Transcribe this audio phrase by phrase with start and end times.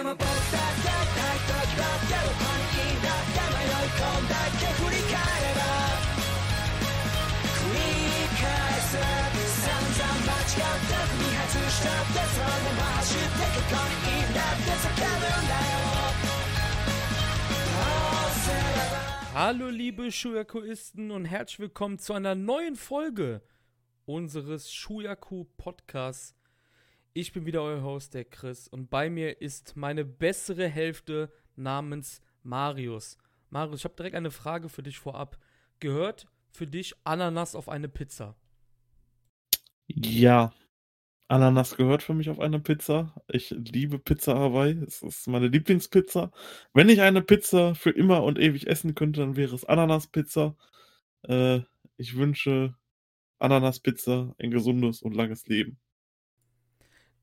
[0.00, 5.60] でも僕だって大時だってどこにいたって迷い込んだけ振り返れば
[7.52, 7.84] 繰り
[8.40, 8.40] 返
[8.80, 8.96] す
[9.60, 15.76] 散々間違って踏み外したってそれでも走ってここにいるんだって叫ぶんだよ
[17.60, 17.84] ど
[18.24, 18.56] うすれ
[18.90, 23.42] ば Hallo liebe Shuyakuisten und herzlich willkommen zu einer neuen Folge
[24.06, 26.34] unseres Shuyaku Podcasts.
[27.13, 32.21] ich bin wieder euer Host, der Chris, und bei mir ist meine bessere Hälfte namens
[32.41, 33.17] Marius.
[33.49, 35.37] Marius, ich habe direkt eine Frage für dich vorab.
[35.81, 38.37] Gehört für dich Ananas auf eine Pizza?
[39.87, 40.53] Ja,
[41.27, 43.13] Ananas gehört für mich auf eine Pizza.
[43.27, 44.81] Ich liebe Pizza Hawaii.
[44.87, 46.31] Es ist meine Lieblingspizza.
[46.73, 50.55] Wenn ich eine Pizza für immer und ewig essen könnte, dann wäre es Ananaspizza.
[51.23, 51.61] Äh,
[51.97, 52.75] ich wünsche
[53.39, 55.77] Ananaspizza ein gesundes und langes Leben.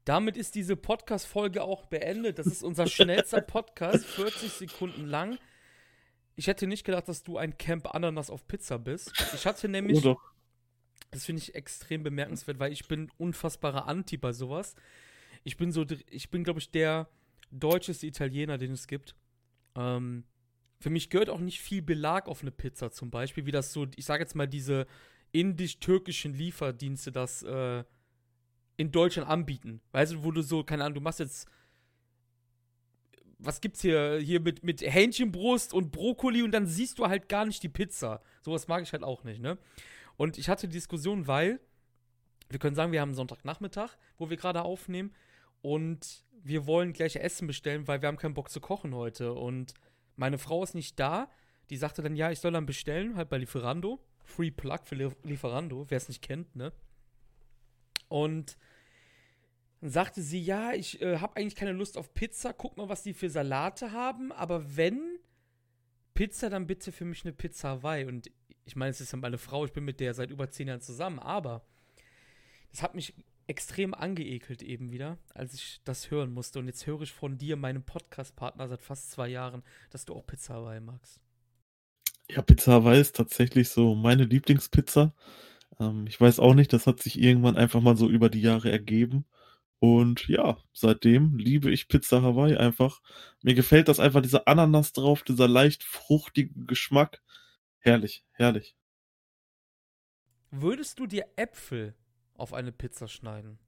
[0.09, 2.39] Damit ist diese Podcast-Folge auch beendet.
[2.39, 5.39] Das ist unser schnellster Podcast, 40 Sekunden lang.
[6.35, 9.13] Ich hätte nicht gedacht, dass du ein Camp Ananas auf Pizza bist.
[9.35, 9.99] Ich hatte nämlich.
[9.99, 10.33] Oh doch.
[11.11, 14.77] Das finde ich extrem bemerkenswert, weil ich bin unfassbarer Anti bei sowas.
[15.45, 17.11] Ich bin so, ich bin, glaube ich, der
[17.51, 19.15] deutscheste Italiener, den es gibt.
[19.77, 20.25] Ähm,
[20.81, 23.87] für mich gehört auch nicht viel Belag auf eine Pizza zum Beispiel, wie das so,
[23.95, 24.87] ich sage jetzt mal, diese
[25.33, 27.85] indisch-türkischen Lieferdienste das äh,
[28.79, 29.83] in Deutschland anbieten.
[29.93, 31.47] Weißt du, wo du so, keine Ahnung, du machst jetzt
[33.39, 37.47] was gibt's hier, hier mit, mit Hähnchenbrust und Brokkoli und dann siehst du halt gar
[37.47, 38.21] nicht die Pizza.
[38.43, 39.59] Sowas mag ich halt auch nicht, ne?
[40.17, 41.61] Und ich hatte die Diskussion, weil
[42.49, 45.15] wir können sagen, wir haben Sonntagnachmittag, wo wir gerade aufnehmen
[45.63, 49.75] und wir wollen gleich Essen bestellen, weil wir haben keinen Bock zu kochen heute und
[50.17, 51.31] meine Frau ist nicht da.
[51.71, 54.01] Die sagte dann, ja, ich soll dann bestellen, halt bei Lieferando.
[54.25, 56.73] Free Plug für Lieferando, wer es nicht kennt, ne?
[58.09, 58.57] Und
[59.81, 62.53] dann sagte sie, ja, ich äh, habe eigentlich keine Lust auf Pizza.
[62.53, 64.33] Guck mal, was die für Salate haben.
[64.33, 65.19] Aber wenn
[66.15, 68.05] Pizza, dann bitte für mich eine Pizza Hawaii.
[68.05, 68.31] Und
[68.65, 70.81] ich meine, es ist ja meine Frau, ich bin mit der seit über zehn Jahren
[70.81, 71.21] zusammen.
[71.21, 71.65] Aber
[72.71, 73.15] das hat mich
[73.47, 76.59] extrem angeekelt eben wieder, als ich das hören musste.
[76.59, 80.27] Und jetzt höre ich von dir, meinem Podcast-Partner seit fast zwei Jahren, dass du auch
[80.27, 81.21] Pizza Hawaii magst.
[82.29, 85.15] Ja, Pizza Hawaii ist tatsächlich so meine Lieblingspizza.
[85.81, 88.71] Ähm, ich weiß auch nicht, das hat sich irgendwann einfach mal so über die Jahre
[88.71, 89.25] ergeben.
[89.81, 93.01] Und ja, seitdem liebe ich Pizza Hawaii einfach.
[93.43, 97.23] Mir gefällt das einfach, dieser Ananas drauf, dieser leicht fruchtige Geschmack.
[97.79, 98.75] Herrlich, herrlich.
[100.51, 101.95] Würdest du dir Äpfel
[102.35, 103.59] auf eine Pizza schneiden?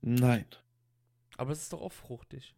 [0.00, 0.46] Nein.
[1.36, 2.54] Aber es ist doch auch fruchtig.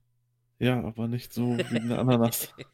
[0.58, 2.54] Ja, aber nicht so wie eine Ananas.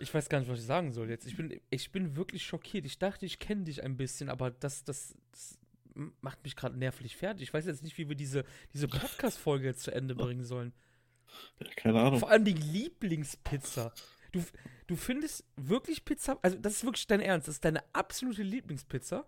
[0.00, 1.26] Ich weiß gar nicht, was ich sagen soll jetzt.
[1.26, 2.86] Ich bin, ich bin wirklich schockiert.
[2.86, 5.57] Ich dachte, ich kenne dich ein bisschen, aber das, das, das
[6.20, 7.48] macht mich gerade nervlich fertig.
[7.48, 10.72] Ich weiß jetzt nicht, wie wir diese, diese Podcast-Folge jetzt zu Ende bringen sollen.
[11.76, 12.20] Keine Ahnung.
[12.20, 13.92] Vor allem die Lieblingspizza.
[14.32, 14.42] Du,
[14.86, 19.26] du findest wirklich Pizza, also das ist wirklich dein Ernst, das ist deine absolute Lieblingspizza?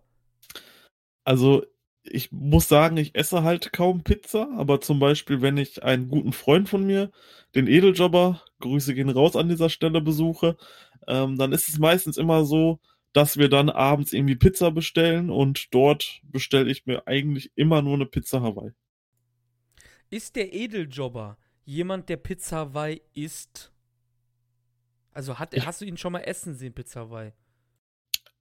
[1.24, 1.64] Also,
[2.02, 6.32] ich muss sagen, ich esse halt kaum Pizza, aber zum Beispiel, wenn ich einen guten
[6.32, 7.10] Freund von mir,
[7.54, 10.56] den Edeljobber, Grüße gehen raus an dieser Stelle, besuche,
[11.06, 12.78] ähm, dann ist es meistens immer so,
[13.12, 17.94] dass wir dann abends irgendwie Pizza bestellen und dort bestelle ich mir eigentlich immer nur
[17.94, 18.72] eine Pizza Hawaii.
[20.10, 23.72] Ist der Edeljobber jemand, der Pizza Hawaii isst?
[25.12, 27.32] Also hat, Ich- hast du ihn schon mal essen sehen, Pizza Hawaii?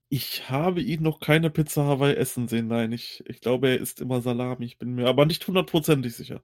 [0.10, 2.92] Ich habe ihn noch keine Pizza Hawaii essen sehen, nein.
[2.92, 4.66] Ich, ich glaube, er isst immer Salami.
[4.66, 6.44] Ich bin mir aber nicht hundertprozentig sicher.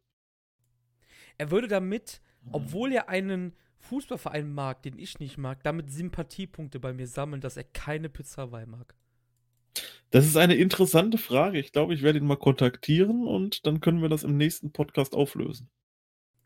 [1.38, 2.22] Er würde damit,
[2.52, 3.54] obwohl er einen
[3.86, 8.44] Fußballverein mag, den ich nicht mag, damit Sympathiepunkte bei mir sammeln, dass er keine Pizza
[8.44, 8.96] Hawaii mag.
[10.12, 11.60] Das ist eine interessante Frage.
[11.60, 15.14] Ich glaube, ich werde ihn mal kontaktieren und dann können wir das im nächsten Podcast
[15.14, 15.70] auflösen.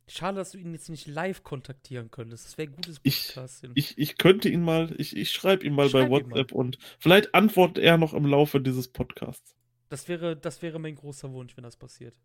[0.07, 2.45] Schade, dass du ihn jetzt nicht live kontaktieren könntest.
[2.45, 3.71] Das wäre gutes Ich- Podcasting.
[3.75, 6.31] Ich, ich könnte ihn mal, ich, ich schreibe ihn mal bei Schreib ihn mal.
[6.31, 9.53] WhatsApp und vielleicht antwortet er noch im Laufe dieses Podcasts.
[9.89, 12.15] Das wäre, das wäre mein großer Wunsch, wenn das passiert.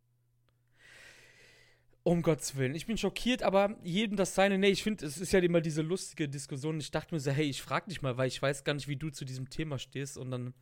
[2.06, 2.74] Um Gottes Willen.
[2.74, 4.58] Ich bin schockiert, aber jedem das seine.
[4.58, 6.78] Nee, ich finde, es ist ja immer diese lustige Diskussion.
[6.78, 8.96] Ich dachte mir so, hey, ich frag dich mal, weil ich weiß gar nicht, wie
[8.96, 10.18] du zu diesem Thema stehst.
[10.18, 10.54] Und dann,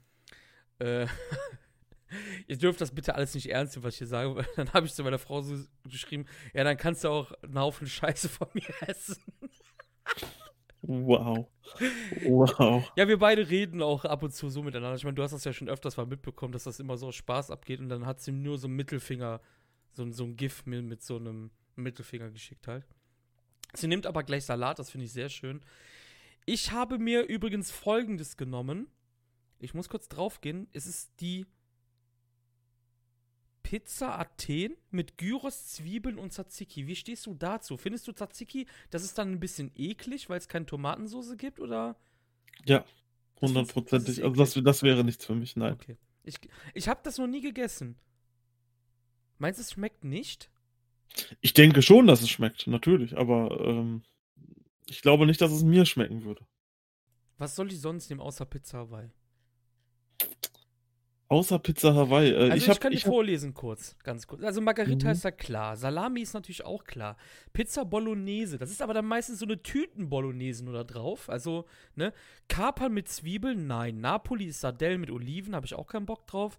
[0.78, 1.08] äh,
[2.46, 4.36] ihr dürft das bitte alles nicht ernst nehmen, was ich hier sage.
[4.36, 7.58] Weil dann habe ich zu meiner Frau so geschrieben, ja, dann kannst du auch einen
[7.58, 9.16] Haufen Scheiße von mir essen.
[10.82, 11.48] Wow.
[12.24, 12.92] Wow.
[12.96, 14.94] Ja, wir beide reden auch ab und zu so miteinander.
[14.94, 17.16] Ich meine, du hast das ja schon öfters mal mitbekommen, dass das immer so aus
[17.16, 19.40] Spaß abgeht und dann hat sie nur so einen Mittelfinger,
[19.92, 22.84] so, ein- so ein GIF mit, mit so einem Mittelfinger geschickt halt.
[23.74, 25.60] Sie nimmt aber gleich Salat, das finde ich sehr schön.
[26.44, 28.88] Ich habe mir übrigens folgendes genommen.
[29.58, 30.66] Ich muss kurz draufgehen.
[30.72, 31.46] Es ist die
[33.62, 36.86] Pizza Athen mit Gyros, Zwiebeln und Tzatziki.
[36.86, 37.76] Wie stehst du dazu?
[37.76, 41.96] Findest du Tzatziki, das ist dann ein bisschen eklig, weil es keine Tomatensauce gibt, oder?
[42.66, 42.84] Ja,
[43.40, 44.22] hundertprozentig.
[44.22, 45.72] Also das, das wäre nichts für mich, nein.
[45.74, 45.96] Okay.
[46.24, 46.36] Ich,
[46.74, 47.96] ich habe das noch nie gegessen.
[49.42, 50.50] Meinst du, es schmeckt nicht?
[51.40, 54.04] Ich denke schon, dass es schmeckt, natürlich, aber ähm,
[54.86, 56.46] ich glaube nicht, dass es mir schmecken würde.
[57.38, 59.10] Was soll ich sonst nehmen außer Pizza Hawaii?
[61.28, 62.30] Außer Pizza Hawaii.
[62.30, 64.44] Äh, Also ich ich, hab, kann dir ich hab, vorlesen kurz, ganz kurz.
[64.44, 65.12] Also Margarita Mhm.
[65.12, 67.16] ist ja klar, Salami ist natürlich auch klar.
[67.52, 71.28] Pizza Bolognese, das ist aber dann meistens so eine Tüten-Bolognese nur da drauf.
[71.28, 71.64] Also,
[71.96, 72.12] ne?
[72.48, 74.00] Kapern mit Zwiebeln, nein.
[74.00, 76.58] Napoli ist Sardellen mit Oliven, habe ich auch keinen Bock drauf.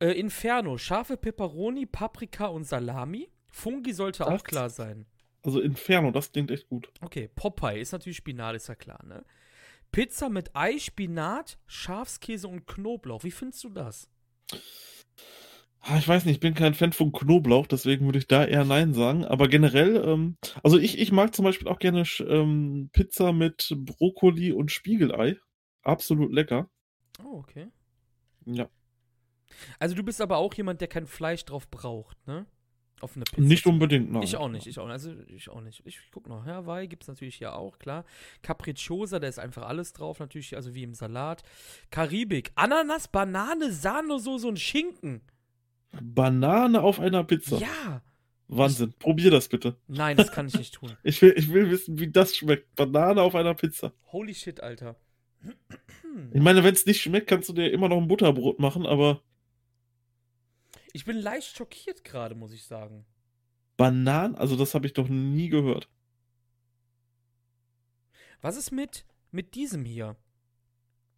[0.00, 3.28] Äh, Inferno, scharfe Peperoni, Paprika und Salami.
[3.50, 5.06] Fungi sollte auch Das- klar sein.
[5.42, 6.90] also Inferno, das klingt echt gut.
[7.00, 9.24] Okay, Popeye ist natürlich Spinat, ist ja klar, ne?
[9.90, 13.24] Pizza mit Ei, Spinat, Schafskäse und Knoblauch.
[13.24, 14.10] Wie findest du das?
[15.80, 18.64] Ah, Ich weiß nicht, ich bin kein Fan von Knoblauch, deswegen würde ich da eher
[18.66, 19.24] Nein sagen.
[19.24, 24.52] Aber generell, ähm, also ich, ich mag zum Beispiel auch gerne ähm, Pizza mit Brokkoli
[24.52, 25.36] und Spiegelei.
[25.82, 26.68] Absolut lecker.
[27.24, 27.68] Oh, okay.
[28.44, 28.68] Ja.
[29.78, 32.46] Also du bist aber auch jemand, der kein Fleisch drauf braucht, ne?
[33.00, 33.40] Auf eine Pizza.
[33.40, 34.22] Nicht unbedingt, nein.
[34.22, 34.92] Ich auch nicht, ich auch nicht.
[34.92, 35.82] Also ich auch nicht.
[35.84, 36.44] Ich guck noch.
[36.44, 38.04] Hawaii gibt es natürlich hier auch, klar.
[38.42, 41.42] Capricciosa, da ist einfach alles drauf, natürlich, also wie im Salat.
[41.90, 45.20] Karibik, Ananas, Banane, Sahnesoße und Schinken.
[46.02, 47.58] Banane auf einer Pizza.
[47.58, 48.02] Ja.
[48.48, 48.94] Wahnsinn.
[48.98, 49.76] Probier das bitte.
[49.86, 50.92] Nein, das kann ich nicht tun.
[51.02, 52.74] Ich will, ich will wissen, wie das schmeckt.
[52.74, 53.92] Banane auf einer Pizza.
[54.10, 54.96] Holy shit, Alter.
[56.32, 59.22] Ich meine, wenn es nicht schmeckt, kannst du dir immer noch ein Butterbrot machen, aber
[60.92, 63.04] Ich bin leicht schockiert gerade, muss ich sagen.
[63.76, 65.88] Bananen, also das habe ich doch nie gehört.
[68.40, 70.16] Was ist mit, mit diesem hier?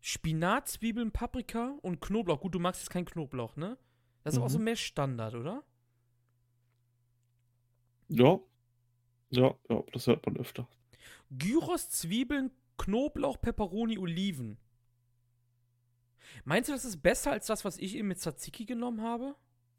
[0.00, 2.40] Spinat, Zwiebeln, Paprika und Knoblauch.
[2.40, 3.78] Gut, du magst jetzt keinen Knoblauch, ne?
[4.24, 4.50] Das ist auch Mhm.
[4.52, 5.62] so mehr Standard, oder?
[8.08, 8.40] Ja.
[9.30, 10.66] Ja, ja, das hört man öfter.
[11.30, 14.58] Gyros, Zwiebeln, Knoblauch, Peperoni, Oliven.
[16.44, 19.36] Meinst du, das ist besser als das, was ich eben mit Tzatziki genommen habe?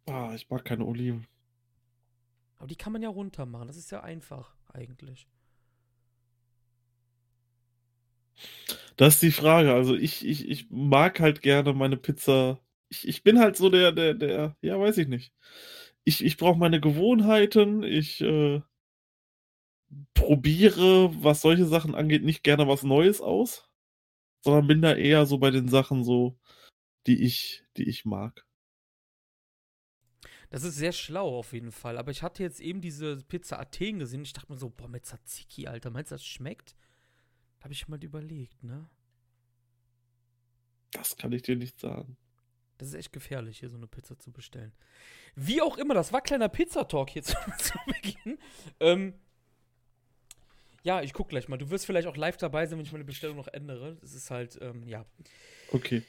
[0.07, 1.27] Ah, ich mag keine Oliven.
[2.57, 3.67] Aber die kann man ja runter machen.
[3.67, 5.27] Das ist ja einfach, eigentlich.
[8.97, 9.73] Das ist die Frage.
[9.73, 12.59] Also ich, ich, ich mag halt gerne meine Pizza.
[12.89, 15.33] Ich, ich bin halt so der, der, der, ja, weiß ich nicht.
[16.03, 17.83] Ich, ich brauche meine Gewohnheiten.
[17.83, 18.61] Ich äh,
[20.13, 23.69] probiere, was solche Sachen angeht, nicht gerne was Neues aus,
[24.41, 26.37] sondern bin da eher so bei den Sachen so,
[27.07, 28.45] die ich, die ich mag.
[30.51, 31.97] Das ist sehr schlau auf jeden Fall.
[31.97, 34.21] Aber ich hatte jetzt eben diese Pizza Athen gesehen.
[34.23, 35.89] Ich dachte mir so, boah, mit Tzatziki, Alter.
[35.89, 36.75] Meinst du, das schmeckt?
[37.57, 38.89] Da habe ich mal überlegt, ne?
[40.91, 42.17] Das kann ich dir nicht sagen.
[42.77, 44.73] Das ist echt gefährlich, hier so eine Pizza zu bestellen.
[45.35, 48.37] Wie auch immer, das war kleiner Pizzatalk hier zu, zu Beginn.
[48.81, 49.13] Ähm,
[50.83, 51.57] ja, ich guck gleich mal.
[51.57, 53.95] Du wirst vielleicht auch live dabei sein, wenn ich meine Bestellung noch ändere.
[54.01, 55.05] Das ist halt, ähm, ja.
[55.71, 56.03] Okay.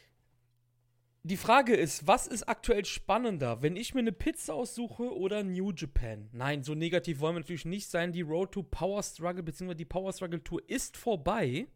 [1.25, 5.71] Die Frage ist, was ist aktuell spannender, wenn ich mir eine Pizza aussuche oder New
[5.71, 6.29] Japan?
[6.33, 8.11] Nein, so negativ wollen wir natürlich nicht sein.
[8.11, 9.75] Die Road to Power Struggle bzw.
[9.75, 11.69] die Power Struggle Tour ist vorbei.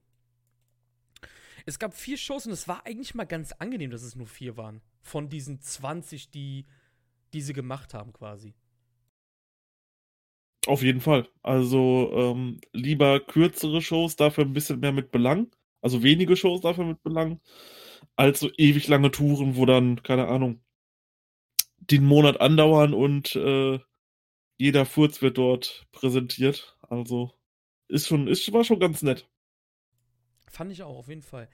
[1.64, 4.56] Es gab vier Shows und es war eigentlich mal ganz angenehm, dass es nur vier
[4.56, 4.80] waren.
[5.02, 6.66] Von diesen 20, die,
[7.32, 8.54] die sie gemacht haben, quasi.
[10.66, 11.28] Auf jeden Fall.
[11.44, 15.54] Also ähm, lieber kürzere Shows, dafür ein bisschen mehr mit Belang.
[15.82, 17.40] Also wenige Shows dafür mit Belang.
[18.16, 20.60] Als so ewig lange Touren, wo dann, keine Ahnung,
[21.78, 23.78] den Monat andauern und äh,
[24.58, 26.76] jeder Furz wird dort präsentiert.
[26.80, 27.32] Also
[27.88, 29.28] ist schon, ist, war schon ganz nett.
[30.48, 31.48] Fand ich auch, auf jeden Fall.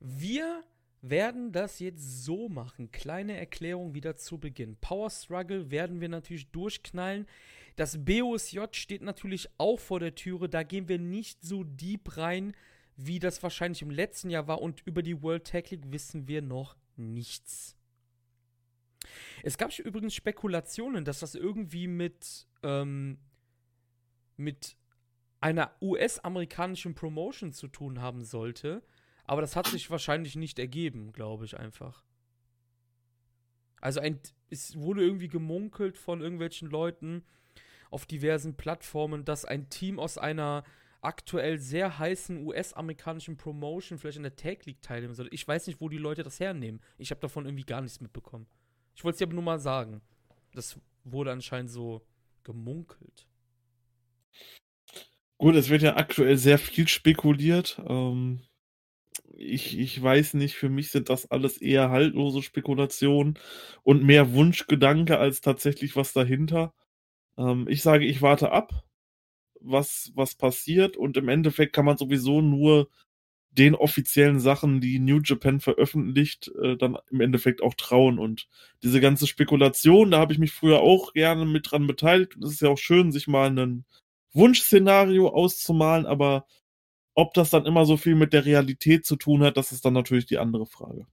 [0.00, 0.62] Wir
[1.02, 2.90] werden das jetzt so machen.
[2.90, 4.76] Kleine Erklärung wieder zu Beginn.
[4.80, 7.26] Power Struggle werden wir natürlich durchknallen.
[7.76, 10.48] Das BOSJ steht natürlich auch vor der Türe.
[10.48, 12.54] Da gehen wir nicht so deep rein,
[12.96, 14.62] wie das wahrscheinlich im letzten Jahr war.
[14.62, 17.76] Und über die World Tag League wissen wir noch nichts.
[19.42, 23.18] Es gab übrigens Spekulationen, dass das irgendwie mit, ähm,
[24.36, 24.76] mit
[25.40, 28.82] einer US-amerikanischen Promotion zu tun haben sollte.
[29.24, 32.04] Aber das hat sich wahrscheinlich nicht ergeben, glaube ich einfach.
[33.80, 34.18] Also ein,
[34.50, 37.24] es wurde irgendwie gemunkelt von irgendwelchen Leuten
[37.90, 40.64] auf diversen Plattformen, dass ein Team aus einer
[41.00, 45.28] aktuell sehr heißen US-amerikanischen Promotion vielleicht in der Tag League teilnehmen soll.
[45.30, 46.80] Ich weiß nicht, wo die Leute das hernehmen.
[46.98, 48.46] Ich habe davon irgendwie gar nichts mitbekommen.
[48.94, 50.00] Ich wollte es dir aber nur mal sagen.
[50.54, 52.02] Das wurde anscheinend so
[52.44, 53.26] gemunkelt.
[55.38, 57.80] Gut, es wird ja aktuell sehr viel spekuliert.
[57.86, 58.40] Ähm,
[59.34, 63.38] ich, ich weiß nicht, für mich sind das alles eher haltlose Spekulationen
[63.82, 66.74] und mehr Wunschgedanke als tatsächlich was dahinter.
[67.36, 68.85] Ähm, ich sage, ich warte ab,
[69.66, 72.88] was, was passiert und im Endeffekt kann man sowieso nur
[73.50, 78.18] den offiziellen Sachen, die New Japan veröffentlicht, äh, dann im Endeffekt auch trauen.
[78.18, 78.48] Und
[78.82, 82.36] diese ganze Spekulation, da habe ich mich früher auch gerne mit dran beteiligt.
[82.42, 83.86] Es ist ja auch schön, sich mal ein
[84.32, 86.46] Wunschszenario auszumalen, aber
[87.14, 89.94] ob das dann immer so viel mit der Realität zu tun hat, das ist dann
[89.94, 91.06] natürlich die andere Frage.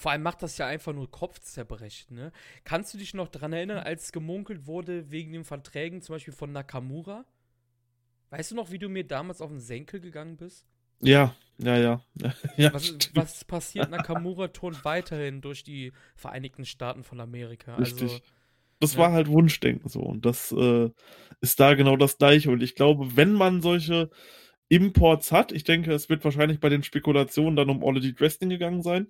[0.00, 2.32] Vor allem macht das ja einfach nur Kopfzerbrechen, ne?
[2.64, 6.52] Kannst du dich noch daran erinnern, als gemunkelt wurde wegen den Verträgen zum Beispiel von
[6.52, 7.26] Nakamura?
[8.30, 10.64] Weißt du noch, wie du mir damals auf den Senkel gegangen bist?
[11.00, 12.04] Ja, ja, ja.
[12.56, 13.90] ja was, was, passiert?
[13.90, 17.74] Nakamura turnt weiterhin durch die Vereinigten Staaten von Amerika.
[17.74, 18.10] Richtig.
[18.10, 18.22] Also,
[18.78, 19.00] das ja.
[19.00, 20.00] war halt Wunschdenken so.
[20.00, 20.88] Und das äh,
[21.42, 22.50] ist da genau das gleiche.
[22.50, 24.08] Und ich glaube, wenn man solche
[24.68, 28.48] Imports hat, ich denke, es wird wahrscheinlich bei den Spekulationen dann um All Elite Wrestling
[28.48, 29.08] gegangen sein,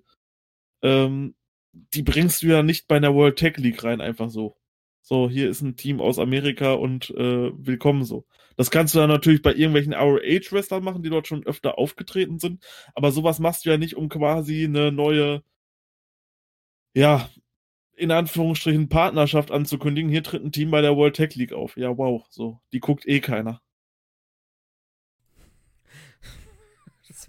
[0.81, 1.35] ähm,
[1.73, 4.57] die bringst du ja nicht bei einer World Tech League rein, einfach so.
[5.03, 8.25] So, hier ist ein Team aus Amerika und äh, willkommen so.
[8.55, 12.63] Das kannst du dann natürlich bei irgendwelchen ROH-Wrestlern machen, die dort schon öfter aufgetreten sind.
[12.93, 15.43] Aber sowas machst du ja nicht, um quasi eine neue,
[16.93, 17.29] ja,
[17.95, 20.11] in Anführungsstrichen Partnerschaft anzukündigen.
[20.11, 21.77] Hier tritt ein Team bei der World Tech League auf.
[21.77, 22.59] Ja, wow, so.
[22.73, 23.61] Die guckt eh keiner.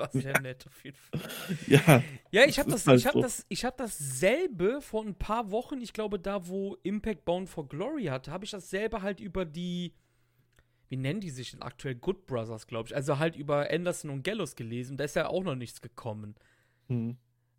[0.02, 1.21] War sehr nett auf jeden Fall.
[1.66, 2.02] Ja.
[2.30, 3.23] Ja, ich habe das, halt ich hab so.
[3.23, 7.68] das, ich hab dasselbe vor ein paar Wochen, ich glaube, da, wo Impact Bound for
[7.68, 9.92] Glory hatte, habe ich dasselbe halt über die,
[10.88, 11.94] wie nennen die sich denn aktuell?
[11.94, 12.97] Good Brothers, glaube ich.
[12.97, 14.97] Also halt über Anderson und Gallows gelesen.
[14.97, 16.35] Da ist ja auch noch nichts gekommen.
[16.88, 17.16] Hm.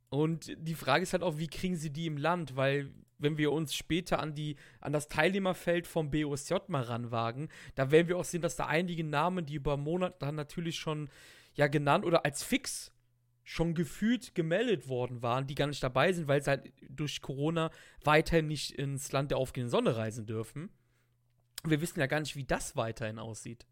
[0.09, 2.55] Und die Frage ist halt auch, wie kriegen sie die im Land?
[2.55, 7.89] Weil, wenn wir uns später an, die, an das Teilnehmerfeld vom BOSJ mal ranwagen, da
[7.89, 11.09] werden wir auch sehen, dass da einige Namen, die über Monate dann natürlich schon
[11.55, 12.91] ja genannt oder als fix
[13.43, 17.71] schon gefühlt gemeldet worden waren, die gar nicht dabei sind, weil sie halt durch Corona
[18.03, 20.69] weiterhin nicht ins Land der aufgehenden Sonne reisen dürfen.
[21.65, 23.65] Wir wissen ja gar nicht, wie das weiterhin aussieht.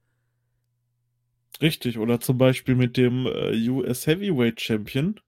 [1.62, 5.20] Richtig, oder zum Beispiel mit dem äh, US Heavyweight Champion,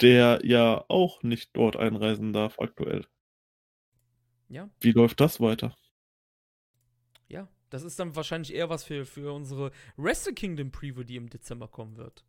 [0.00, 3.06] der ja auch nicht dort einreisen darf aktuell.
[4.48, 4.70] Ja.
[4.80, 5.76] Wie läuft das weiter?
[7.70, 11.68] Das ist dann wahrscheinlich eher was für, für unsere Wrestle Kingdom Preview, die im Dezember
[11.68, 12.24] kommen wird.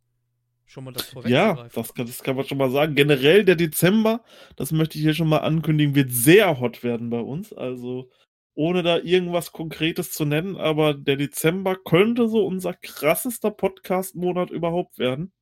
[0.66, 1.30] Schon mal das vorweg.
[1.30, 2.94] Ja, das kann, das kann man schon mal sagen.
[2.94, 4.22] Generell der Dezember,
[4.56, 7.52] das möchte ich hier schon mal ankündigen, wird sehr hot werden bei uns.
[7.52, 8.10] Also
[8.54, 14.98] ohne da irgendwas Konkretes zu nennen, aber der Dezember könnte so unser krassester Podcast-Monat überhaupt
[14.98, 15.32] werden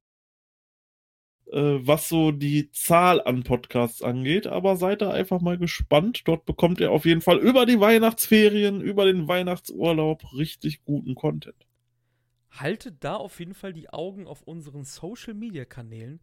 [1.46, 4.46] was so die Zahl an Podcasts angeht.
[4.46, 6.22] Aber seid da einfach mal gespannt.
[6.26, 11.66] Dort bekommt ihr auf jeden Fall über die Weihnachtsferien, über den Weihnachtsurlaub richtig guten Content.
[12.50, 16.20] Haltet da auf jeden Fall die Augen auf unseren Social Media Kanälen.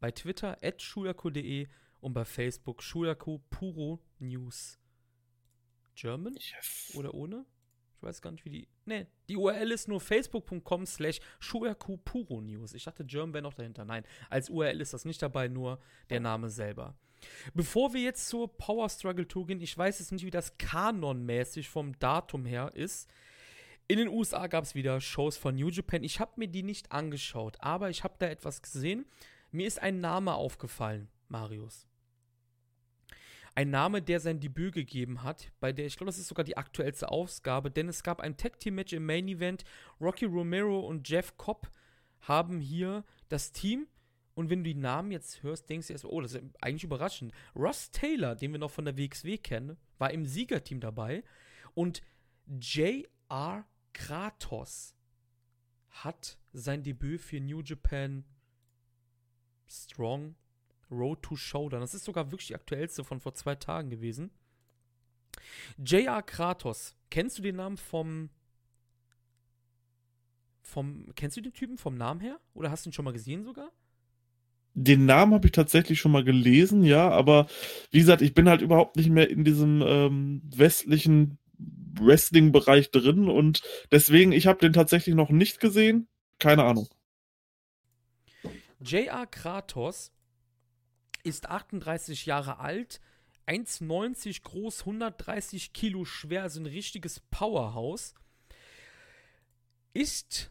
[0.00, 1.68] Bei Twitter at schulaku.de
[2.00, 4.78] und bei Facebook schulaku puro news.
[5.94, 6.34] German?
[6.34, 6.92] Yes.
[6.96, 7.44] Oder ohne?
[8.02, 8.68] Ich weiß gar nicht, wie die.
[8.84, 11.20] Ne, die URL ist nur facebook.com slash
[11.52, 12.74] News.
[12.74, 13.84] Ich dachte, German wäre noch dahinter.
[13.84, 15.78] Nein, als URL ist das nicht dabei, nur
[16.10, 16.96] der Name selber.
[17.54, 21.68] Bevor wir jetzt zur Power Struggle Tour gehen, ich weiß jetzt nicht, wie das kanonmäßig
[21.68, 23.08] vom Datum her ist.
[23.86, 26.02] In den USA gab es wieder Shows von New Japan.
[26.02, 29.06] Ich habe mir die nicht angeschaut, aber ich habe da etwas gesehen.
[29.52, 31.86] Mir ist ein Name aufgefallen, Marius
[33.54, 36.56] ein Name, der sein Debüt gegeben hat, bei der, ich glaube, das ist sogar die
[36.56, 39.64] aktuellste Ausgabe, denn es gab ein Tag Team Match im Main Event.
[40.00, 41.70] Rocky Romero und Jeff Cobb
[42.20, 43.86] haben hier das Team.
[44.34, 47.34] Und wenn du die Namen jetzt hörst, denkst du erstmal, oh, das ist eigentlich überraschend.
[47.54, 51.22] Ross Taylor, den wir noch von der WXW kennen, war im Siegerteam dabei.
[51.74, 52.00] Und
[52.46, 53.66] J.R.
[53.92, 54.96] Kratos
[55.90, 58.24] hat sein Debüt für New Japan
[59.68, 60.34] Strong
[60.92, 61.80] Road to Showdown.
[61.80, 64.30] Das ist sogar wirklich die aktuellste von vor zwei Tagen gewesen.
[65.78, 66.22] J.R.
[66.22, 66.94] Kratos.
[67.10, 68.30] Kennst du den Namen vom.
[70.60, 71.06] vom.
[71.16, 72.38] Kennst du den Typen vom Namen her?
[72.54, 73.70] Oder hast du ihn schon mal gesehen sogar?
[74.74, 77.46] Den Namen habe ich tatsächlich schon mal gelesen, ja, aber
[77.90, 81.38] wie gesagt, ich bin halt überhaupt nicht mehr in diesem ähm, westlichen
[82.00, 86.08] Wrestling-Bereich drin und deswegen, ich habe den tatsächlich noch nicht gesehen.
[86.38, 86.88] Keine Ahnung.
[88.80, 89.26] J.R.
[89.26, 90.10] Kratos
[91.22, 93.00] ist 38 Jahre alt,
[93.46, 98.14] 1,90 groß, 130 Kilo schwer, also ein richtiges Powerhouse.
[99.92, 100.50] Ist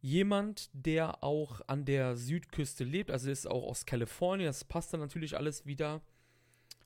[0.00, 5.00] jemand, der auch an der Südküste lebt, also ist auch aus Kalifornien, das passt dann
[5.00, 6.02] natürlich alles wieder.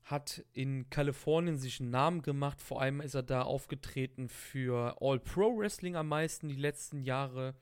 [0.04, 5.20] Hat in Kalifornien sich einen Namen gemacht, vor allem ist er da aufgetreten für All
[5.20, 7.54] Pro Wrestling am meisten die letzten Jahre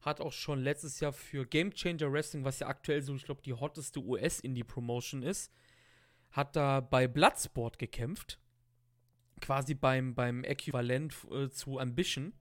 [0.00, 3.42] hat auch schon letztes Jahr für Game Changer Wrestling, was ja aktuell so, ich glaube,
[3.42, 5.52] die hotteste US-Indie-Promotion ist,
[6.30, 8.38] hat da bei Bloodsport gekämpft.
[9.40, 12.32] Quasi beim, beim Äquivalent äh, zu Ambition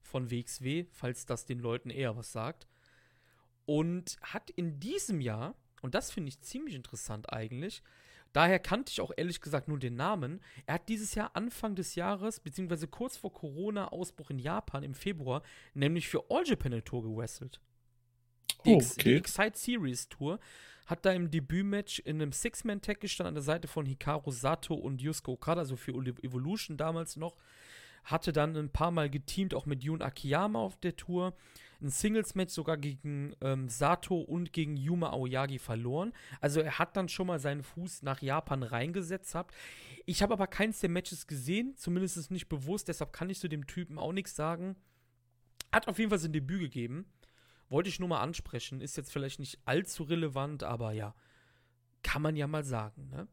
[0.00, 2.66] von WXW, falls das den Leuten eher was sagt.
[3.64, 7.82] Und hat in diesem Jahr, und das finde ich ziemlich interessant eigentlich,
[8.36, 10.42] Daher kannte ich auch ehrlich gesagt nur den Namen.
[10.66, 15.42] Er hat dieses Jahr Anfang des Jahres, beziehungsweise kurz vor Corona-Ausbruch in Japan im Februar,
[15.72, 17.62] nämlich für All Japan Tour gewrestelt.
[18.66, 19.02] Die, Oh, okay.
[19.04, 20.38] die Excite Series Tour
[20.84, 25.00] hat da im Debütmatch in einem Six-Man-Tag gestanden an der Seite von Hikaru Sato und
[25.00, 27.36] Yusuke Okada, also für Evolution damals noch.
[28.06, 31.34] Hatte dann ein paar Mal geteamt, auch mit Jun Akiyama auf der Tour.
[31.82, 36.12] Ein Singles-Match sogar gegen ähm, Sato und gegen Yuma Aoyagi verloren.
[36.40, 39.34] Also er hat dann schon mal seinen Fuß nach Japan reingesetzt.
[39.34, 39.54] Habt.
[40.06, 43.66] Ich habe aber keins der Matches gesehen, zumindest nicht bewusst, deshalb kann ich zu dem
[43.66, 44.76] Typen auch nichts sagen.
[45.72, 47.06] Hat auf jeden Fall sein Debüt gegeben.
[47.68, 48.80] Wollte ich nur mal ansprechen.
[48.80, 51.12] Ist jetzt vielleicht nicht allzu relevant, aber ja,
[52.04, 53.26] kann man ja mal sagen, ne?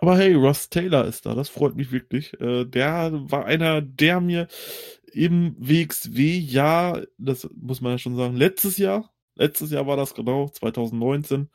[0.00, 2.32] Aber hey, Ross Taylor ist da, das freut mich wirklich.
[2.40, 4.46] Äh, der war einer, der mir
[5.12, 10.48] im WXW-Jahr, das muss man ja schon sagen, letztes Jahr, letztes Jahr war das genau,
[10.48, 11.50] 2019,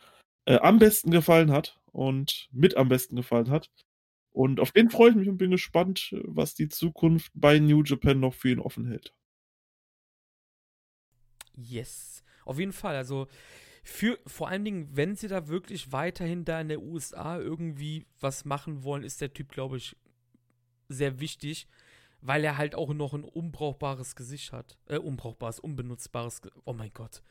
[0.45, 3.71] äh, am besten gefallen hat und mit am besten gefallen hat.
[4.31, 8.19] Und auf den freue ich mich und bin gespannt, was die Zukunft bei New Japan
[8.19, 9.13] noch für ihn offen hält.
[11.55, 12.23] Yes.
[12.43, 12.95] Auf jeden Fall.
[12.97, 13.27] Also
[13.83, 18.45] für vor allen Dingen, wenn sie da wirklich weiterhin da in der USA irgendwie was
[18.45, 19.97] machen wollen, ist der Typ, glaube ich,
[20.87, 21.67] sehr wichtig,
[22.21, 24.77] weil er halt auch noch ein unbrauchbares Gesicht hat.
[24.85, 26.41] Äh, unbrauchbares, unbenutzbares.
[26.41, 27.21] Ge oh mein Gott.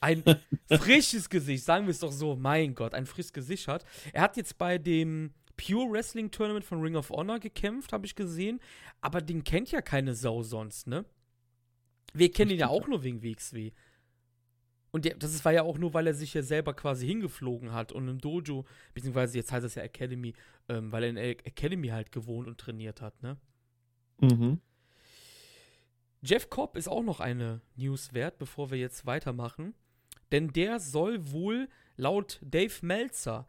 [0.00, 0.22] Ein
[0.70, 2.36] frisches Gesicht, sagen wir es doch so.
[2.36, 3.84] Mein Gott, ein frisches Gesicht hat.
[4.14, 8.14] Er hat jetzt bei dem Pure Wrestling Tournament von Ring of Honor gekämpft, habe ich
[8.14, 8.60] gesehen.
[9.02, 11.04] Aber den kennt ja keine Sau sonst, ne?
[12.14, 13.72] Wir kennen ihn ja auch nur wegen WXW.
[14.92, 17.92] Und der, das war ja auch nur, weil er sich ja selber quasi hingeflogen hat
[17.92, 20.34] und im Dojo, beziehungsweise jetzt heißt es ja Academy,
[20.68, 23.36] ähm, weil er in der Academy halt gewohnt und trainiert hat, ne?
[24.20, 24.60] Mhm.
[26.22, 29.74] Jeff Cobb ist auch noch eine News wert, bevor wir jetzt weitermachen.
[30.32, 33.48] Denn der soll wohl laut Dave Meltzer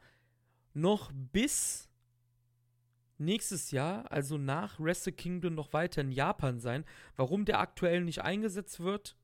[0.73, 1.89] noch bis
[3.17, 6.85] nächstes Jahr, also nach Wrestle Kingdom, noch weiter in Japan sein.
[7.15, 9.15] Warum der aktuell nicht eingesetzt wird,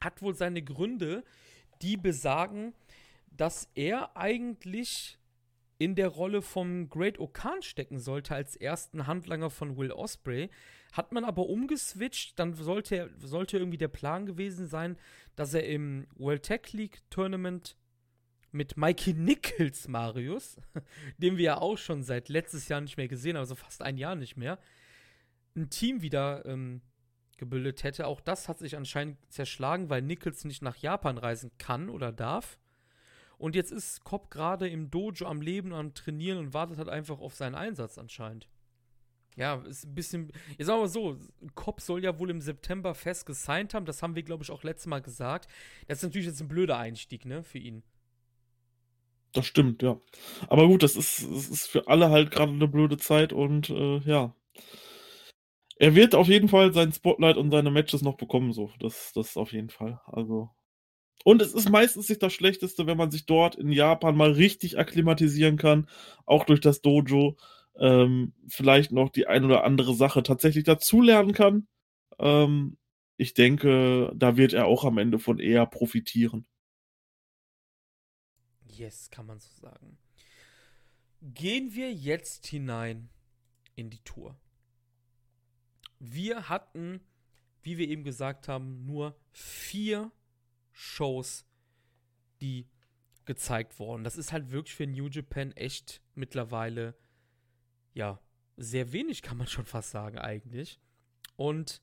[0.00, 1.24] hat wohl seine Gründe,
[1.82, 2.74] die besagen,
[3.30, 5.18] dass er eigentlich
[5.78, 10.50] in der Rolle vom Great Okan stecken sollte als ersten Handlanger von Will Osprey.
[10.92, 14.96] Hat man aber umgeswitcht, dann sollte, sollte irgendwie der Plan gewesen sein,
[15.36, 17.76] dass er im World Tech League Tournament
[18.50, 20.56] mit Mikey Nichols, Marius,
[21.18, 23.98] den wir ja auch schon seit letztes Jahr nicht mehr gesehen haben, also fast ein
[23.98, 24.58] Jahr nicht mehr,
[25.54, 26.80] ein Team wieder ähm,
[27.38, 28.06] gebildet hätte.
[28.06, 32.58] Auch das hat sich anscheinend zerschlagen, weil Nichols nicht nach Japan reisen kann oder darf.
[33.38, 37.20] Und jetzt ist Cobb gerade im Dojo am Leben, am Trainieren und wartet halt einfach
[37.20, 38.48] auf seinen Einsatz anscheinend.
[39.36, 40.32] Ja, ist ein bisschen.
[40.58, 41.16] Jetzt sagen wir mal so:
[41.54, 43.86] Cobb soll ja wohl im September fest gesigned haben.
[43.86, 45.48] Das haben wir, glaube ich, auch letztes Mal gesagt.
[45.86, 47.84] Das ist natürlich jetzt ein blöder Einstieg, ne, für ihn.
[49.32, 50.00] Das stimmt, ja.
[50.48, 53.98] Aber gut, das ist, das ist für alle halt gerade eine blöde Zeit und äh,
[53.98, 54.34] ja.
[55.78, 58.70] Er wird auf jeden Fall sein Spotlight und seine Matches noch bekommen, so.
[58.80, 60.00] Das, das auf jeden Fall.
[60.06, 60.50] Also.
[61.24, 64.78] Und es ist meistens nicht das Schlechteste, wenn man sich dort in Japan mal richtig
[64.78, 65.88] akklimatisieren kann,
[66.26, 67.36] auch durch das Dojo,
[67.78, 71.68] ähm, vielleicht noch die ein oder andere Sache tatsächlich dazulernen kann.
[72.18, 72.76] Ähm,
[73.16, 76.46] ich denke, da wird er auch am Ende von eher profitieren.
[78.66, 79.98] Yes, kann man so sagen.
[81.20, 83.10] Gehen wir jetzt hinein
[83.74, 84.38] in die Tour.
[85.98, 87.00] Wir hatten,
[87.62, 90.12] wie wir eben gesagt haben, nur vier
[90.72, 91.44] Shows,
[92.40, 92.68] die
[93.24, 94.04] gezeigt wurden.
[94.04, 96.94] Das ist halt wirklich für New Japan echt mittlerweile,
[97.94, 98.20] ja,
[98.56, 100.80] sehr wenig, kann man schon fast sagen, eigentlich.
[101.36, 101.82] Und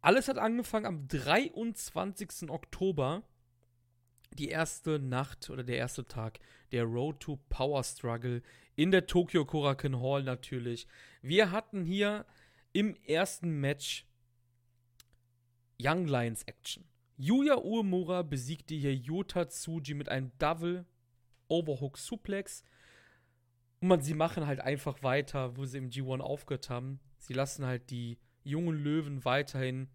[0.00, 2.50] alles hat angefangen am 23.
[2.50, 3.22] Oktober
[4.34, 6.40] die erste Nacht oder der erste Tag
[6.72, 8.42] der Road to Power Struggle
[8.76, 10.86] in der Tokyo Korakuen Hall natürlich.
[11.22, 12.26] Wir hatten hier
[12.74, 14.04] im ersten Match
[15.80, 16.84] Young Lions Action.
[17.16, 20.84] Yuya Uemura besiegte hier Yota Tsuji mit einem Double
[21.48, 22.64] Overhook Suplex.
[23.80, 27.00] Und man, sie machen halt einfach weiter, wo sie im G1 aufgehört haben.
[27.18, 29.88] Sie lassen halt die jungen Löwen weiterhin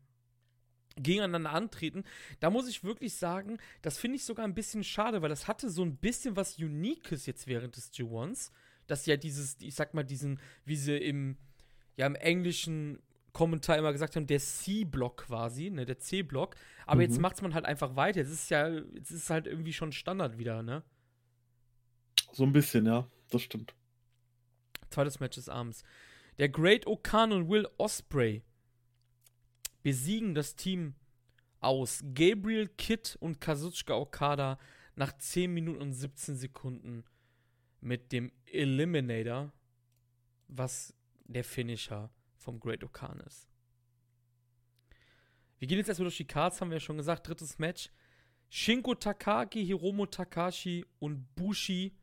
[0.96, 2.06] gegeneinander antreten.
[2.40, 5.70] Da muss ich wirklich sagen, das finde ich sogar ein bisschen schade, weil das hatte
[5.70, 8.52] so ein bisschen was Uniques jetzt während des G1s.
[8.88, 11.38] Dass ja dieses, ich sag mal, diesen, wie sie im,
[12.00, 13.02] ja, im Englischen
[13.34, 16.56] Kommentar immer gesagt haben, der C-Block quasi, ne, der C-Block.
[16.86, 17.22] Aber jetzt Mhm.
[17.24, 18.20] macht man halt einfach weiter.
[18.22, 20.82] Jetzt ist es ja, jetzt ist es halt irgendwie schon Standard wieder, ne?
[22.32, 23.76] So ein bisschen, ja, das stimmt.
[24.90, 25.84] Zweites Match des Abends.
[26.38, 28.44] Der Great Okan und Will Osprey
[29.84, 30.96] besiegen das Team
[31.60, 34.58] aus Gabriel Kidd und Kazuchika Okada
[34.96, 37.04] nach 10 Minuten und 17 Sekunden
[37.82, 39.52] mit dem Eliminator,
[40.48, 40.94] was
[41.34, 43.50] der Finisher vom Great Okan ist.
[45.60, 47.28] Wir gehen jetzt erstmal durch die Cards, haben wir ja schon gesagt.
[47.28, 47.90] Drittes Match.
[48.50, 51.96] Shinko Takagi, Hiromo Takashi und Bushi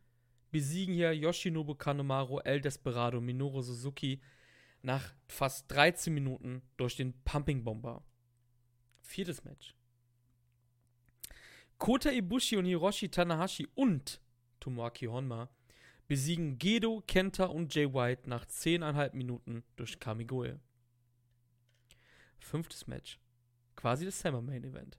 [0.50, 4.20] besiegen hier Yoshinobu Kanemaru, El Desperado, Minoru Suzuki
[4.82, 8.04] nach fast 13 Minuten durch den Pumping Bomber.
[9.00, 9.74] Viertes Match.
[11.78, 14.20] Kota Ibushi und Hiroshi Tanahashi und
[14.60, 15.50] Tomoaki Honma
[16.08, 20.60] besiegen Gedo, Kenta und Jay White nach 10,5 Minuten durch Kamigoe.
[22.38, 23.18] Fünftes Match.
[23.74, 24.98] Quasi das Summer Main Event.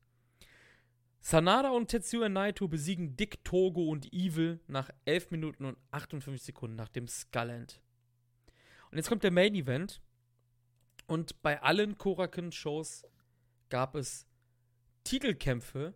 [1.20, 6.76] Sanada und Tetsuya Naito besiegen Dick Togo und Evil nach 11 Minuten und 58 Sekunden
[6.76, 7.82] nach dem Skull-End.
[8.92, 10.02] Und jetzt kommt der Main Event.
[11.08, 13.06] Und bei allen Koraken-Shows
[13.70, 14.26] gab es
[15.04, 15.94] Titelkämpfe,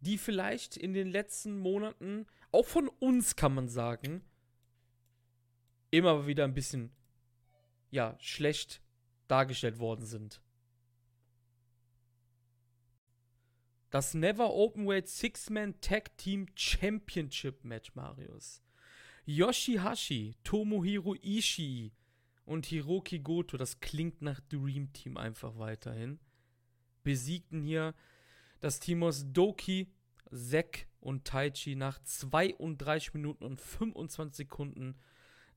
[0.00, 4.22] die vielleicht in den letzten Monaten, auch von uns kann man sagen,
[5.90, 6.90] immer wieder ein bisschen,
[7.90, 8.82] ja, schlecht
[9.26, 10.40] dargestellt worden sind.
[13.90, 18.62] Das Never Openweight Six-Man Tag Team Championship Match, Marius.
[19.24, 21.92] Yoshihashi, Tomohiro Ishii
[22.44, 26.18] und Hiroki Goto, das klingt nach Dream Team einfach weiterhin,
[27.02, 27.94] besiegten hier
[28.60, 29.92] das Team aus Doki,
[30.30, 34.98] Zack und Taichi nach 32 Minuten und 25 Sekunden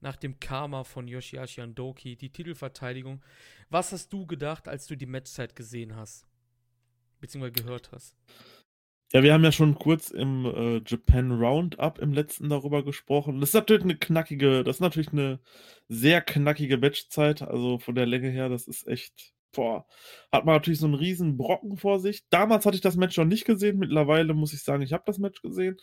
[0.02, 3.24] nach dem Karma von Yoshihashi und Doki, die Titelverteidigung.
[3.70, 6.28] Was hast du gedacht, als du die Matchzeit gesehen hast?
[7.20, 8.18] Beziehungsweise gehört hast?
[9.14, 13.42] Ja, wir haben ja schon kurz im äh, Japan Roundup im letzten darüber gesprochen.
[13.42, 15.40] Das ist natürlich eine knackige, das ist natürlich eine
[15.90, 17.42] sehr knackige Matchzeit.
[17.42, 19.86] Also von der Länge her, das ist echt, boah,
[20.32, 22.28] hat man natürlich so einen riesen Brocken vor sich.
[22.30, 23.80] Damals hatte ich das Match noch nicht gesehen.
[23.80, 25.78] Mittlerweile muss ich sagen, ich habe das Match gesehen.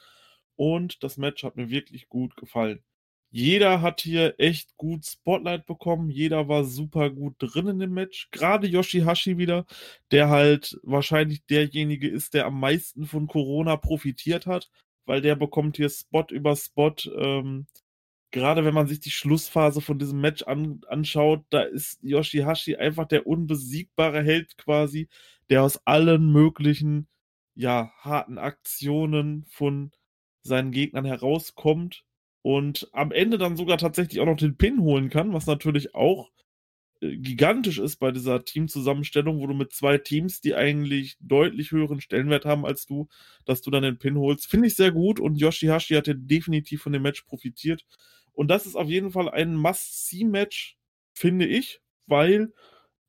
[0.57, 2.83] Und das Match hat mir wirklich gut gefallen.
[3.31, 6.09] Jeder hat hier echt gut Spotlight bekommen.
[6.11, 8.31] Jeder war super gut drin in dem Match.
[8.31, 9.67] Gerade Yoshihashi wieder,
[10.11, 14.71] der halt wahrscheinlich derjenige ist, der am meisten von Corona profitiert hat,
[15.05, 16.95] weil der bekommt hier Spot über Spot.
[17.17, 17.67] Ähm,
[18.31, 23.07] gerade wenn man sich die Schlussphase von diesem Match an, anschaut, da ist Yoshihashi einfach
[23.07, 25.09] der unbesiegbare Held quasi,
[25.51, 27.09] der aus allen möglichen,
[27.55, 29.93] ja, harten Aktionen von
[30.43, 32.05] seinen Gegnern herauskommt
[32.43, 36.31] und am Ende dann sogar tatsächlich auch noch den Pin holen kann, was natürlich auch
[37.01, 42.01] äh, gigantisch ist bei dieser Teamzusammenstellung, wo du mit zwei Teams, die eigentlich deutlich höheren
[42.01, 43.09] Stellenwert haben als du,
[43.45, 44.47] dass du dann den Pin holst.
[44.47, 47.85] Finde ich sehr gut und Yoshihashi hat ja definitiv von dem Match profitiert.
[48.33, 50.79] Und das ist auf jeden Fall ein Must-See-Match,
[51.13, 52.53] finde ich, weil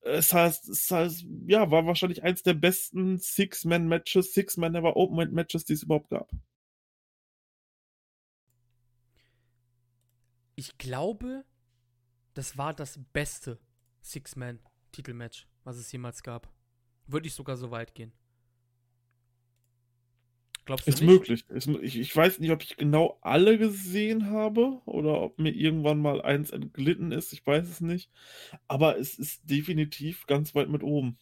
[0.02, 5.84] es heißt, es heißt, ja, war wahrscheinlich eins der besten Six-Man-Matches, Six-Man-Never Open-Matches, die es
[5.84, 6.32] überhaupt gab.
[10.60, 11.46] Ich glaube,
[12.34, 13.62] das war das beste
[14.02, 16.52] Six-Man-Titelmatch, was es jemals gab.
[17.08, 18.12] Würde ich sogar so weit gehen.
[20.66, 21.08] Glaubst du Ist nicht?
[21.08, 21.46] möglich.
[21.48, 26.02] Ist, ich, ich weiß nicht, ob ich genau alle gesehen habe oder ob mir irgendwann
[26.02, 27.32] mal eins entglitten ist.
[27.32, 28.12] Ich weiß es nicht.
[28.68, 31.18] Aber es ist definitiv ganz weit mit oben.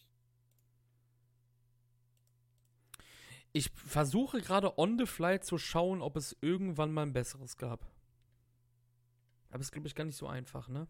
[3.52, 7.86] Ich versuche gerade on the fly zu schauen, ob es irgendwann mal ein besseres gab.
[9.50, 10.86] Aber es ist, glaube ich, gar nicht so einfach, ne?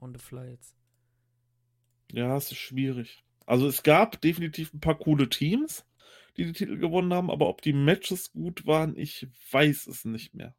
[0.00, 0.76] On the fly jetzt.
[2.12, 3.24] Ja, es ist schwierig.
[3.46, 5.84] Also es gab definitiv ein paar coole Teams,
[6.36, 10.34] die die Titel gewonnen haben, aber ob die Matches gut waren, ich weiß es nicht
[10.34, 10.54] mehr.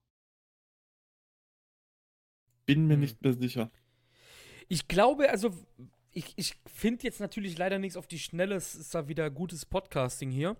[2.66, 3.00] Bin mir Hm.
[3.00, 3.72] nicht mehr sicher.
[4.68, 5.52] Ich glaube, also,
[6.12, 8.56] ich, ich finde jetzt natürlich leider nichts auf die Schnelle.
[8.56, 10.56] Es ist da wieder gutes Podcasting hier.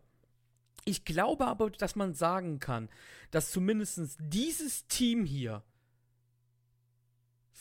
[0.86, 2.90] Ich glaube aber, dass man sagen kann,
[3.30, 5.64] dass zumindest dieses Team hier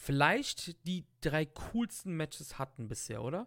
[0.01, 3.47] vielleicht die drei coolsten Matches hatten bisher, oder?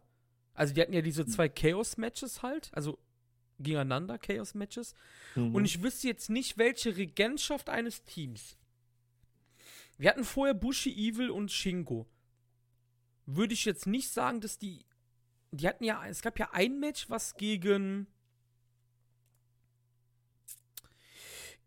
[0.53, 2.99] Also, die hatten ja diese zwei Chaos-Matches halt, also
[3.57, 4.93] gegeneinander Chaos-Matches.
[5.33, 5.55] Mhm.
[5.55, 8.55] Und ich wüsste jetzt nicht, welche Regentschaft eines Teams.
[9.97, 12.07] Wir hatten vorher Bushi, Evil und Shingo.
[13.25, 14.85] Würde ich jetzt nicht sagen, dass die.
[15.51, 16.05] Die hatten ja.
[16.07, 18.05] Es gab ja ein Match, was gegen.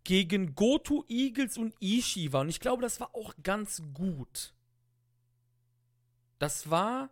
[0.04, 2.42] Gegen Goto, Eagles und Ishii war.
[2.42, 4.55] Und ich glaube, das war auch ganz gut.
[6.38, 7.10] Das war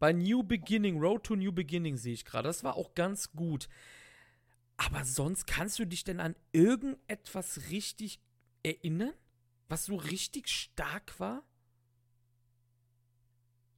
[0.00, 2.48] Bei New Beginning, Road to New Beginning sehe ich gerade.
[2.48, 3.68] Das war auch ganz gut.
[4.76, 8.20] Aber sonst kannst du dich denn an irgendetwas richtig
[8.62, 9.12] erinnern,
[9.68, 11.44] was so richtig stark war?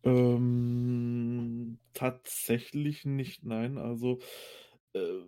[0.05, 3.79] Ähm, tatsächlich nicht, nein.
[3.79, 4.21] Also,
[4.95, 5.23] äh,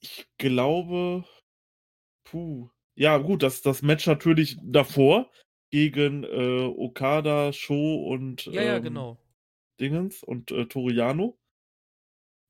[0.00, 1.24] ich glaube,
[2.24, 2.70] puh.
[2.94, 5.30] Ja, gut, das, das Match natürlich davor
[5.70, 9.18] gegen äh, Okada, Sho und Ja, ja, ähm, genau.
[9.80, 11.38] Dingens und äh, Toriano.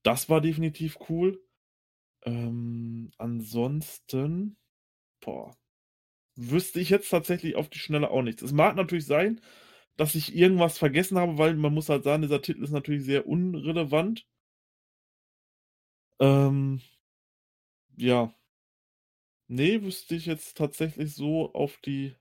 [0.02, 1.40] Das war definitiv cool.
[2.24, 4.56] Ähm, ansonsten,
[5.20, 5.56] boah,
[6.36, 8.42] wüsste ich jetzt tatsächlich auf die Schnelle auch nichts.
[8.42, 9.40] Es mag natürlich sein,
[9.96, 13.26] dass ich irgendwas vergessen habe, weil man muss halt sagen, dieser Titel ist natürlich sehr
[13.28, 14.26] unrelevant.
[16.20, 16.80] Ähm,
[17.98, 18.32] ja.
[19.46, 22.14] Nee, wüsste ich jetzt tatsächlich so auf die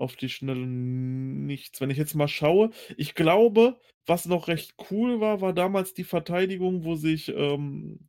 [0.00, 1.80] auf die Schnelle nichts.
[1.80, 6.04] Wenn ich jetzt mal schaue, ich glaube, was noch recht cool war, war damals die
[6.04, 8.08] Verteidigung, wo sich ähm,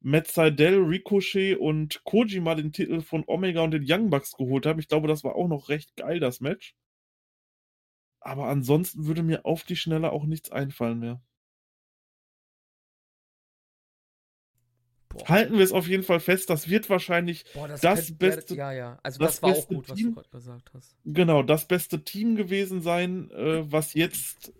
[0.00, 4.80] Matt Seidel, Ricochet und Kojima den Titel von Omega und den Young Bucks geholt haben.
[4.80, 6.74] Ich glaube, das war auch noch recht geil, das Match.
[8.20, 11.22] Aber ansonsten würde mir auf die Schnelle auch nichts einfallen mehr.
[15.20, 18.14] Boah, Halten wir es auf jeden Fall fest, das wird wahrscheinlich boah, das, das könnte-
[18.14, 18.98] beste- Ja, ja.
[19.02, 20.96] Also das das, war auch gut, was Team- du gerade gesagt hast.
[21.04, 24.52] genau das beste Team gewesen sein, äh, was jetzt,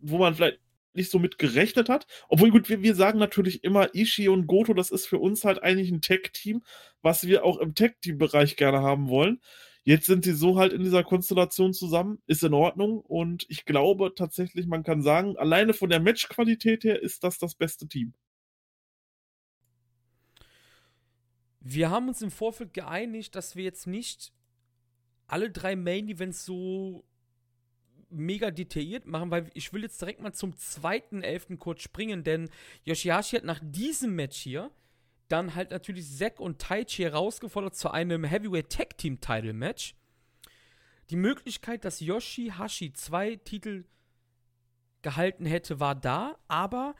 [0.00, 0.58] wo man vielleicht
[0.92, 2.06] nicht so mit gerechnet hat.
[2.28, 5.62] Obwohl, gut, wir, wir sagen natürlich immer, Ishii und Goto, das ist für uns halt
[5.62, 6.62] eigentlich ein Tag-Team,
[7.00, 9.40] was wir auch im Tag-Team-Bereich gerne haben wollen.
[9.84, 14.12] Jetzt sind sie so halt in dieser Konstellation zusammen, ist in Ordnung und ich glaube
[14.16, 18.12] tatsächlich, man kann sagen, alleine von der Matchqualität her ist das das beste Team.
[21.60, 24.32] Wir haben uns im Vorfeld geeinigt, dass wir jetzt nicht
[25.26, 27.04] alle drei Main Events so
[28.08, 32.50] mega detailliert machen, weil ich will jetzt direkt mal zum zweiten Elften kurz springen, denn
[32.84, 34.70] Yoshihashi hat nach diesem Match hier
[35.28, 39.94] dann halt natürlich Zack und Taichi herausgefordert zu einem Heavyweight Tag Team Title Match.
[41.10, 43.84] Die Möglichkeit, dass Yoshihashi zwei Titel
[45.02, 46.94] gehalten hätte, war da, aber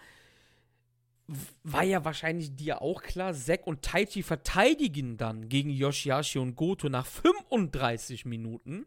[1.63, 6.89] war ja wahrscheinlich dir auch klar, Zack und Taichi verteidigen dann gegen Yoshihashi und Goto
[6.89, 8.87] nach 35 Minuten.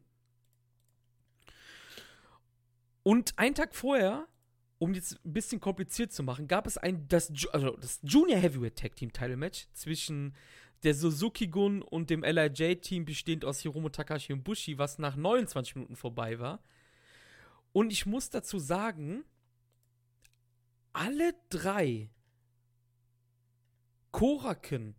[3.04, 4.28] Und einen Tag vorher,
[4.78, 8.78] um jetzt ein bisschen kompliziert zu machen, gab es ein das, also das Junior Heavyweight
[8.78, 10.36] Tag Team Title Match zwischen
[10.84, 15.16] der Suzuki Gun und dem LIJ Team bestehend aus Hiromu Takashi und Bushi, was nach
[15.16, 16.62] 29 Minuten vorbei war.
[17.72, 19.24] Und ich muss dazu sagen,
[20.92, 22.10] alle drei
[24.14, 24.96] Koraken,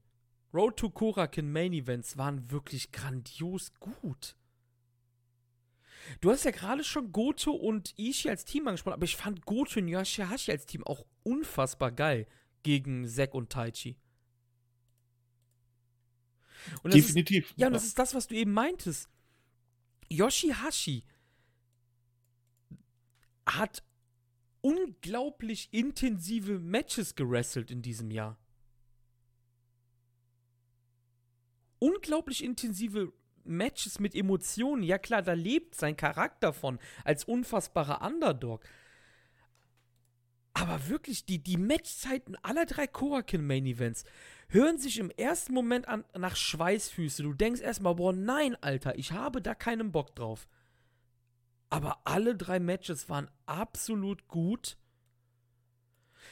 [0.52, 4.36] Road to Koraken Main Events waren wirklich grandios gut.
[6.20, 9.80] Du hast ja gerade schon Goto und Ishii als Team angesprochen, aber ich fand Goto
[9.80, 12.26] und Yoshihashi als Team auch unfassbar geil
[12.62, 13.96] gegen Zack und Taichi.
[16.82, 17.54] Und das ist, Definitiv.
[17.56, 19.08] ja, und das ist das, was du eben meintest.
[20.10, 21.04] Yoshihashi
[23.46, 23.82] hat
[24.60, 28.38] unglaublich intensive Matches gewrestelt in diesem Jahr.
[31.78, 33.12] Unglaublich intensive
[33.44, 34.82] Matches mit Emotionen.
[34.82, 38.64] Ja klar, da lebt sein Charakter von als unfassbarer Underdog.
[40.54, 44.04] Aber wirklich, die, die Matchzeiten aller drei Korakin Main Events
[44.48, 47.24] hören sich im ersten Moment an nach Schweißfüße.
[47.24, 50.48] Du denkst erstmal, boah, nein, Alter, ich habe da keinen Bock drauf.
[51.70, 54.78] Aber alle drei Matches waren absolut gut.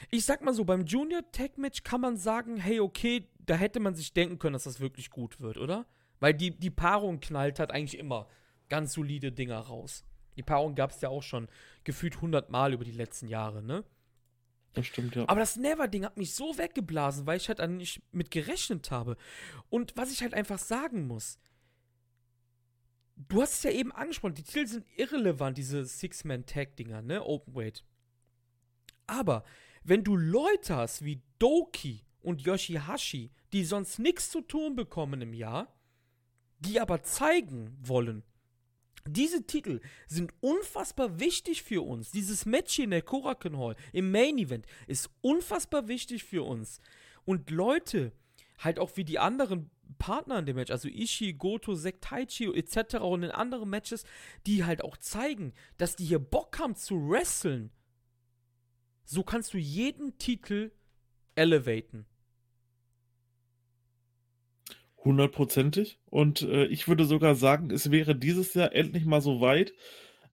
[0.09, 3.79] Ich sag mal so, beim Junior Tag Match kann man sagen, hey, okay, da hätte
[3.79, 5.85] man sich denken können, dass das wirklich gut wird, oder?
[6.19, 8.27] Weil die, die Paarung knallt hat eigentlich immer
[8.69, 10.05] ganz solide Dinger raus.
[10.37, 11.47] Die Paarung gab es ja auch schon
[11.83, 13.83] gefühlt 100 Mal über die letzten Jahre, ne?
[14.73, 15.27] Das stimmt, ja.
[15.27, 19.17] Aber das Never-Ding hat mich so weggeblasen, weil ich halt dann nicht mit gerechnet habe.
[19.69, 21.37] Und was ich halt einfach sagen muss,
[23.15, 27.23] du hast es ja eben angesprochen, die Titel sind irrelevant, diese Six-Man-Tag-Dinger, ne?
[27.23, 27.83] Openweight.
[29.05, 29.43] Aber
[29.83, 35.33] wenn du Leute hast wie Doki und Yoshihashi, die sonst nichts zu tun bekommen im
[35.33, 35.73] Jahr,
[36.59, 38.23] die aber zeigen wollen,
[39.05, 42.11] diese Titel sind unfassbar wichtig für uns.
[42.11, 46.79] Dieses Match hier in der Korakuen Hall im Main Event ist unfassbar wichtig für uns.
[47.25, 48.13] Und Leute,
[48.59, 52.95] halt auch wie die anderen Partner in dem Match, also Ishii, Goto, Sek Taichi etc.
[52.95, 54.05] und in anderen Matches,
[54.45, 57.71] die halt auch zeigen, dass die hier Bock haben zu wresteln.
[59.03, 60.71] So kannst du jeden Titel
[61.35, 62.05] elevaten.
[65.03, 65.99] Hundertprozentig.
[66.09, 69.73] Und äh, ich würde sogar sagen, es wäre dieses Jahr endlich mal so weit,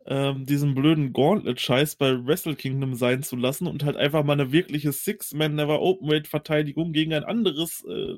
[0.06, 4.52] ähm, diesen blöden Gauntlet-Scheiß bei Wrestle Kingdom sein zu lassen und halt einfach mal eine
[4.52, 8.16] wirkliche Six-Man-Never-Openweight-Verteidigung gegen ein anderes äh,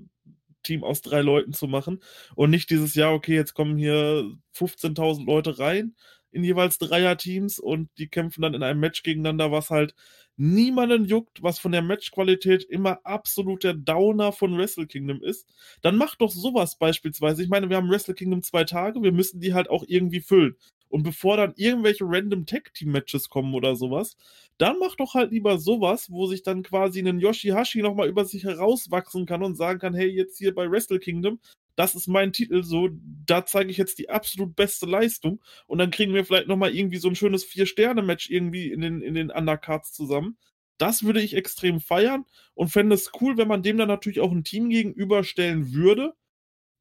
[0.63, 2.01] Team aus drei Leuten zu machen
[2.37, 5.97] und nicht dieses Jahr, okay, jetzt kommen hier 15.000 Leute rein
[6.33, 9.95] in jeweils Dreier-Teams und die kämpfen dann in einem Match gegeneinander, was halt
[10.37, 15.47] niemanden juckt, was von der Matchqualität immer absolut der Downer von Wrestle Kingdom ist,
[15.83, 17.43] dann macht doch sowas beispielsweise.
[17.43, 20.57] Ich meine, wir haben Wrestle Kingdom zwei Tage, wir müssen die halt auch irgendwie füllen.
[20.89, 24.17] Und bevor dann irgendwelche random Tag-Team-Matches kommen oder sowas,
[24.59, 28.45] dann mach doch halt lieber sowas, wo sich dann quasi ein Yoshihashi nochmal über sich
[28.45, 31.41] herauswachsen kann und sagen kann, hey, jetzt hier bei Wrestle Kingdom,
[31.77, 32.89] das ist mein Titel, so,
[33.27, 36.99] da zeige ich jetzt die absolut beste Leistung und dann kriegen wir vielleicht nochmal irgendwie
[36.99, 40.37] so ein schönes Vier-Sterne-Match irgendwie in den, in den Undercards zusammen.
[40.79, 44.33] Das würde ich extrem feiern und fände es cool, wenn man dem dann natürlich auch
[44.33, 46.15] ein Team gegenüberstellen würde,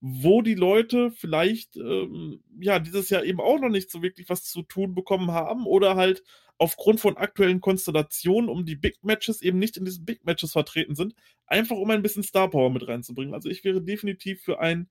[0.01, 4.43] wo die Leute vielleicht ähm, ja dieses Jahr eben auch noch nicht so wirklich was
[4.43, 6.23] zu tun bekommen haben oder halt
[6.61, 10.93] aufgrund von aktuellen Konstellationen um die Big Matches eben nicht in diesen Big Matches vertreten
[10.93, 11.15] sind,
[11.47, 13.33] einfach um ein bisschen Star Power mit reinzubringen.
[13.33, 14.87] Also ich wäre definitiv für ein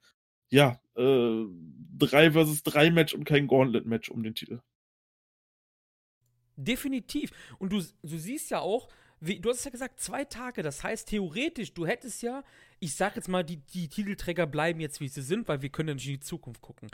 [0.50, 1.44] ja, äh,
[1.98, 4.61] 3 versus 3 Match und kein Gauntlet Match um den Titel.
[6.56, 7.30] Definitiv.
[7.61, 8.88] Und du, du siehst ja auch,
[9.20, 10.64] wie, du hast ja gesagt, zwei Tage.
[10.64, 12.42] Das heißt, theoretisch, du hättest ja,
[12.80, 15.90] ich sag jetzt mal, die, die Titelträger bleiben jetzt, wie sie sind, weil wir können
[15.90, 16.90] ja nicht in die Zukunft gucken.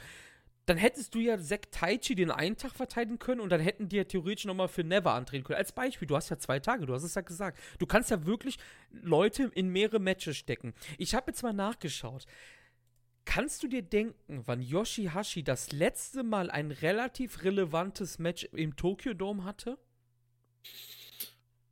[0.67, 3.97] Dann hättest du ja Zack Taichi den einen Tag verteidigen können und dann hätten die
[3.97, 5.59] ja theoretisch nochmal für Never antreten können.
[5.59, 7.59] Als Beispiel, du hast ja zwei Tage, du hast es ja gesagt.
[7.79, 8.59] Du kannst ja wirklich
[8.91, 10.75] Leute in mehrere Matches stecken.
[10.99, 12.27] Ich habe jetzt mal nachgeschaut.
[13.25, 19.15] Kannst du dir denken, wann Yoshihashi das letzte Mal ein relativ relevantes Match im Tokyo
[19.15, 19.79] Dome hatte?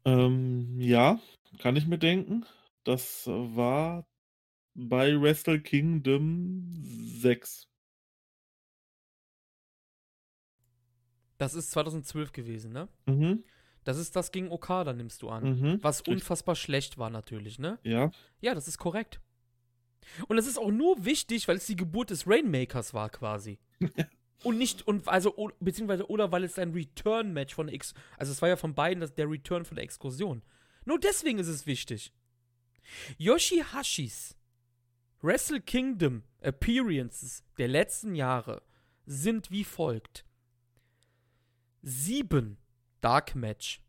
[0.04, 1.20] Ähm, ja,
[1.58, 2.44] kann ich mir denken.
[2.84, 4.06] Das war
[4.74, 7.68] bei Wrestle Kingdom 6.
[11.38, 12.88] Das ist 2012 gewesen, ne?
[13.06, 13.44] Mhm.
[13.84, 15.44] Das ist das gegen Okada, nimmst du an.
[15.44, 15.78] Mhm.
[15.82, 17.78] Was unfassbar schlecht war natürlich, ne?
[17.82, 18.10] Ja.
[18.40, 19.20] Ja, das ist korrekt.
[20.28, 23.58] Und das ist auch nur wichtig, weil es die Geburt des Rainmakers war quasi.
[24.44, 28.48] und nicht, und also, beziehungsweise, oder weil es ein Return-Match von X, also es war
[28.48, 30.42] ja von beiden das, der Return von der Exkursion.
[30.84, 32.12] Nur deswegen ist es wichtig.
[33.18, 34.36] Yoshihashis
[35.22, 38.62] Wrestle Kingdom Appearances der letzten Jahre
[39.06, 40.26] sind wie folgt.
[41.86, 42.56] Sieben
[43.02, 43.82] Dark Match.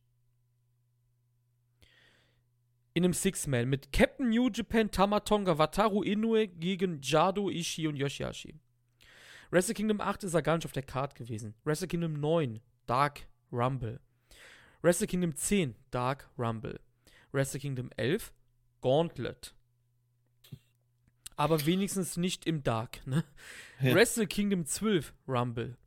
[2.94, 8.60] In einem Six-Man mit Captain New Japan, Tamatonga, Wataru Inoue gegen Jado, Ishii und Yoshihashi.
[9.50, 11.56] Wrestle Kingdom 8 ist er gar nicht auf der Card gewesen.
[11.64, 14.02] Wrestle Kingdom 9, Dark Rumble.
[14.82, 16.82] Wrestle Kingdom 10, Dark Rumble.
[17.32, 18.34] Wrestle Kingdom 11,
[18.82, 19.56] Gauntlet.
[21.38, 23.24] Aber wenigstens nicht im Dark, ne?
[23.80, 23.96] Ja.
[23.96, 25.78] Wrestle Kingdom 12, Rumble.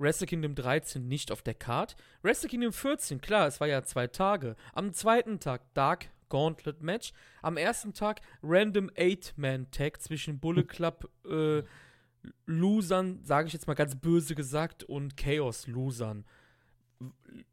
[0.00, 1.94] Wrestle Kingdom 13 nicht auf der Card.
[2.22, 4.56] Wrestle Kingdom 14, klar, es war ja zwei Tage.
[4.72, 7.12] Am zweiten Tag Dark Gauntlet Match.
[7.42, 11.62] Am ersten Tag Random Eight-Man-Tag zwischen Bullet Club äh,
[12.46, 16.24] Losern, sage ich jetzt mal ganz böse gesagt, und Chaos Losern.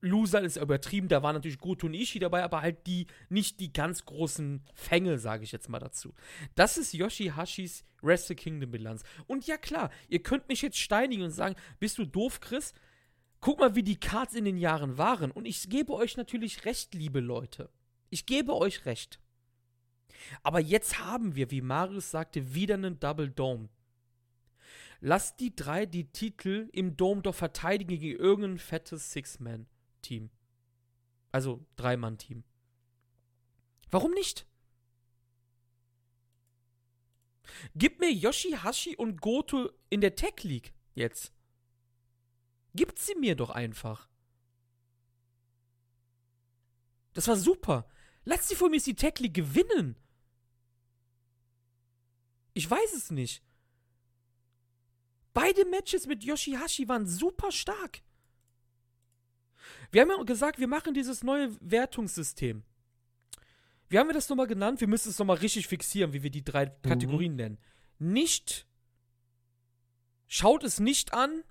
[0.02, 3.72] Losern ist übertrieben, da waren natürlich Goto und Ishii dabei, aber halt die, nicht die
[3.72, 6.14] ganz großen Fänge, sage ich jetzt mal dazu.
[6.56, 9.04] Das ist Yoshihashis Wrestle Kingdom Bilanz.
[9.26, 12.74] Und ja klar, ihr könnt mich jetzt steinigen und sagen, bist du doof, Chris?
[13.40, 15.32] Guck mal, wie die Cards in den Jahren waren.
[15.32, 17.70] Und ich gebe euch natürlich recht, liebe Leute.
[18.10, 19.20] Ich gebe euch recht.
[20.44, 23.70] Aber jetzt haben wir, wie Marius sagte, wieder einen Double Dome.
[25.00, 30.30] Lasst die drei die Titel im Dome doch verteidigen gegen irgendein fettes Six-Man-Team.
[31.32, 32.44] Also Drei-Mann-Team.
[33.92, 34.48] Warum nicht?
[37.76, 41.34] Gib mir Yoshihashi und Goto in der Tech League jetzt.
[42.74, 44.10] Gibt sie mir doch einfach.
[47.14, 47.90] Das war super.
[48.26, 49.96] Lass sie von mir die Tech League gewinnen.
[52.54, 53.44] Ich weiß es nicht.
[55.38, 58.02] Beide Matches mit Yoshihashi waren super stark.
[59.92, 62.64] Wir haben ja gesagt, wir machen dieses neue Wertungssystem.
[63.88, 64.82] Wie haben wir das nochmal genannt?
[64.82, 67.60] Wir müssen es nochmal richtig fixieren, wie wir die drei Kategorien nennen.
[68.00, 68.66] Nicht.
[70.26, 71.44] Schaut es nicht an.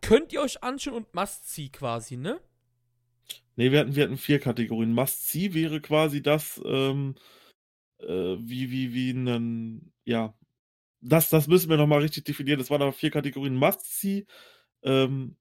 [0.00, 2.40] Könnt ihr euch anschauen und Must-See quasi, ne?
[3.54, 4.92] Nee, wir hatten, wir hatten vier Kategorien.
[4.94, 7.14] Must-See wäre quasi das, ähm,
[8.00, 10.34] äh, wie, wie, wie ein, ja,
[11.04, 12.58] das, das müssen wir nochmal richtig definieren.
[12.58, 13.56] Das waren aber vier Kategorien.
[13.56, 14.26] Must-See,
[14.82, 15.36] ähm,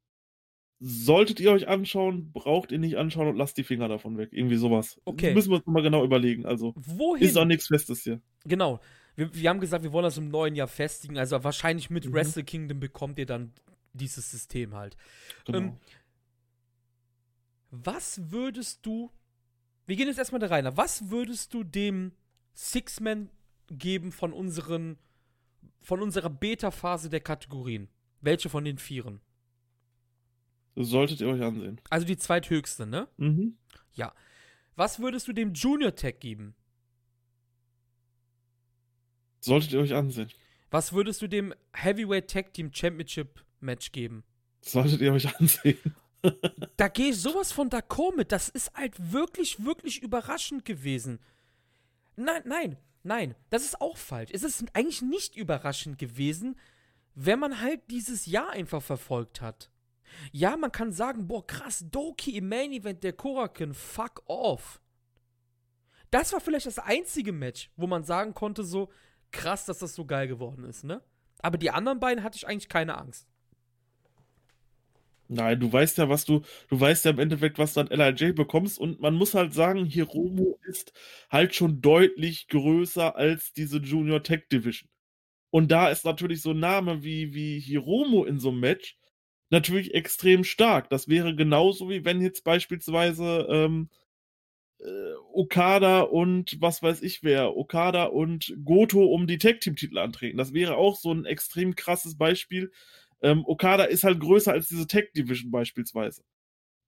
[0.79, 4.29] solltet ihr euch anschauen, braucht ihr nicht anschauen und lasst die Finger davon weg.
[4.33, 4.99] Irgendwie sowas.
[5.05, 5.33] Okay.
[5.33, 6.45] Müssen wir uns nochmal genau überlegen.
[6.45, 7.23] Also, Wohin?
[7.23, 8.21] ist auch nichts Festes hier.
[8.45, 8.81] Genau.
[9.15, 11.17] Wir, wir haben gesagt, wir wollen das im neuen Jahr festigen.
[11.17, 12.13] Also wahrscheinlich mit Mhm.
[12.13, 13.53] Wrestle Kingdom bekommt ihr dann
[13.93, 14.97] dieses System halt.
[15.45, 15.59] Genau.
[15.59, 15.77] Ähm,
[17.69, 19.11] Was würdest du,
[19.85, 22.11] wir gehen jetzt erstmal da rein, was würdest du dem
[22.53, 23.29] Six-Man
[23.71, 24.97] geben von unseren,
[25.81, 27.89] von unserer Beta-Phase der Kategorien?
[28.21, 29.21] Welche von den Vieren?
[30.75, 31.79] das solltet ihr euch ansehen.
[31.91, 33.07] Also die zweithöchste, ne?
[33.17, 33.57] Mhm.
[34.75, 36.55] Was würdest du dem Junior Tag geben?
[39.39, 40.29] Solltet ihr euch ansehen.
[40.71, 44.23] Was würdest du dem Heavyweight Tag Team Championship Match geben?
[44.61, 45.77] Solltet ihr euch ansehen.
[46.77, 48.31] Da gehe ich sowas von d'accord mit.
[48.31, 51.19] Das ist halt wirklich, wirklich überraschend gewesen.
[52.15, 54.31] Nein, nein, nein, das ist auch falsch.
[54.33, 56.57] Es ist eigentlich nicht überraschend gewesen,
[57.15, 59.69] wenn man halt dieses Jahr einfach verfolgt hat.
[60.31, 64.81] Ja, man kann sagen, boah, krass, Doki im Main Event der Koraken, fuck off.
[66.11, 68.91] Das war vielleicht das einzige Match, wo man sagen konnte, so
[69.31, 71.01] krass, dass das so geil geworden ist, ne?
[71.39, 73.27] Aber die anderen beiden hatte ich eigentlich keine Angst.
[75.29, 78.33] Nein, du weißt ja, was du, du weißt ja im Endeffekt, was du an LIJ
[78.33, 80.93] bekommst und man muss halt sagen, Hiromo ist
[81.29, 84.89] halt schon deutlich größer als diese Junior Tech Division.
[85.51, 88.97] Und da ist natürlich so ein Name wie, wie Hiromo in so einem Match
[89.51, 90.89] natürlich extrem stark.
[90.89, 93.89] Das wäre genauso wie wenn jetzt beispielsweise ähm,
[94.79, 99.97] äh, Okada und was weiß ich wer, Okada und Goto um die Tag Team Titel
[99.97, 100.37] antreten.
[100.37, 102.71] Das wäre auch so ein extrem krasses Beispiel.
[103.23, 106.23] Ähm, Okada ist halt größer als diese Tag Division beispielsweise.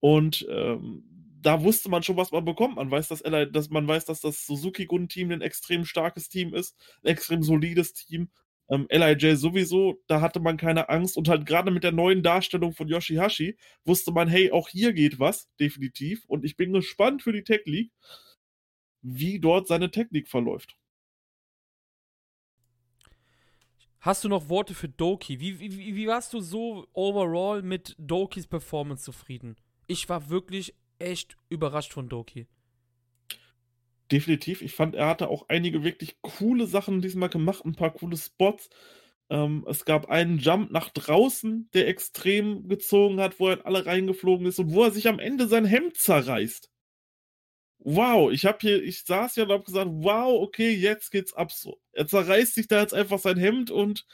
[0.00, 1.02] Und ähm,
[1.40, 2.76] da wusste man schon, was man bekommt.
[2.76, 6.76] Man weiß, dass, LA, dass man weiß, dass das Suzuki-Gun-Team ein extrem starkes Team ist,
[7.02, 8.30] ein extrem solides Team.
[8.68, 11.16] Ähm, LIJ sowieso, da hatte man keine Angst.
[11.16, 15.18] Und halt gerade mit der neuen Darstellung von Yoshihashi wusste man, hey, auch hier geht
[15.18, 16.24] was, definitiv.
[16.26, 17.92] Und ich bin gespannt für die Tech League,
[19.02, 20.76] wie dort seine Technik verläuft.
[24.06, 25.40] Hast du noch Worte für Doki?
[25.40, 29.56] Wie, wie, wie warst du so overall mit Dokis Performance zufrieden?
[29.88, 32.46] Ich war wirklich echt überrascht von Doki.
[34.12, 34.62] Definitiv.
[34.62, 38.70] Ich fand, er hatte auch einige wirklich coole Sachen diesmal gemacht, ein paar coole Spots.
[39.28, 43.86] Ähm, es gab einen Jump nach draußen, der extrem gezogen hat, wo er in alle
[43.86, 46.70] reingeflogen ist und wo er sich am Ende sein Hemd zerreißt.
[47.88, 51.52] Wow, ich hab hier, ich saß ja und hab gesagt, wow, okay, jetzt geht's ab
[51.52, 51.80] so.
[51.92, 54.04] Er zerreißt sich da jetzt einfach sein Hemd und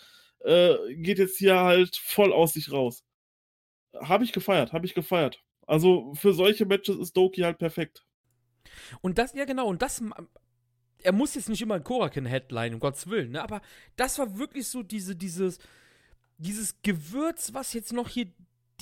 [0.40, 3.02] äh, geht jetzt hier halt voll aus sich raus.
[3.98, 5.42] Habe ich gefeiert, habe ich gefeiert.
[5.66, 8.04] Also für solche Matches ist Doki halt perfekt.
[9.00, 10.02] Und das, ja genau, und das,
[11.02, 13.42] er muss jetzt nicht immer ein Korakin-Headline, um Gottes Willen, ne?
[13.42, 13.62] Aber
[13.96, 15.58] das war wirklich so diese, dieses,
[16.36, 18.26] dieses Gewürz, was jetzt noch hier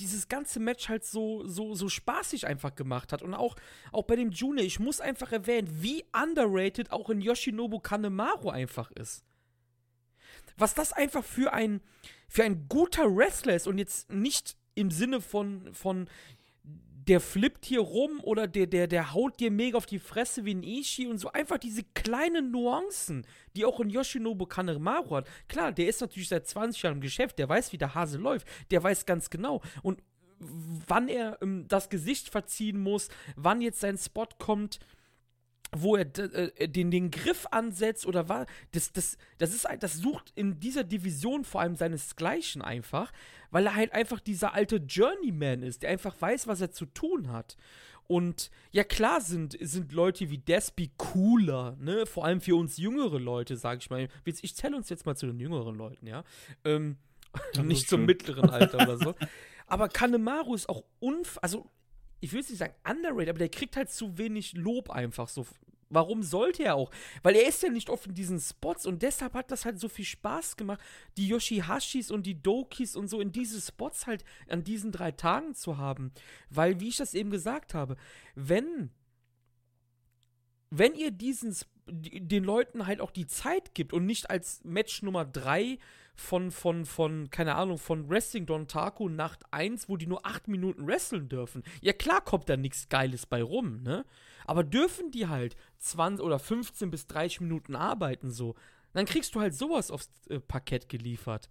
[0.01, 3.21] dieses ganze Match halt so, so, so spaßig einfach gemacht hat.
[3.21, 3.55] Und auch,
[3.91, 8.91] auch bei dem Junior, ich muss einfach erwähnen, wie underrated auch in Yoshinobu Kanemaru einfach
[8.91, 9.23] ist.
[10.57, 11.81] Was das einfach für ein,
[12.27, 16.09] für ein guter Wrestler ist und jetzt nicht im Sinne von, von
[17.07, 20.53] der flippt hier rum oder der, der, der haut dir mega auf die Fresse wie
[20.53, 21.31] ein Ishii und so.
[21.31, 23.25] Einfach diese kleinen Nuancen,
[23.55, 25.27] die auch in Yoshinobu Kanemaru hat.
[25.47, 28.47] Klar, der ist natürlich seit 20 Jahren im Geschäft, der weiß, wie der Hase läuft,
[28.69, 29.61] der weiß ganz genau.
[29.81, 30.03] Und
[30.39, 34.79] wann er ähm, das Gesicht verziehen muss, wann jetzt sein Spot kommt,
[35.75, 40.31] wo er äh, den, den Griff ansetzt oder was, das, das, das ist das sucht
[40.35, 43.11] in dieser Division vor allem seinesgleichen einfach,
[43.51, 47.31] weil er halt einfach dieser alte Journeyman ist, der einfach weiß, was er zu tun
[47.31, 47.55] hat.
[48.07, 52.05] Und ja, klar sind, sind Leute wie Despi cooler, ne?
[52.05, 54.09] Vor allem für uns jüngere Leute, sag ich mal.
[54.25, 56.25] Ich zähle uns jetzt mal zu den jüngeren Leuten, ja.
[56.65, 56.97] Ähm,
[57.63, 59.15] nicht zum mittleren Alter oder so.
[59.67, 61.39] Aber Kanemaru ist auch unf...
[61.41, 61.69] Also,
[62.21, 65.45] ich will jetzt nicht sagen underrated, aber der kriegt halt zu wenig Lob einfach so.
[65.93, 66.89] Warum sollte er auch?
[67.21, 69.89] Weil er ist ja nicht oft in diesen Spots und deshalb hat das halt so
[69.89, 70.79] viel Spaß gemacht,
[71.17, 75.53] die Yoshihashis und die Dokis und so in diese Spots halt an diesen drei Tagen
[75.53, 76.13] zu haben.
[76.49, 77.97] Weil, wie ich das eben gesagt habe,
[78.35, 78.91] wenn
[80.69, 84.63] wenn ihr diesen Sp- die- den Leuten halt auch die Zeit gibt und nicht als
[84.63, 85.77] Match Nummer 3
[86.15, 90.47] von, von, von, keine Ahnung, von Wrestling Don Taco Nacht 1, wo die nur 8
[90.47, 91.63] Minuten wresteln dürfen.
[91.81, 94.05] Ja, klar kommt da nichts Geiles bei rum, ne?
[94.45, 98.55] Aber dürfen die halt 20 oder 15 bis 30 Minuten arbeiten so,
[98.93, 101.49] dann kriegst du halt sowas aufs äh, Parkett geliefert.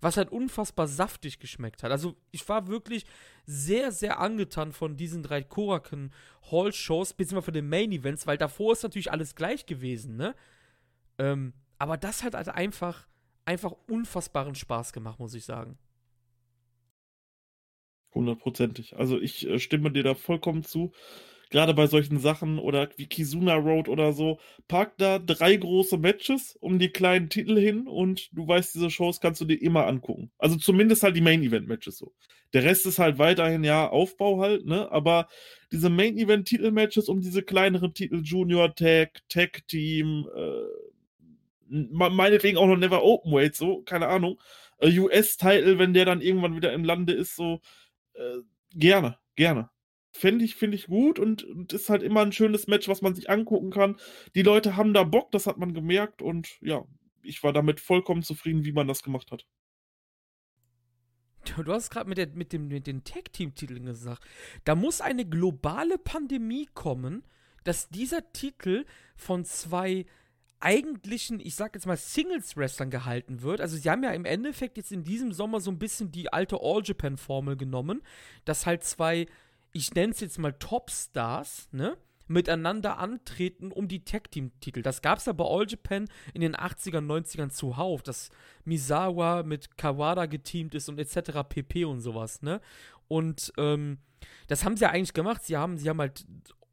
[0.00, 1.90] Was halt unfassbar saftig geschmeckt hat.
[1.90, 3.04] Also, ich war wirklich
[3.46, 6.12] sehr, sehr angetan von diesen drei Koraken
[6.50, 10.34] Hall Shows, beziehungsweise von den Main Events, weil davor ist natürlich alles gleich gewesen, ne?
[11.18, 13.06] Ähm, aber das hat halt einfach,
[13.44, 15.78] einfach unfassbaren Spaß gemacht, muss ich sagen.
[18.14, 18.96] Hundertprozentig.
[18.96, 20.92] Also ich äh, stimme dir da vollkommen zu.
[21.50, 24.38] Gerade bei solchen Sachen oder wie Kizuna Road oder so,
[24.68, 29.20] pack da drei große Matches um die kleinen Titel hin und du weißt, diese Shows
[29.20, 30.30] kannst du dir immer angucken.
[30.38, 32.14] Also zumindest halt die Main Event Matches so.
[32.52, 34.90] Der Rest ist halt weiterhin ja Aufbau halt, ne?
[34.90, 35.28] Aber
[35.72, 40.64] diese Main Event Titel Matches um diese kleineren Titel Junior Tag, Tag Team, äh,
[41.68, 44.40] meinetwegen auch noch Never Openweight so, keine Ahnung.
[44.78, 47.60] Äh, US-Title, wenn der dann irgendwann wieder im Lande ist, so
[48.14, 48.38] äh,
[48.72, 49.70] gerne, gerne.
[50.12, 53.14] Fände ich, finde ich gut und, und ist halt immer ein schönes Match, was man
[53.14, 53.96] sich angucken kann.
[54.34, 56.84] Die Leute haben da Bock, das hat man gemerkt und ja,
[57.22, 59.46] ich war damit vollkommen zufrieden, wie man das gemacht hat.
[61.44, 64.22] Du hast gerade mit, mit, mit den Tag-Team-Titeln gesagt.
[64.64, 67.24] Da muss eine globale Pandemie kommen,
[67.64, 68.84] dass dieser Titel
[69.16, 70.06] von zwei
[70.60, 73.60] eigentlichen, ich sag jetzt mal, Singles-Wrestlern gehalten wird.
[73.60, 76.58] Also sie haben ja im Endeffekt jetzt in diesem Sommer so ein bisschen die alte
[76.60, 78.02] All-Japan-Formel genommen,
[78.44, 79.26] dass halt zwei,
[79.72, 81.96] ich nenne es jetzt mal Top-Stars, ne?
[82.30, 84.82] miteinander antreten um die Tag-Team-Titel.
[84.82, 88.30] Das gab es ja bei All Japan in den 80ern, 90ern zuhauf, dass
[88.64, 91.40] Misawa mit Kawada geteamt ist und etc.
[91.48, 92.60] pp und sowas, ne?
[93.08, 93.98] Und ähm,
[94.46, 95.42] das haben sie ja eigentlich gemacht.
[95.42, 96.24] Sie haben, sie haben halt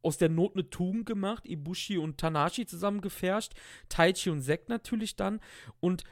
[0.04, 3.54] aus der Not eine Tugend gemacht, Ibushi und Tanashi zusammengefärscht,
[3.90, 5.40] Taichi und Zack natürlich dann.
[5.80, 6.04] Und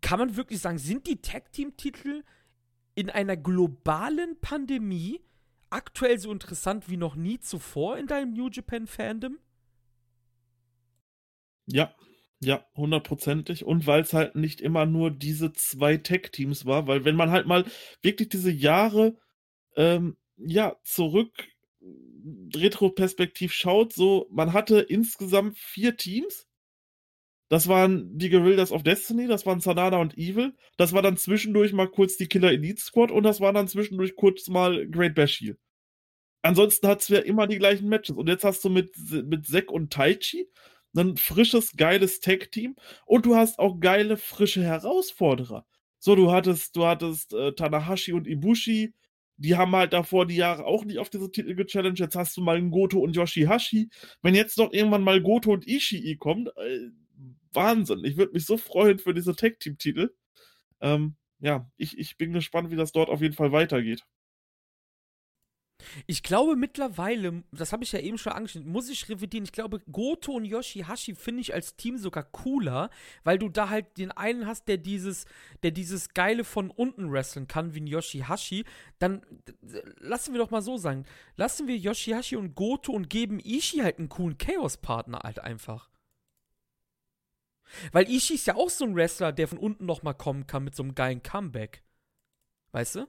[0.00, 2.24] kann man wirklich sagen, sind die Tag-Team-Titel
[2.96, 5.20] in einer globalen Pandemie
[5.70, 9.38] aktuell so interessant wie noch nie zuvor in deinem New Japan-Fandom?
[11.66, 11.94] Ja,
[12.40, 13.64] ja, hundertprozentig.
[13.64, 17.46] Und weil es halt nicht immer nur diese zwei Tech-Teams war, weil wenn man halt
[17.46, 17.64] mal
[18.02, 19.16] wirklich diese Jahre
[19.76, 21.32] ähm, ja zurück
[22.54, 26.45] retroperspektiv schaut, so, man hatte insgesamt vier Teams.
[27.48, 30.54] Das waren die Guerrillas of Destiny, das waren Sanada und Evil.
[30.76, 34.16] Das war dann zwischendurch mal kurz die Killer Elite Squad und das war dann zwischendurch
[34.16, 35.56] kurz mal Great Bashir.
[36.42, 38.16] Ansonsten hat es ja immer die gleichen Matches.
[38.16, 40.48] Und jetzt hast du mit, mit Zack und Taichi
[40.96, 42.74] ein frisches, geiles Tag-Team
[43.04, 45.66] und du hast auch geile, frische Herausforderer.
[45.98, 48.94] So, du hattest, du hattest äh, Tanahashi und Ibushi,
[49.38, 51.98] die haben halt davor die Jahre auch nicht auf diese Titel gechallenged.
[51.98, 53.90] Jetzt hast du mal einen Goto und Yoshihashi.
[54.22, 56.90] Wenn jetzt noch irgendwann mal Goto und Ishii kommt, äh,
[57.56, 58.04] Wahnsinn.
[58.04, 60.14] Ich würde mich so freuen für diese Tag-Team-Titel.
[60.80, 64.04] Ähm, ja, ich, ich bin gespannt, wie das dort auf jeden Fall weitergeht.
[66.06, 69.44] Ich glaube mittlerweile, das habe ich ja eben schon angeschnitten, muss ich revidieren.
[69.44, 72.90] Ich glaube, Goto und Yoshihashi finde ich als Team sogar cooler,
[73.24, 75.26] weil du da halt den einen hast, der dieses,
[75.62, 78.64] der dieses Geile von unten wresteln kann, wie ein Yoshihashi.
[78.98, 79.22] Dann
[79.98, 81.04] lassen wir doch mal so sagen,
[81.36, 85.90] lassen wir Yoshihashi und Goto und geben Ishii halt einen coolen Chaos-Partner halt einfach.
[87.92, 90.74] Weil Ishii ist ja auch so ein Wrestler, der von unten nochmal kommen kann mit
[90.74, 91.82] so einem geilen Comeback.
[92.72, 93.08] Weißt du?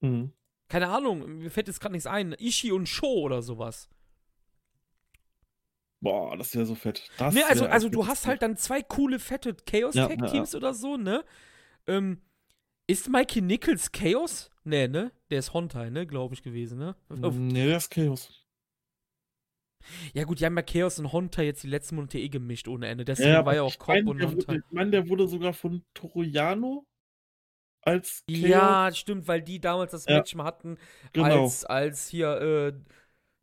[0.00, 0.32] Mhm.
[0.68, 2.32] Keine Ahnung, mir fällt jetzt gerade nichts ein.
[2.38, 3.88] Ishi und Sho oder sowas.
[6.00, 7.10] Boah, das wäre so fett.
[7.18, 10.62] Das ne, also, also du hast halt dann zwei coole, fette Chaos-Tag-Teams ja, ja.
[10.62, 11.24] oder so, ne?
[11.86, 12.22] Ähm,
[12.86, 14.50] ist Mikey Nichols Chaos?
[14.64, 15.12] Nee, ne?
[15.30, 16.06] Der ist Hontai, ne?
[16.06, 16.96] Glaube ich gewesen, ne?
[17.08, 18.39] Nee, der ist Chaos.
[20.14, 22.88] Ja, gut, die haben ja Chaos und Hontai jetzt die letzten Monate eh gemischt ohne
[22.88, 23.04] Ende.
[23.04, 24.56] Deswegen ja, war ja auch Cobb und Hontai.
[24.56, 26.86] Ich meine, der wurde sogar von Toroyano
[27.82, 28.40] als Chaos.
[28.40, 30.16] Ja, stimmt, weil die damals das ja.
[30.16, 30.78] Match mal hatten,
[31.12, 31.44] genau.
[31.44, 32.72] als, als hier äh,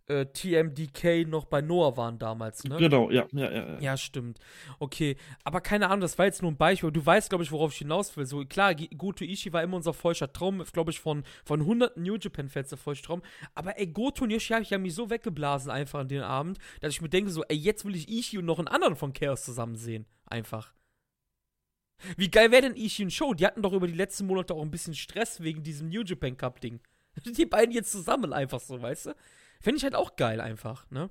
[0.07, 2.77] äh, TMDK noch bei Noah waren damals, ne?
[2.77, 3.79] Genau, ja, ja, ja, ja.
[3.79, 4.39] Ja, stimmt.
[4.79, 6.91] Okay, aber keine Ahnung, das war jetzt nur ein Beispiel.
[6.91, 8.25] Du weißt, glaube ich, worauf ich hinaus will.
[8.25, 12.15] So, klar, Goto Ishii war immer unser feuchter Traum, glaube ich, von, von hunderten New
[12.15, 13.21] Japan-Fans der feuchte Traum.
[13.55, 16.57] Aber ey, Goto und Ishii habe ich ja mich so weggeblasen einfach an den Abend,
[16.81, 19.13] dass ich mir denke so, ey, jetzt will ich Ishii und noch einen anderen von
[19.13, 20.05] Chaos zusammen sehen.
[20.25, 20.73] Einfach.
[22.15, 23.33] Wie geil wäre denn Ishin Show?
[23.33, 26.37] Die hatten doch über die letzten Monate auch ein bisschen Stress wegen diesem New Japan
[26.37, 26.79] Cup Ding.
[27.25, 29.15] Die beiden jetzt zusammen einfach so, weißt du?
[29.59, 31.09] Fände ich halt auch geil einfach, ne?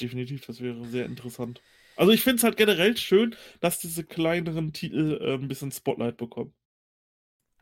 [0.00, 1.60] Definitiv, das wäre sehr interessant.
[1.96, 6.16] Also ich finde es halt generell schön, dass diese kleineren Titel äh, ein bisschen Spotlight
[6.16, 6.54] bekommen.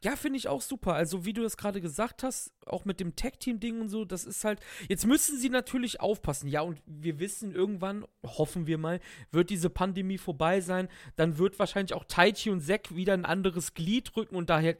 [0.02, 0.94] Ja, finde ich auch super.
[0.94, 4.44] Also, wie du das gerade gesagt hast, auch mit dem Tag-Team-Ding und so, das ist
[4.44, 4.60] halt.
[4.88, 6.48] Jetzt müssen sie natürlich aufpassen.
[6.48, 10.88] Ja, und wir wissen irgendwann, hoffen wir mal, wird diese Pandemie vorbei sein.
[11.16, 14.76] Dann wird wahrscheinlich auch Taichi und Zack wieder ein anderes Glied drücken und daher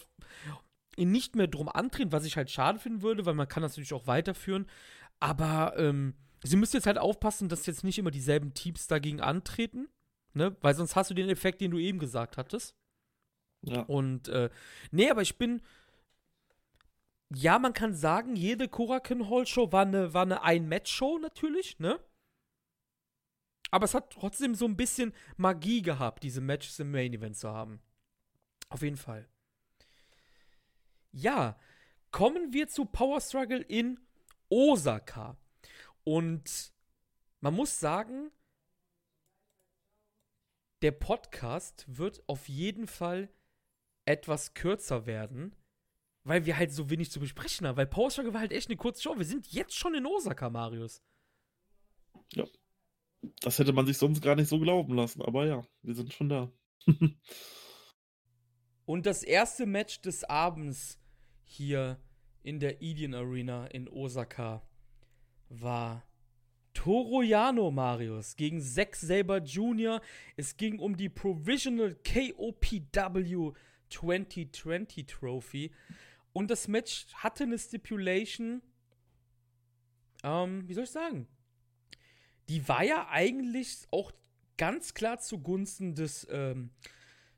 [1.05, 3.92] nicht mehr drum antreten, was ich halt schade finden würde, weil man kann das natürlich
[3.92, 4.66] auch weiterführen.
[5.20, 9.88] Aber ähm, sie müssen jetzt halt aufpassen, dass jetzt nicht immer dieselben Teams dagegen antreten.
[10.32, 10.57] Ne?
[10.61, 12.74] Weil sonst hast du den Effekt, den du eben gesagt hattest.
[13.62, 13.82] Ja.
[13.82, 14.51] Und, äh,
[14.90, 15.62] nee, aber ich bin.
[17.34, 21.99] Ja, man kann sagen, jede Korakin Hall Show war eine, war eine Ein-Match-Show natürlich, ne?
[23.72, 27.51] Aber es hat trotzdem so ein bisschen Magie gehabt, diese Matches im Main Event zu
[27.51, 27.80] haben.
[28.68, 29.28] Auf jeden Fall.
[31.17, 31.59] Ja,
[32.11, 33.99] kommen wir zu Power Struggle in
[34.51, 35.39] Osaka.
[36.05, 36.75] Und
[37.41, 38.31] man muss sagen,
[40.83, 43.31] der Podcast wird auf jeden Fall
[44.05, 45.57] etwas kürzer werden,
[46.23, 47.79] weil wir halt so wenig zu besprechen haben.
[47.79, 49.17] Weil Power Struggle war halt echt eine kurze Show.
[49.17, 51.03] Wir sind jetzt schon in Osaka, Marius.
[53.41, 56.29] Das hätte man sich sonst gar nicht so glauben lassen, aber ja, wir sind schon
[56.29, 56.53] da.
[58.85, 61.01] Und das erste Match des Abends
[61.47, 61.99] hier
[62.42, 64.62] in der Edian Arena in Osaka
[65.49, 66.05] war
[66.74, 70.03] Toro Yano Marius gegen Zack Saber Jr.
[70.36, 73.53] Es ging um die Provisional KOPW
[73.88, 75.72] 2020 Trophy.
[76.32, 78.61] Und das Match hatte eine Stipulation.
[80.22, 81.26] Ähm, wie soll ich sagen?
[82.49, 84.12] Die war ja eigentlich auch
[84.59, 86.70] ganz klar zugunsten des ähm,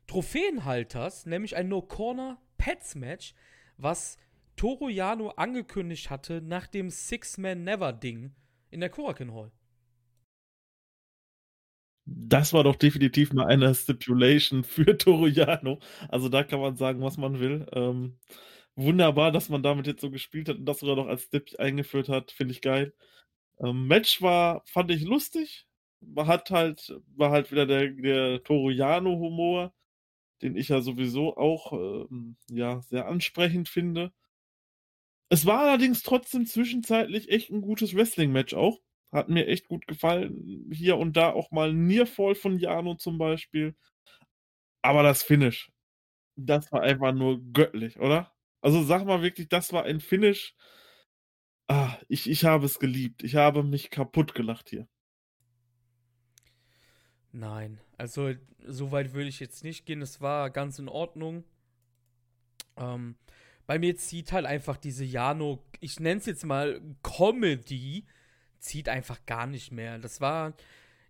[0.07, 3.33] Trophäenhalters, nämlich ein No-Corner-Pets-Match,
[3.81, 4.17] was
[4.55, 8.35] Toro Yano angekündigt hatte nach dem Six-Man-Never-Ding
[8.71, 9.51] in der Korakin Hall.
[12.05, 15.79] Das war doch definitiv mal eine Stipulation für Toriano.
[16.09, 17.67] Also da kann man sagen, was man will.
[17.71, 18.17] Ähm,
[18.75, 22.09] wunderbar, dass man damit jetzt so gespielt hat und das sogar noch als Stip eingeführt
[22.09, 22.31] hat.
[22.31, 22.93] Finde ich geil.
[23.59, 25.67] Ähm, Match war, fand ich lustig.
[26.01, 29.73] Man hat halt, war halt wieder der, der Toriano-Humor,
[30.41, 34.11] den ich ja sowieso auch ähm, ja, sehr ansprechend finde.
[35.29, 38.79] Es war allerdings trotzdem zwischenzeitlich echt ein gutes Wrestling-Match auch.
[39.11, 40.69] Hat mir echt gut gefallen.
[40.71, 43.75] Hier und da auch mal Nearfall von Jano zum Beispiel.
[44.81, 45.71] Aber das Finish,
[46.37, 48.33] das war einfach nur göttlich, oder?
[48.61, 50.55] Also sag mal wirklich, das war ein Finish.
[51.67, 53.23] Ah, ich, ich habe es geliebt.
[53.23, 54.87] Ich habe mich kaputt gelacht hier.
[57.31, 58.33] Nein, also
[58.65, 60.01] so weit würde ich jetzt nicht gehen.
[60.01, 61.43] Es war ganz in Ordnung.
[62.77, 63.15] Ähm,
[63.67, 68.05] bei mir zieht halt einfach diese Jano, ich nenne es jetzt mal Comedy,
[68.57, 69.99] zieht einfach gar nicht mehr.
[69.99, 70.53] Das war,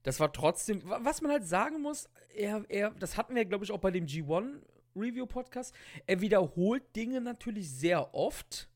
[0.04, 3.72] das war trotzdem, was man halt sagen muss, er, er, das hatten wir, glaube ich,
[3.72, 4.62] auch bei dem G1
[4.96, 5.74] Review Podcast.
[6.06, 8.70] Er wiederholt Dinge natürlich sehr oft.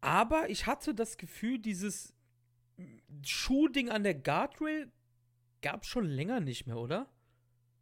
[0.00, 2.14] Aber ich hatte das Gefühl, dieses
[3.22, 4.90] Schuhding an der Guardrail
[5.62, 7.10] gab es schon länger nicht mehr, oder?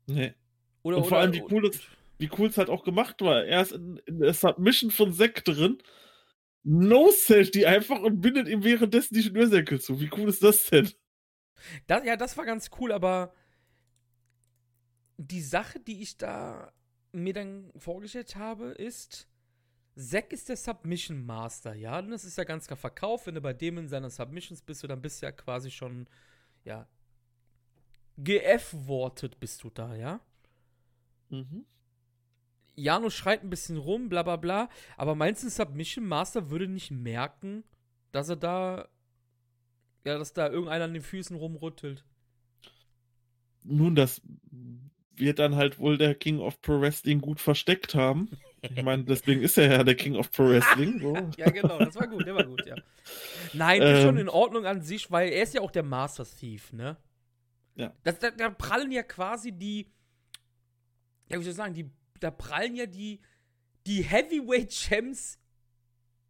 [0.07, 0.35] Nee.
[0.83, 1.81] Oder, und vor oder, allem, wie cool das,
[2.19, 3.45] wie cool es halt auch gemacht war.
[3.45, 5.79] Er ist in, in der Submission von Zack drin,
[6.63, 10.01] no-sellt die einfach und bindet ihm währenddessen die Schnürsenkel zu.
[10.01, 10.91] Wie cool ist das denn?
[11.87, 13.33] Das, ja, das war ganz cool, aber
[15.17, 16.73] die Sache, die ich da
[17.13, 19.29] mir dann vorgestellt habe, ist,
[19.97, 21.99] Zack ist der Submission Master, ja.
[22.01, 23.27] Und das ist ja ganz klar Verkauf.
[23.27, 26.09] Wenn du bei dem in seiner Submissions bist, du, dann bist du ja quasi schon,
[26.65, 26.89] ja,
[28.19, 30.21] gef-wortet bist du da, ja.
[31.31, 31.65] Mhm.
[32.77, 34.69] Jano schreit ein bisschen rum, bla bla bla.
[34.97, 37.65] Aber meinst du, ein Submission Master würde nicht merken,
[38.13, 38.89] dass er da.
[40.05, 42.05] Ja, dass da irgendeiner an den Füßen rumrüttelt?
[43.63, 44.21] Nun, das
[45.17, 48.29] wird dann halt wohl der King of Pro Wrestling gut versteckt haben.
[48.61, 51.01] Ich meine, deswegen ist er ja der King of Pro Wrestling.
[51.01, 51.15] So.
[51.39, 52.75] ja, genau, das war gut, der war gut, ja.
[53.55, 54.23] Nein, ist schon Ähm.
[54.23, 56.97] in Ordnung an sich, weil er ist ja auch der Master Thief, ne?
[57.75, 57.95] Ja.
[58.05, 59.91] Das, da, da prallen ja quasi die.
[61.29, 63.21] Ja, wie soll ich sagen, die, da prallen ja die,
[63.87, 65.39] die Heavyweight Champs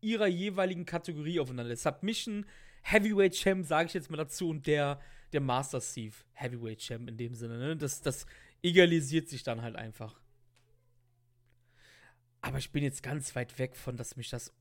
[0.00, 1.68] ihrer jeweiligen Kategorie aufeinander.
[1.68, 2.46] Der Submission
[2.82, 5.00] Heavyweight Champ, sage ich jetzt mal dazu, und der,
[5.32, 7.76] der Master Thief Heavyweight Champ in dem Sinne, ne?
[7.76, 8.26] Das, das
[8.62, 10.20] egalisiert sich dann halt einfach.
[12.42, 14.54] Aber ich bin jetzt ganz weit weg von, dass mich das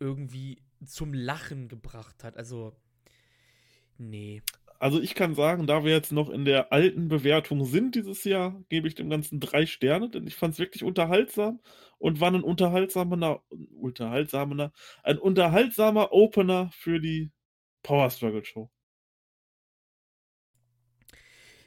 [0.00, 2.36] irgendwie zum Lachen gebracht hat.
[2.36, 2.76] Also,
[3.96, 4.42] nee.
[4.80, 8.62] Also ich kann sagen, da wir jetzt noch in der alten Bewertung sind dieses Jahr,
[8.68, 11.60] gebe ich dem Ganzen drei Sterne, denn ich fand es wirklich unterhaltsam
[11.98, 13.42] und war ein unterhaltsamer,
[13.80, 14.72] unterhaltsamer,
[15.02, 17.32] ein unterhaltsamer Opener für die
[17.82, 18.70] Power Struggle Show.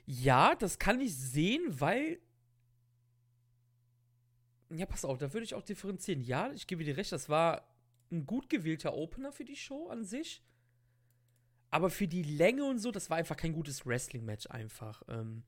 [0.06, 2.20] Ja, das kann ich sehen, weil.
[4.70, 6.22] Ja, pass auf, da würde ich auch differenzieren.
[6.22, 7.68] Ja, ich gebe dir recht, das war
[8.12, 10.42] ein gut gewählter Opener für die Show an sich.
[11.72, 15.02] Aber für die Länge und so, das war einfach kein gutes Wrestling-Match einfach.
[15.08, 15.44] Ähm,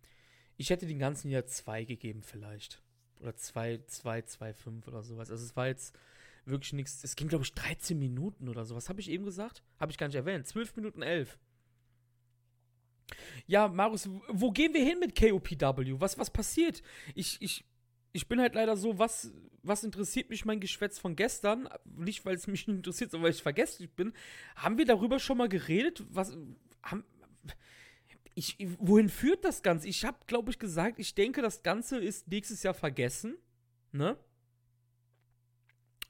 [0.55, 2.81] ich hätte den ganzen Jahr zwei gegeben, vielleicht.
[3.19, 5.29] Oder zwei, zwei, zwei, fünf oder sowas.
[5.29, 5.93] Also es war jetzt
[6.45, 7.03] wirklich nichts.
[7.03, 8.89] Es ging, glaube ich, 13 Minuten oder sowas.
[8.89, 9.63] Habe ich eben gesagt?
[9.79, 10.47] Habe ich gar nicht erwähnt.
[10.47, 11.37] 12 Minuten 11.
[13.45, 15.99] Ja, Marius, wo gehen wir hin mit KOPW?
[15.99, 16.81] Was, was passiert?
[17.15, 17.65] Ich, ich,
[18.13, 19.33] ich bin halt leider so, was,
[19.63, 21.67] was interessiert mich mein Geschwätz von gestern?
[21.83, 24.13] Nicht, weil es mich interessiert, sondern weil ich vergesslich bin.
[24.55, 26.03] Haben wir darüber schon mal geredet?
[26.09, 26.37] Was,
[26.83, 27.03] haben,
[28.35, 29.87] ich, wohin führt das Ganze?
[29.87, 33.35] Ich habe, glaube ich, gesagt, ich denke, das Ganze ist nächstes Jahr vergessen.
[33.91, 34.17] Ne?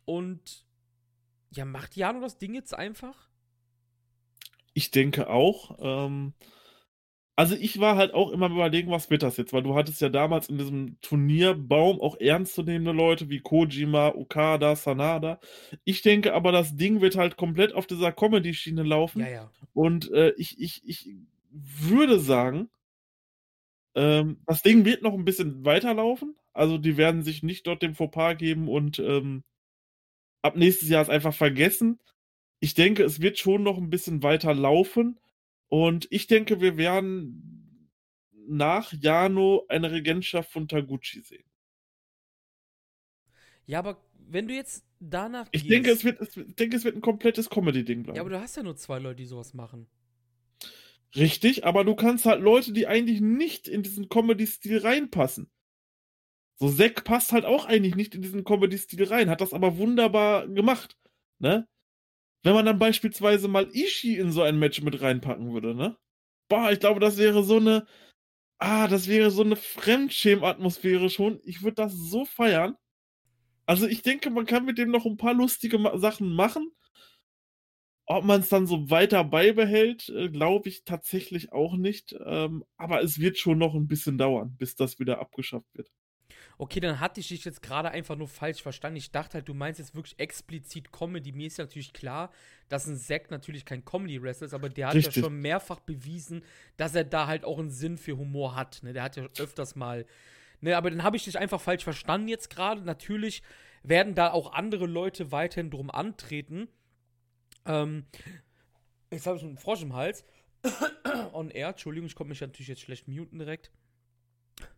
[0.05, 0.65] Und
[1.51, 3.29] ja, macht Jano das Ding jetzt einfach?
[4.73, 5.77] Ich denke auch.
[5.79, 6.33] Ähm,
[7.35, 10.09] also ich war halt auch immer überlegen, was wird das jetzt, weil du hattest ja
[10.09, 15.39] damals in diesem Turnierbaum auch ernstzunehmende Leute wie Kojima, Okada, Sanada.
[15.83, 19.21] Ich denke aber, das Ding wird halt komplett auf dieser Comedy-Schiene laufen.
[19.21, 19.51] Ja, ja.
[19.73, 21.09] Und äh, ich, ich, ich
[21.49, 22.69] würde sagen,
[23.95, 26.35] ähm, das Ding wird noch ein bisschen weiterlaufen.
[26.53, 29.43] Also die werden sich nicht dort dem Fauxpas geben und ähm,
[30.43, 31.99] ab nächstes Jahr es einfach vergessen.
[32.59, 35.19] Ich denke, es wird schon noch ein bisschen weiter laufen.
[35.73, 37.89] Und ich denke, wir werden
[38.47, 41.49] nach Jano eine Regentschaft von Taguchi sehen.
[43.65, 46.95] Ja, aber wenn du jetzt danach Ich denke, es wird, es, ich denke, es wird
[46.95, 48.15] ein komplettes Comedy-Ding bleiben.
[48.15, 49.87] Ja, aber du hast ja nur zwei Leute, die sowas machen.
[51.15, 55.49] Richtig, aber du kannst halt Leute, die eigentlich nicht in diesen Comedy-Stil reinpassen.
[56.57, 60.47] So Zack passt halt auch eigentlich nicht in diesen Comedy-Stil rein, hat das aber wunderbar
[60.47, 60.95] gemacht,
[61.39, 61.67] ne?
[62.43, 65.97] Wenn man dann beispielsweise mal Ishii in so ein Match mit reinpacken würde, ne?
[66.49, 67.87] Boah, ich glaube, das wäre so eine,
[68.59, 71.39] ah, das wäre so eine Fremdschämen-Atmosphäre schon.
[71.45, 72.75] Ich würde das so feiern.
[73.65, 76.71] Also ich denke, man kann mit dem noch ein paar lustige Sachen machen.
[78.05, 82.15] Ob man es dann so weiter beibehält, äh, glaube ich tatsächlich auch nicht.
[82.25, 85.89] Ähm, aber es wird schon noch ein bisschen dauern, bis das wieder abgeschafft wird.
[86.57, 88.97] Okay, dann hatte ich dich jetzt gerade einfach nur falsch verstanden.
[88.97, 91.31] Ich dachte halt, du meinst jetzt wirklich explizit Comedy.
[91.31, 92.31] Mir ist ja natürlich klar,
[92.69, 95.15] dass ein Zack natürlich kein Comedy-Wrestler ist, aber der hat Richtig.
[95.17, 96.43] ja schon mehrfach bewiesen,
[96.77, 98.81] dass er da halt auch einen Sinn für Humor hat.
[98.83, 98.93] Ne?
[98.93, 100.05] Der hat ja öfters mal.
[100.61, 102.81] Ne, aber dann habe ich dich einfach falsch verstanden jetzt gerade.
[102.81, 103.43] Natürlich
[103.83, 106.69] werden da auch andere Leute weiterhin drum antreten.
[107.65, 108.05] Ähm,
[109.11, 110.23] jetzt habe ich einen Frosch im Hals.
[111.33, 113.71] On air, Entschuldigung, ich konnte mich natürlich jetzt schlecht muten direkt.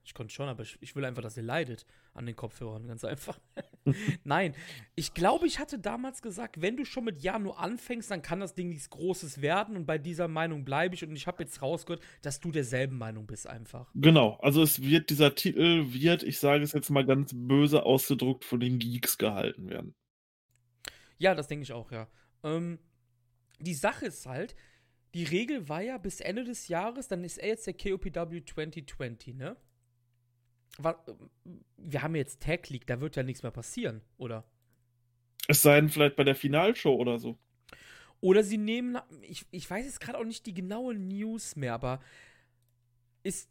[0.06, 3.04] Ich konnte schon, aber ich, ich will einfach, dass ihr leidet an den Kopfhörern, ganz
[3.04, 3.40] einfach.
[4.24, 4.56] Nein,
[4.96, 8.56] ich glaube, ich hatte damals gesagt, wenn du schon mit Jano anfängst, dann kann das
[8.56, 12.04] Ding nichts Großes werden und bei dieser Meinung bleibe ich und ich habe jetzt rausgehört,
[12.22, 13.92] dass du derselben Meinung bist einfach.
[13.96, 18.46] Genau, also es wird, dieser Titel wird, ich sage es jetzt mal ganz böse ausgedruckt,
[18.46, 19.96] von den Geeks gehalten werden.
[21.18, 22.08] Ja, das denke ich auch, ja.
[22.44, 22.80] Ähm,
[23.60, 24.56] die Sache ist halt,
[25.14, 29.36] die Regel war ja bis Ende des Jahres, dann ist er jetzt der KOPW 2020,
[29.36, 29.56] ne?
[30.78, 34.44] Wir haben jetzt Tag League, da wird ja nichts mehr passieren, oder?
[35.48, 37.38] Es sei denn, vielleicht bei der Finalshow oder so.
[38.22, 42.00] Oder sie nehmen, ich, ich weiß jetzt gerade auch nicht die genaue News mehr, aber
[43.24, 43.50] ist,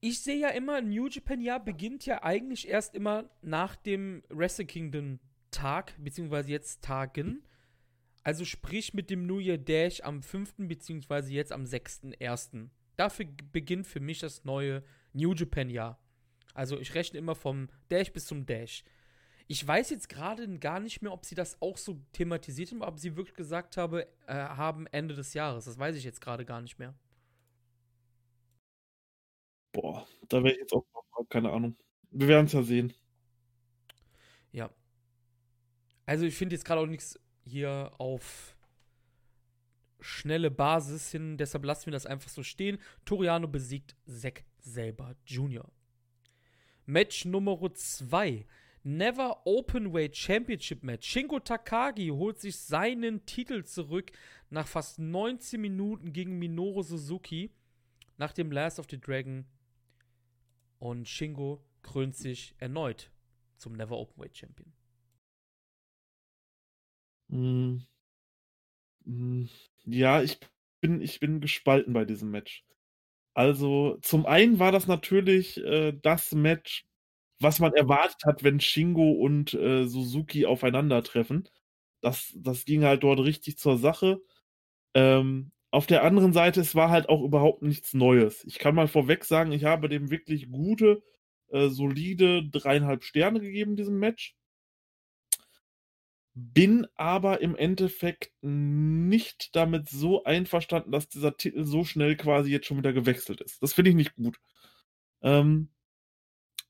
[0.00, 4.66] ich sehe ja immer, New Japan Jahr beginnt ja eigentlich erst immer nach dem Wrestle
[4.66, 5.20] Kingdom
[5.50, 7.42] Tag, beziehungsweise jetzt Tagen.
[8.22, 10.54] Also sprich mit dem New Year Dash am 5.
[10.58, 12.68] beziehungsweise jetzt am 6.1.
[12.96, 14.82] Dafür beginnt für mich das neue
[15.12, 16.00] New Japan Jahr.
[16.54, 18.84] Also ich rechne immer vom Dash bis zum Dash.
[19.46, 22.98] Ich weiß jetzt gerade gar nicht mehr, ob sie das auch so thematisiert haben, ob
[22.98, 25.66] sie wirklich gesagt habe, äh, haben Ende des Jahres.
[25.66, 26.94] Das weiß ich jetzt gerade gar nicht mehr.
[29.72, 31.76] Boah, da wäre ich jetzt auch noch, keine Ahnung.
[32.10, 32.94] Wir werden es ja sehen.
[34.52, 34.70] Ja.
[36.06, 38.56] Also ich finde jetzt gerade auch nichts hier auf
[40.00, 42.78] schnelle Basis hin, deshalb lassen wir das einfach so stehen.
[43.04, 45.70] Toriano besiegt Zack selber Jr.
[46.86, 48.46] Match Nummer 2.
[48.82, 51.08] Never Openweight Championship Match.
[51.08, 54.12] Shingo Takagi holt sich seinen Titel zurück
[54.50, 57.50] nach fast 19 Minuten gegen Minoru Suzuki
[58.18, 59.46] nach dem Last of the Dragon.
[60.78, 63.10] Und Shingo krönt sich erneut
[63.56, 64.72] zum Never Openweight Champion.
[67.30, 67.86] Hm.
[69.06, 69.48] Hm.
[69.86, 70.38] Ja, ich
[70.82, 72.66] bin, ich bin gespalten bei diesem Match.
[73.34, 76.84] Also, zum einen war das natürlich äh, das Match,
[77.40, 81.48] was man erwartet hat, wenn Shingo und äh, Suzuki aufeinandertreffen.
[82.00, 84.20] Das, das ging halt dort richtig zur Sache.
[84.94, 88.44] Ähm, auf der anderen Seite, es war halt auch überhaupt nichts Neues.
[88.44, 91.02] Ich kann mal vorweg sagen, ich habe dem wirklich gute,
[91.50, 94.36] äh, solide dreieinhalb Sterne gegeben, diesem Match.
[96.34, 102.66] Bin aber im Endeffekt nicht damit so einverstanden, dass dieser Titel so schnell quasi jetzt
[102.66, 103.62] schon wieder gewechselt ist.
[103.62, 104.38] Das finde ich nicht gut.
[105.22, 105.68] Ähm,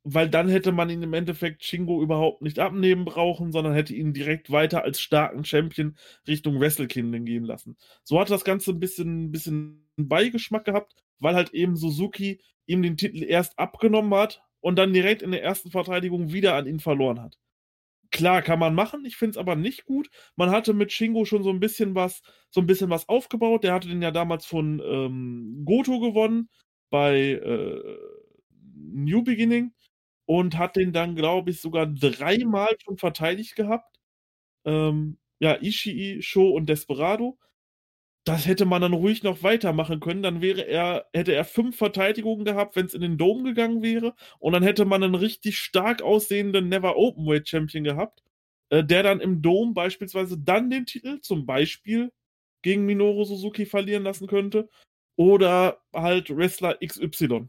[0.04, 4.12] weil dann hätte man ihn im Endeffekt Shingo überhaupt nicht abnehmen brauchen, sondern hätte ihn
[4.12, 5.96] direkt weiter als starken Champion
[6.28, 7.76] Richtung Wrestle gehen lassen.
[8.02, 12.82] So hat das Ganze ein bisschen, ein bisschen Beigeschmack gehabt, weil halt eben Suzuki ihm
[12.82, 16.80] den Titel erst abgenommen hat und dann direkt in der ersten Verteidigung wieder an ihn
[16.80, 17.38] verloren hat.
[18.14, 20.08] Klar, kann man machen, ich finde es aber nicht gut.
[20.36, 23.64] Man hatte mit Shingo schon so ein bisschen was, so ein bisschen was aufgebaut.
[23.64, 26.48] Der hatte den ja damals von ähm, Goto gewonnen
[26.90, 27.98] bei äh,
[28.76, 29.72] New Beginning
[30.26, 33.98] und hat den dann, glaube ich, sogar dreimal schon verteidigt gehabt.
[34.64, 37.38] Ähm, ja, Ishii, Sho und Desperado.
[38.25, 40.22] Das hätte man dann ruhig noch weitermachen können.
[40.22, 44.14] Dann wäre er, hätte er fünf Verteidigungen gehabt, wenn es in den Dom gegangen wäre.
[44.39, 48.22] Und dann hätte man einen richtig stark aussehenden Never Openweight Champion gehabt,
[48.70, 52.12] äh, der dann im Dom beispielsweise dann den Titel zum Beispiel
[52.62, 54.70] gegen Minoru Suzuki verlieren lassen könnte.
[55.16, 57.49] Oder halt Wrestler XY.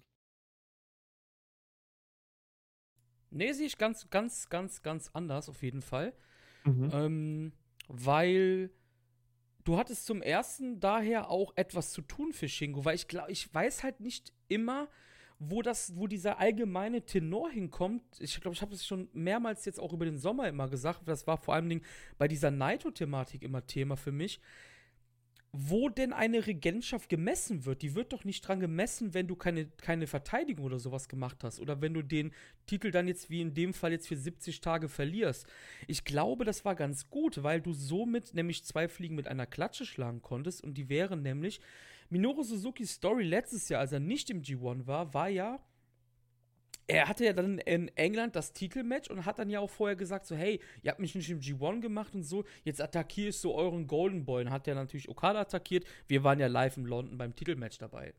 [3.31, 6.13] Nee, sehe ich ganz, ganz, ganz, ganz anders auf jeden Fall.
[6.65, 6.89] Mhm.
[6.93, 7.51] Ähm,
[7.87, 8.71] weil
[9.65, 13.53] du hattest zum ersten daher auch etwas zu tun für Shingo, weil ich glaube, ich
[13.53, 14.87] weiß halt nicht immer,
[15.37, 18.03] wo das, wo dieser allgemeine Tenor hinkommt.
[18.19, 21.01] Ich glaube, ich habe es schon mehrmals jetzt auch über den Sommer immer gesagt.
[21.05, 21.81] Das war vor allem
[22.17, 24.39] bei dieser Naito-Thematik immer Thema für mich
[25.57, 27.81] wo denn eine Regentschaft gemessen wird.
[27.81, 31.59] Die wird doch nicht dran gemessen, wenn du keine, keine Verteidigung oder sowas gemacht hast.
[31.59, 32.31] Oder wenn du den
[32.65, 35.47] Titel dann jetzt wie in dem Fall jetzt für 70 Tage verlierst.
[35.87, 39.85] Ich glaube, das war ganz gut, weil du somit nämlich zwei Fliegen mit einer Klatsche
[39.85, 40.63] schlagen konntest.
[40.63, 41.61] Und die wären nämlich
[42.09, 45.59] Minoru Suzukis Story letztes Jahr, als er nicht im G1 war, war ja
[46.87, 50.25] er hatte ja dann in England das Titelmatch und hat dann ja auch vorher gesagt,
[50.25, 53.55] so, hey, ihr habt mich nicht im G1 gemacht und so, jetzt attackiere ich so
[53.55, 54.43] euren Golden Boy.
[54.43, 55.85] Und hat ja natürlich Okada attackiert.
[56.07, 58.13] Wir waren ja live in London beim Titelmatch dabei.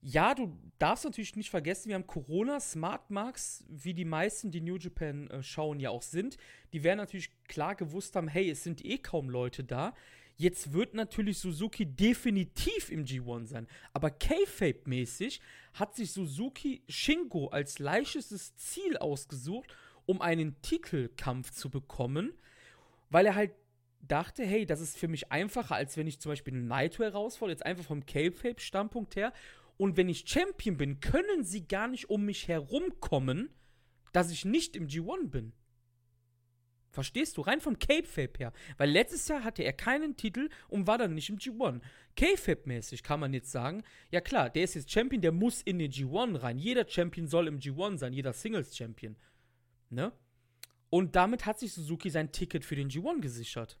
[0.00, 4.60] Ja, du darfst natürlich nicht vergessen, wir haben Corona, Smart Marks, wie die meisten, die
[4.60, 6.36] New Japan äh, schauen, ja auch sind.
[6.72, 9.94] Die werden natürlich klar gewusst haben, hey, es sind eh kaum Leute da.
[10.36, 13.68] Jetzt wird natürlich Suzuki definitiv im G1 sein.
[13.92, 15.40] Aber K-Fape-mäßig
[15.74, 19.74] hat sich Suzuki Shingo als leichtestes Ziel ausgesucht,
[20.06, 22.32] um einen Titelkampf zu bekommen,
[23.10, 23.52] weil er halt
[24.02, 27.54] dachte, hey, das ist für mich einfacher, als wenn ich zum Beispiel einen Naito herausfordere,
[27.54, 29.32] jetzt einfach vom K-Fape-Standpunkt her.
[29.76, 33.50] Und wenn ich Champion bin, können sie gar nicht um mich herumkommen,
[34.12, 35.52] dass ich nicht im G1 bin.
[36.94, 37.40] Verstehst du?
[37.40, 38.52] Rein vom Cape-Fape her.
[38.76, 41.80] Weil letztes Jahr hatte er keinen Titel und war dann nicht im G1.
[42.16, 43.82] Cape-Fape-mäßig kann man jetzt sagen,
[44.12, 46.56] ja klar, der ist jetzt Champion, der muss in den G1 rein.
[46.56, 49.16] Jeder Champion soll im G1 sein, jeder Singles-Champion.
[49.90, 50.12] Ne?
[50.88, 53.76] Und damit hat sich Suzuki sein Ticket für den G1 gesichert.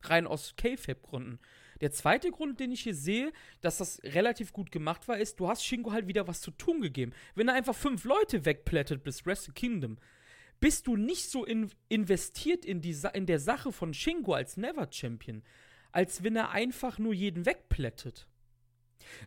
[0.00, 1.38] Rein aus K-Fape-Gründen.
[1.82, 5.48] Der zweite Grund, den ich hier sehe, dass das relativ gut gemacht war, ist, du
[5.48, 7.12] hast Shingo halt wieder was zu tun gegeben.
[7.34, 9.98] Wenn er einfach fünf Leute wegplättet bis Wrestle Kingdom,
[10.64, 14.88] bist du nicht so in, investiert in, die, in der Sache von Shingo als Never
[14.90, 15.42] Champion,
[15.92, 18.26] als wenn er einfach nur jeden wegplättet.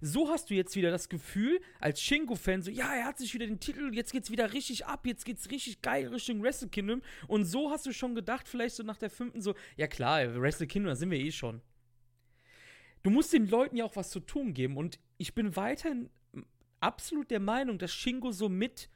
[0.01, 3.45] So hast du jetzt wieder das Gefühl, als Shingo-Fan, so, ja, er hat sich wieder
[3.45, 7.03] den Titel, jetzt geht's wieder richtig ab, jetzt geht's richtig geil Richtung Wrestle Kingdom.
[7.27, 10.65] Und so hast du schon gedacht, vielleicht so nach der fünften, so, ja klar, Wrestle
[10.65, 11.61] Kingdom, da sind wir eh schon.
[13.03, 14.75] Du musst den Leuten ja auch was zu tun geben.
[14.75, 16.09] Und ich bin weiterhin
[16.79, 18.89] absolut der Meinung, dass Shingo so mit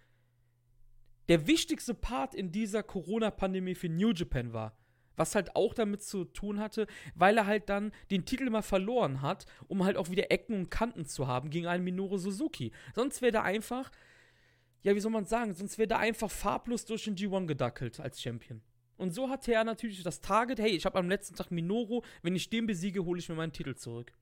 [1.30, 4.78] der wichtigste Part in dieser Corona-Pandemie für New Japan war.
[5.15, 9.22] Was halt auch damit zu tun hatte, weil er halt dann den Titel immer verloren
[9.22, 12.72] hat, um halt auch wieder Ecken und Kanten zu haben gegen einen Minoru Suzuki.
[12.95, 13.91] Sonst wäre der einfach,
[14.84, 18.22] ja, wie soll man sagen, sonst wäre der einfach farblos durch den G1 gedackelt als
[18.22, 18.61] Champion.
[18.97, 22.36] Und so hatte er natürlich das Target, hey, ich habe am letzten Tag Minoru, wenn
[22.36, 24.13] ich den besiege, hole ich mir meinen Titel zurück.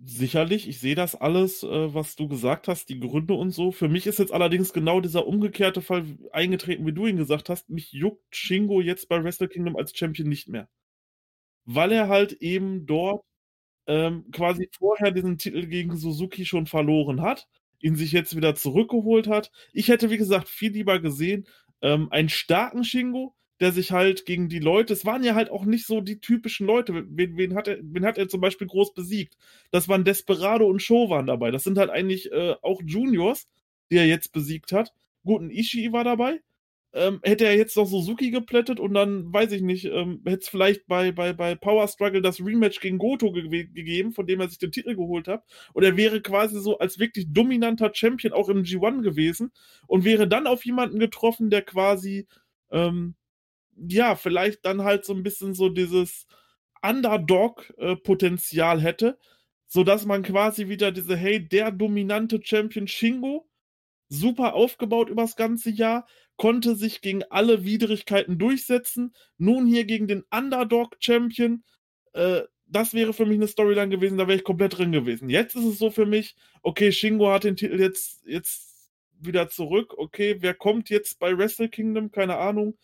[0.00, 3.72] Sicherlich, ich sehe das alles, äh, was du gesagt hast, die Gründe und so.
[3.72, 7.68] Für mich ist jetzt allerdings genau dieser umgekehrte Fall eingetreten, wie du ihn gesagt hast.
[7.68, 10.68] Mich juckt Shingo jetzt bei Wrestle Kingdom als Champion nicht mehr.
[11.64, 13.24] Weil er halt eben dort
[13.88, 17.48] ähm, quasi vorher diesen Titel gegen Suzuki schon verloren hat,
[17.80, 19.50] ihn sich jetzt wieder zurückgeholt hat.
[19.72, 21.46] Ich hätte, wie gesagt, viel lieber gesehen,
[21.82, 25.64] ähm, einen starken Shingo, der sich halt gegen die Leute, es waren ja halt auch
[25.64, 27.04] nicht so die typischen Leute.
[27.08, 29.36] Wen, wen, hat, er, wen hat er zum Beispiel groß besiegt?
[29.70, 31.50] Das waren Desperado und Show waren dabei.
[31.50, 33.48] Das sind halt eigentlich äh, auch Juniors,
[33.90, 34.92] die er jetzt besiegt hat.
[35.24, 36.40] Gut, ein Ishii war dabei.
[36.94, 40.48] Ähm, hätte er jetzt noch Suzuki geplättet und dann, weiß ich nicht, ähm, hätte es
[40.48, 44.48] vielleicht bei, bei, bei Power Struggle das Rematch gegen Goto ge gegeben, von dem er
[44.48, 45.44] sich den Titel geholt hat.
[45.74, 49.52] Und er wäre quasi so als wirklich dominanter Champion auch im G1 gewesen
[49.86, 52.26] und wäre dann auf jemanden getroffen, der quasi
[52.70, 53.14] ähm,
[53.86, 56.26] ja, vielleicht dann halt so ein bisschen so dieses
[56.82, 59.18] Underdog-Potenzial hätte,
[59.66, 63.48] sodass man quasi wieder diese, hey, der dominante Champion Shingo,
[64.08, 66.06] super aufgebaut übers ganze Jahr,
[66.36, 71.64] konnte sich gegen alle Widrigkeiten durchsetzen, nun hier gegen den Underdog-Champion,
[72.14, 75.30] äh, das wäre für mich eine Storyline gewesen, da wäre ich komplett drin gewesen.
[75.30, 79.94] Jetzt ist es so für mich, okay, Shingo hat den Titel jetzt, jetzt wieder zurück,
[79.96, 82.78] okay, wer kommt jetzt bei Wrestle Kingdom, keine Ahnung,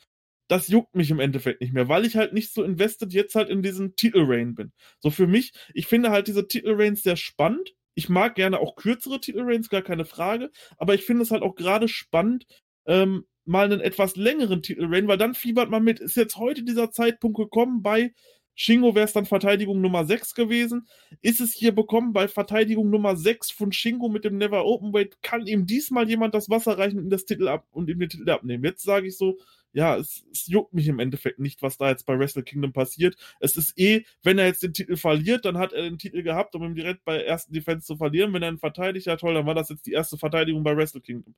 [0.48, 3.48] das juckt mich im Endeffekt nicht mehr, weil ich halt nicht so invested jetzt halt
[3.48, 4.72] in diesen Titelreign bin.
[4.98, 7.74] So für mich, ich finde halt diese Titelreigns sehr spannend.
[7.94, 11.54] Ich mag gerne auch kürzere Titelreigns, gar keine Frage, aber ich finde es halt auch
[11.54, 12.46] gerade spannend,
[12.86, 16.90] ähm, mal einen etwas längeren Titelreign, weil dann fiebert man mit, ist jetzt heute dieser
[16.90, 18.12] Zeitpunkt gekommen bei
[18.54, 20.86] Shingo wäre es dann Verteidigung Nummer 6 gewesen.
[21.22, 25.46] Ist es hier bekommen bei Verteidigung Nummer 6 von Shingo mit dem Never Openweight, kann
[25.46, 28.64] ihm diesmal jemand das Wasser reichen und, das Titel ab, und ihm den Titel abnehmen.
[28.64, 29.38] Jetzt sage ich so,
[29.74, 33.16] ja, es, es, juckt mich im Endeffekt nicht, was da jetzt bei Wrestle Kingdom passiert.
[33.40, 36.54] Es ist eh, wenn er jetzt den Titel verliert, dann hat er den Titel gehabt,
[36.54, 38.32] um ihn direkt bei ersten Defense zu verlieren.
[38.32, 41.00] Wenn er ihn verteidigt, ja toll, dann war das jetzt die erste Verteidigung bei Wrestle
[41.00, 41.34] Kingdom.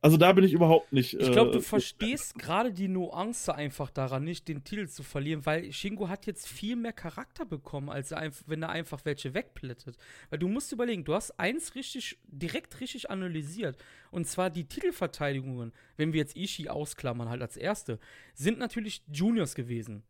[0.00, 1.14] Also da bin ich überhaupt nicht.
[1.14, 5.44] Ich glaube, du äh, verstehst gerade die Nuance einfach daran, nicht den Titel zu verlieren,
[5.44, 9.34] weil Shingo hat jetzt viel mehr Charakter bekommen, als er einfach, wenn er einfach welche
[9.34, 9.96] wegplättet.
[10.30, 13.76] Weil du musst überlegen, du hast eins richtig, direkt richtig analysiert.
[14.12, 17.98] Und zwar die Titelverteidigungen, wenn wir jetzt Ishii ausklammern, halt als erste,
[18.34, 20.04] sind natürlich Juniors gewesen.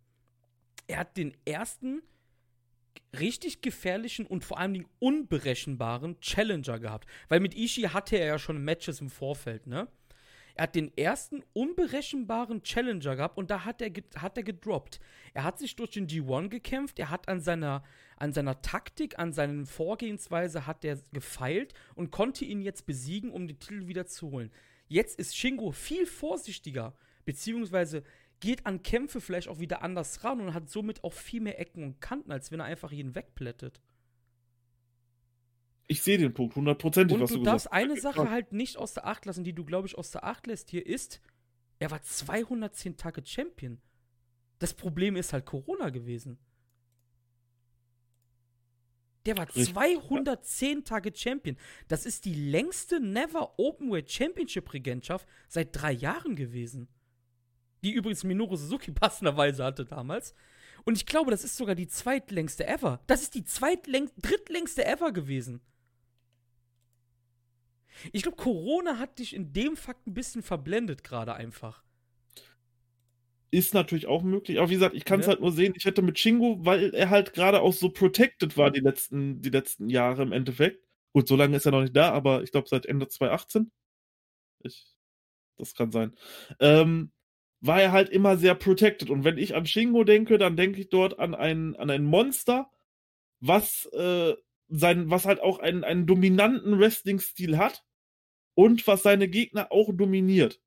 [0.86, 2.02] Er hat den ersten
[3.18, 7.08] richtig gefährlichen und vor allen Dingen unberechenbaren Challenger gehabt.
[7.28, 9.88] Weil mit Ishii hatte er ja schon Matches im Vorfeld, ne?
[10.58, 14.98] Er hat den ersten unberechenbaren Challenger gehabt und da hat er, hat er gedroppt.
[15.32, 17.84] Er hat sich durch den G1 gekämpft, er hat an seiner,
[18.16, 23.46] an seiner Taktik, an seiner Vorgehensweise hat er gefeilt und konnte ihn jetzt besiegen, um
[23.46, 24.50] den Titel wieder zu holen.
[24.88, 26.92] Jetzt ist Shingo viel vorsichtiger,
[27.24, 28.02] beziehungsweise
[28.40, 31.82] geht an Kämpfe vielleicht auch wieder anders ran und hat somit auch viel mehr Ecken
[31.82, 33.80] und Kanten, als wenn er einfach jeden wegplättet.
[35.86, 38.92] Ich sehe den Punkt hundertprozentig, was du, du darfst gesagt eine Sache halt nicht aus
[38.92, 41.20] der Acht lassen, die du, glaube ich, aus der Acht lässt hier, ist,
[41.78, 43.80] er war 210 Tage Champion.
[44.58, 46.38] Das Problem ist halt Corona gewesen.
[49.24, 51.56] Der war 210 Tage Champion.
[51.86, 56.88] Das ist die längste Never Openweight Championship Regentschaft seit drei Jahren gewesen
[57.82, 60.34] die übrigens Minoru Suzuki passenderweise hatte damals.
[60.84, 63.00] Und ich glaube, das ist sogar die zweitlängste ever.
[63.06, 65.60] Das ist die zweitlängste, drittlängste ever gewesen.
[68.12, 71.82] Ich glaube, Corona hat dich in dem Fakt ein bisschen verblendet, gerade einfach.
[73.50, 74.58] Ist natürlich auch möglich.
[74.58, 75.30] Aber wie gesagt, ich kann es ja.
[75.32, 75.72] halt nur sehen.
[75.76, 79.50] Ich hätte mit Shingo, weil er halt gerade auch so protected war die letzten, die
[79.50, 80.84] letzten Jahre im Endeffekt.
[81.12, 83.70] Gut, so lange ist er noch nicht da, aber ich glaube seit Ende 2018.
[84.64, 84.86] Ich,
[85.56, 86.14] das kann sein.
[86.60, 87.10] Ähm,
[87.60, 89.10] war er halt immer sehr protected.
[89.10, 92.70] Und wenn ich an Shingo denke, dann denke ich dort an ein, an ein Monster,
[93.40, 94.34] was, äh,
[94.68, 97.84] sein, was halt auch einen, einen dominanten Wrestling-Stil hat
[98.54, 100.60] und was seine Gegner auch dominiert.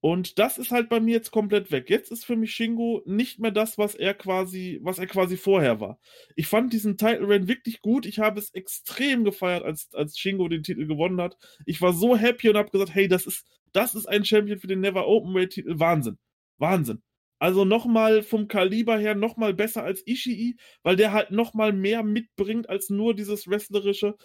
[0.00, 1.90] Und das ist halt bei mir jetzt komplett weg.
[1.90, 5.80] Jetzt ist für mich Shingo nicht mehr das, was er quasi, was er quasi vorher
[5.80, 5.98] war.
[6.36, 8.06] Ich fand diesen Title Reign wirklich gut.
[8.06, 11.36] Ich habe es extrem gefeiert, als, als Shingo den Titel gewonnen hat.
[11.64, 13.46] Ich war so happy und habe gesagt, hey, das ist,
[13.76, 15.78] das ist ein Champion für den Never Openweight Titel.
[15.78, 16.18] Wahnsinn.
[16.58, 17.02] Wahnsinn.
[17.38, 22.70] Also nochmal vom Kaliber her nochmal besser als Ishii, weil der halt nochmal mehr mitbringt
[22.70, 24.16] als nur dieses Wrestlerische.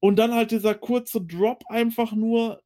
[0.00, 2.60] Und dann halt dieser kurze Drop einfach nur,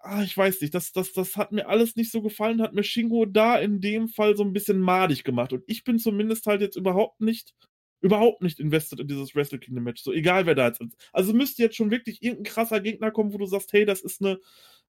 [0.00, 2.84] ah, ich weiß nicht, das, das, das hat mir alles nicht so gefallen, hat mir
[2.84, 5.52] Shingo da in dem Fall so ein bisschen madig gemacht.
[5.52, 7.54] Und ich bin zumindest halt jetzt überhaupt nicht,
[8.02, 10.02] überhaupt nicht invested in dieses Wrestle Kingdom Match.
[10.02, 10.96] So egal wer da jetzt ist.
[11.12, 14.20] Also müsste jetzt schon wirklich irgendein krasser Gegner kommen, wo du sagst, hey, das ist
[14.22, 14.38] eine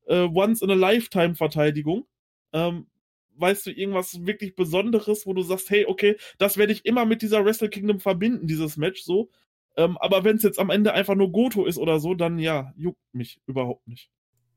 [0.06, 2.08] äh, Once-in-a-Lifetime-Verteidigung.
[2.54, 2.88] Ähm,
[3.36, 7.22] weißt du, irgendwas wirklich Besonderes, wo du sagst, hey, okay, das werde ich immer mit
[7.22, 9.30] dieser Wrestle Kingdom verbinden, dieses Match so.
[9.78, 12.74] Ähm, aber wenn es jetzt am Ende einfach nur Goto ist oder so, dann ja,
[12.76, 14.10] juckt mich überhaupt nicht.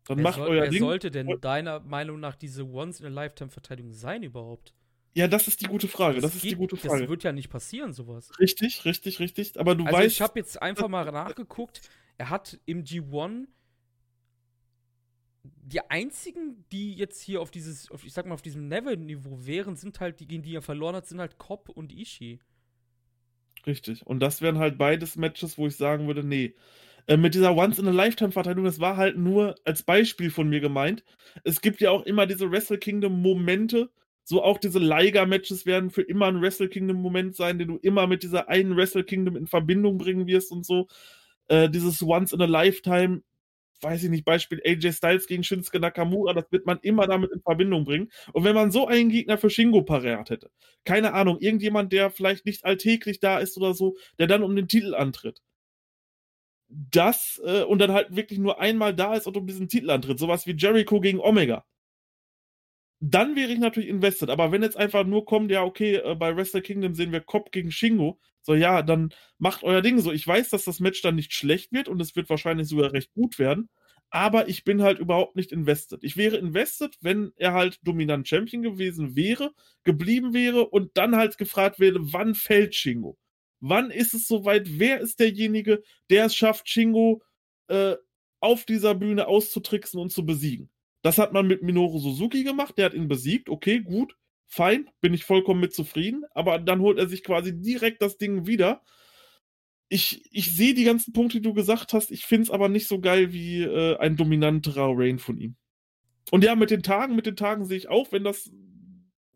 [0.06, 0.80] Dann wer macht soll, euer wer Ding.
[0.80, 4.74] sollte denn deiner Meinung nach diese Once-in-a-Lifetime-Verteidigung sein überhaupt?
[5.14, 6.16] Ja, das ist die gute Frage.
[6.16, 7.02] Das, das ist geht, die gute Frage.
[7.02, 8.30] Das wird ja nicht passieren, sowas.
[8.40, 9.58] Richtig, richtig, richtig.
[9.58, 10.14] Aber du also weißt.
[10.16, 11.80] Ich habe jetzt einfach mal nachgeguckt.
[12.18, 13.46] Er hat im G1
[15.44, 19.76] die einzigen, die jetzt hier auf dieses, auf, ich sag mal, auf diesem Never-Niveau wären,
[19.76, 22.40] sind halt, die, die er verloren hat, sind halt Cobb und Ishii.
[23.66, 24.06] Richtig.
[24.06, 26.54] Und das wären halt beides Matches, wo ich sagen würde, nee.
[27.06, 31.04] Äh, mit dieser Once-in-a-Lifetime-Verteilung, das war halt nur als Beispiel von mir gemeint.
[31.44, 33.90] Es gibt ja auch immer diese Wrestle Kingdom-Momente.
[34.26, 38.22] So auch diese Liger-Matches werden für immer ein Wrestle Kingdom-Moment sein, den du immer mit
[38.22, 40.88] dieser einen Wrestle Kingdom in Verbindung bringen wirst und so.
[41.48, 43.22] Äh, dieses Once-in-a-Lifetime
[43.80, 47.40] weiß ich nicht, Beispiel AJ Styles gegen Shinsuke Nakamura, das wird man immer damit in
[47.40, 48.10] Verbindung bringen.
[48.32, 50.50] Und wenn man so einen Gegner für Shingo parat hätte,
[50.84, 54.68] keine Ahnung, irgendjemand, der vielleicht nicht alltäglich da ist oder so, der dann um den
[54.68, 55.40] Titel antritt.
[56.68, 60.18] Das, äh, und dann halt wirklich nur einmal da ist und um diesen Titel antritt,
[60.18, 61.64] sowas wie Jericho gegen Omega.
[63.06, 64.30] Dann wäre ich natürlich invested.
[64.30, 67.52] Aber wenn jetzt einfach nur kommt, ja, okay, äh, bei Wrestle Kingdom sehen wir Cobb
[67.52, 70.10] gegen Shingo, so, ja, dann macht euer Ding so.
[70.10, 73.12] Ich weiß, dass das Match dann nicht schlecht wird und es wird wahrscheinlich sogar recht
[73.12, 73.68] gut werden.
[74.10, 76.02] Aber ich bin halt überhaupt nicht invested.
[76.02, 79.52] Ich wäre invested, wenn er halt dominant Champion gewesen wäre,
[79.82, 83.18] geblieben wäre und dann halt gefragt wäre, wann fällt Shingo?
[83.60, 84.78] Wann ist es soweit?
[84.78, 87.22] Wer ist derjenige, der es schafft, Shingo
[87.68, 87.96] äh,
[88.40, 90.70] auf dieser Bühne auszutricksen und zu besiegen?
[91.04, 94.16] Das hat man mit Minoru Suzuki gemacht, der hat ihn besiegt, okay, gut.
[94.46, 98.46] fein, bin ich vollkommen mit zufrieden, aber dann holt er sich quasi direkt das Ding
[98.46, 98.82] wieder.
[99.90, 102.88] Ich, ich sehe die ganzen Punkte, die du gesagt hast, ich finde es aber nicht
[102.88, 105.56] so geil wie äh, ein dominanterer Rain von ihm.
[106.30, 108.50] Und ja, mit den Tagen, mit den Tagen sehe ich auch, wenn das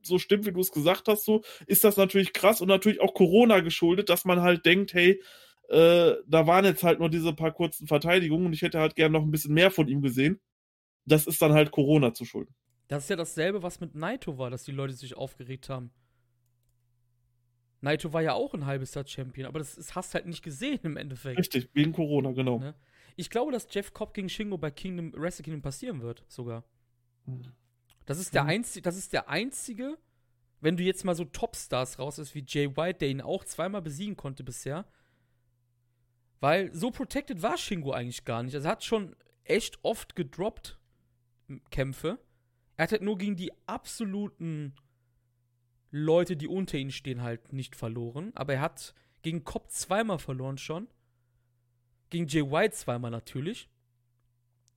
[0.03, 3.13] so stimmt, wie du es gesagt hast, so ist das natürlich krass und natürlich auch
[3.13, 5.21] Corona geschuldet, dass man halt denkt, hey,
[5.69, 9.13] äh, da waren jetzt halt nur diese paar kurzen Verteidigungen und ich hätte halt gern
[9.13, 10.41] noch ein bisschen mehr von ihm gesehen.
[11.09, 12.55] Das ist dann halt Corona zu schulden.
[12.89, 15.91] Das ist ja dasselbe, was mit Naito war, dass die Leute sich aufgeregt haben.
[17.81, 20.81] Naito war ja auch ein halbes Jahr Champion, aber das, das hast halt nicht gesehen
[20.83, 21.39] im Endeffekt.
[21.39, 22.59] Richtig, wegen Corona, genau.
[22.59, 22.75] Ne?
[23.15, 26.65] Ich glaube, dass Jeff Cobb gegen Shingo bei Kingdom, Wrestle Kingdom passieren wird, sogar.
[28.07, 28.49] Das ist der, Mhm.
[28.51, 29.97] einzige, das ist der einzige,
[30.61, 33.83] wenn du jetzt mal so Topstars raus ist wie Jay White, der ihn auch zweimal
[33.83, 34.85] besiegen konnte bisher.
[36.41, 38.55] Weil so protected war Shingo eigentlich gar nicht.
[38.55, 40.78] Also er hat schon echt oft gedroppt
[41.71, 42.19] Kämpfe.
[42.77, 44.75] Er hat halt nur gegen die absoluten
[45.91, 48.33] Leute, die unter ihm stehen, halt nicht verloren.
[48.35, 50.89] Aber er hat gegen Cobb zweimal verloren schon.
[52.11, 53.69] Gegen Jay White zweimal natürlich.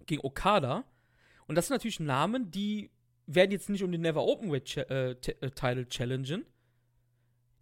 [0.05, 0.85] Gegen Okada.
[1.47, 2.91] Und das sind natürlich Namen, die
[3.27, 5.15] werden jetzt nicht um den Never Openweight Ch äh, äh,
[5.51, 6.45] Title challengen.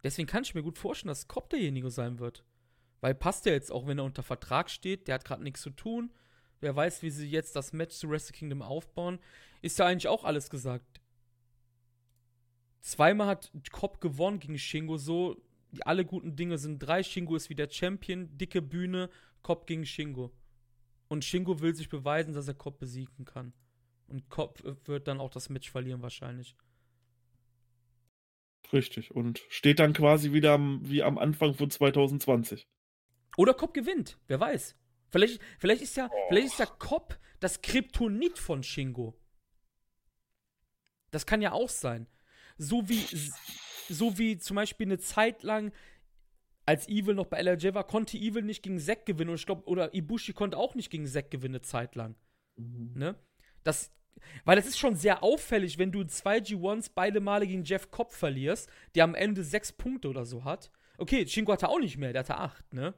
[0.02, 2.44] Deswegen kann ich mir gut vorstellen, dass Cobb derjenige sein wird.
[3.00, 5.70] Weil passt ja jetzt auch, wenn er unter Vertrag steht, der hat gerade nichts zu
[5.70, 6.12] tun.
[6.60, 9.18] Wer weiß, wie sie jetzt das Match zu Wrestle Kingdom aufbauen.
[9.62, 11.00] Ist ja eigentlich auch alles gesagt.
[12.80, 15.36] Zweimal hat Cobb gewonnen gegen Shingo so.
[15.72, 17.02] Die, alle guten Dinge sind drei.
[17.02, 19.10] Shingo ist wieder Champion, dicke Bühne,
[19.42, 20.32] Cobb gegen Shingo.
[21.08, 23.52] Und Shingo will sich beweisen, dass er Cobb besiegen kann.
[24.08, 26.56] Und Cobb äh, wird dann auch das Match verlieren wahrscheinlich.
[28.72, 29.10] Richtig.
[29.10, 32.68] Und steht dann quasi wieder am, wie am Anfang von 2020.
[33.36, 34.76] Oder Cobb gewinnt, wer weiß.
[35.10, 39.14] Vielleicht, vielleicht, ist ja, vielleicht ist ja Cobb das Kryptonit von Shingo.
[41.10, 42.06] Das kann ja auch sein.
[42.56, 43.04] So wie,
[43.88, 45.72] so wie zum Beispiel eine Zeit lang,
[46.66, 49.30] als Evil noch bei LRJ war, konnte Evil nicht gegen Zack gewinnen.
[49.30, 52.14] Und ich glaube, oder Ibushi konnte auch nicht gegen Zack gewinnen, eine Zeit lang.
[52.56, 53.16] Ne?
[53.64, 53.90] Das,
[54.44, 58.12] weil das ist schon sehr auffällig, wenn du zwei G1s beide Male gegen Jeff Cobb
[58.12, 60.70] verlierst, der am Ende sechs Punkte oder so hat.
[60.98, 62.94] Okay, Shingo hatte auch nicht mehr, der hatte acht, ne?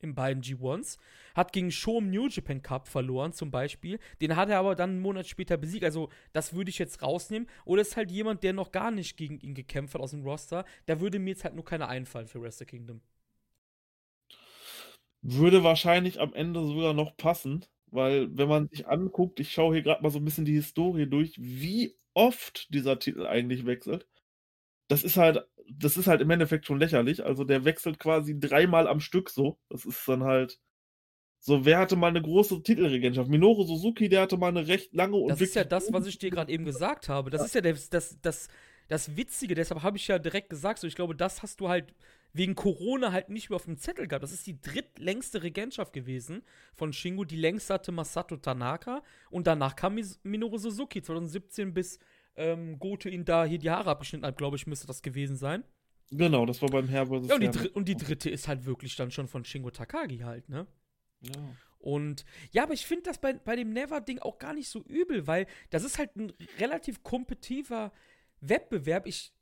[0.00, 0.98] In beiden G1s.
[1.34, 3.98] Hat gegen Sho im New Japan Cup verloren, zum Beispiel.
[4.20, 5.84] Den hat er aber dann einen Monat später besiegt.
[5.84, 7.48] Also, das würde ich jetzt rausnehmen.
[7.64, 10.64] Oder ist halt jemand, der noch gar nicht gegen ihn gekämpft hat aus dem Roster.
[10.86, 13.00] Da würde mir jetzt halt nur keiner einfallen für Wrestle Kingdom.
[15.22, 19.82] Würde wahrscheinlich am Ende sogar noch passen, weil wenn man sich anguckt, ich schaue hier
[19.82, 24.06] gerade mal so ein bisschen die Historie durch, wie oft dieser Titel eigentlich wechselt.
[24.88, 25.46] Das ist halt,
[25.78, 27.24] das ist halt im Endeffekt schon lächerlich.
[27.24, 29.58] Also der wechselt quasi dreimal am Stück so.
[29.68, 30.58] Das ist dann halt.
[31.42, 33.30] So, wer hatte mal eine große Titelregentschaft?
[33.30, 36.18] Minoru Suzuki, der hatte mal eine recht lange und Das ist ja das, was ich
[36.18, 37.30] dir gerade eben gesagt habe.
[37.30, 38.48] Das ist ja das, das, das,
[38.88, 41.94] das Witzige, deshalb habe ich ja direkt gesagt, so ich glaube, das hast du halt
[42.32, 44.22] wegen Corona halt nicht mehr auf dem Zettel gehabt.
[44.22, 46.42] Das ist die drittlängste Regentschaft gewesen
[46.74, 47.24] von Shingo.
[47.24, 51.98] Die längste hatte Masato Tanaka und danach kam Minoru Suzuki 2017 bis
[52.36, 55.64] ähm, Goto ihn da hier die Haare abgeschnitten hat, glaube ich, müsste das gewesen sein.
[56.10, 57.28] Genau, das war beim Herr vs.
[57.28, 60.48] Ja, und die, und die dritte ist halt wirklich dann schon von Shingo Takagi halt,
[60.48, 60.66] ne?
[61.20, 61.32] Ja.
[61.78, 65.26] Und ja, aber ich finde das bei, bei dem Never-Ding auch gar nicht so übel,
[65.26, 67.92] weil das ist halt ein relativ kompetitiver
[68.40, 69.06] Wettbewerb.
[69.06, 69.32] Ich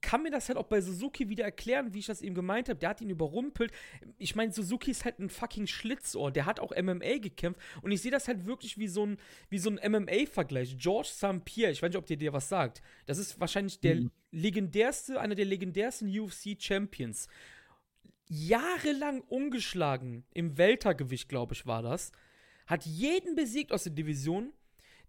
[0.00, 2.78] kann mir das halt auch bei Suzuki wieder erklären, wie ich das eben gemeint habe.
[2.78, 3.72] Der hat ihn überrumpelt.
[4.18, 6.30] Ich meine, Suzuki ist halt ein fucking Schlitzohr.
[6.30, 7.60] Der hat auch MMA gekämpft.
[7.82, 9.18] Und ich sehe das halt wirklich wie so ein,
[9.48, 10.76] wie so ein MMA-Vergleich.
[10.78, 11.44] George St.
[11.44, 12.82] Pierre, ich weiß nicht, ob dir dir was sagt.
[13.06, 14.10] Das ist wahrscheinlich der Mhm.
[14.30, 17.28] legendärste, einer der legendärsten UFC-Champions
[18.28, 22.12] jahrelang ungeschlagen im Weltergewicht, glaube ich, war das.
[22.66, 24.52] Hat jeden besiegt aus der Division.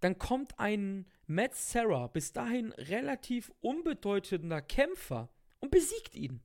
[0.02, 5.30] Dann kommt ein Matt Serra, bis dahin relativ unbedeutender Kämpfer,
[5.60, 6.42] und besiegt ihn.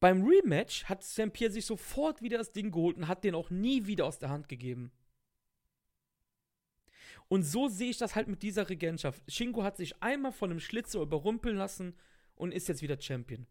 [0.00, 1.32] Beim Rematch hat St.
[1.32, 4.30] Pierre sich sofort wieder das Ding geholt und hat den auch nie wieder aus der
[4.30, 4.90] Hand gegeben.
[7.28, 9.22] Und so sehe ich das halt mit dieser Regentschaft.
[9.30, 11.94] Shingo hat sich einmal von einem Schlitzer überrumpeln lassen
[12.34, 13.46] und ist jetzt wieder Champion.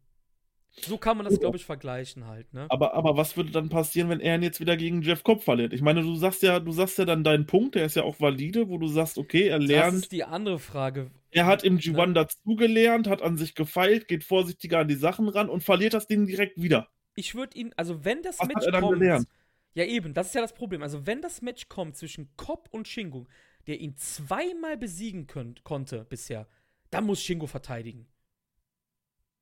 [0.71, 2.69] So kann man das, glaube ich, vergleichen halt, ne?
[2.69, 5.73] Aber, aber was würde dann passieren, wenn er ihn jetzt wieder gegen Jeff Cobb verliert?
[5.73, 8.19] Ich meine, du sagst ja, du sagst ja dann deinen Punkt, der ist ja auch
[8.21, 11.11] valide, wo du sagst, okay, er Das lernt, ist die andere Frage.
[11.31, 12.13] er hat im G1 Ne?
[12.13, 16.25] dazugelernt, hat an sich gefeilt, geht vorsichtiger an die Sachen ran und verliert das Ding
[16.27, 16.89] direkt wieder.
[17.15, 18.99] Ich würde ihn, also wenn das Was Match er dann kommt.
[18.99, 19.27] gelernt?
[19.73, 20.81] Ja, eben, das ist ja das Problem.
[20.83, 23.27] Also, wenn das Match kommt zwischen Cobb und Shingo,
[23.67, 26.47] der ihn zweimal besiegen könnt, konnte bisher,
[26.89, 28.07] dann muss Shingo verteidigen.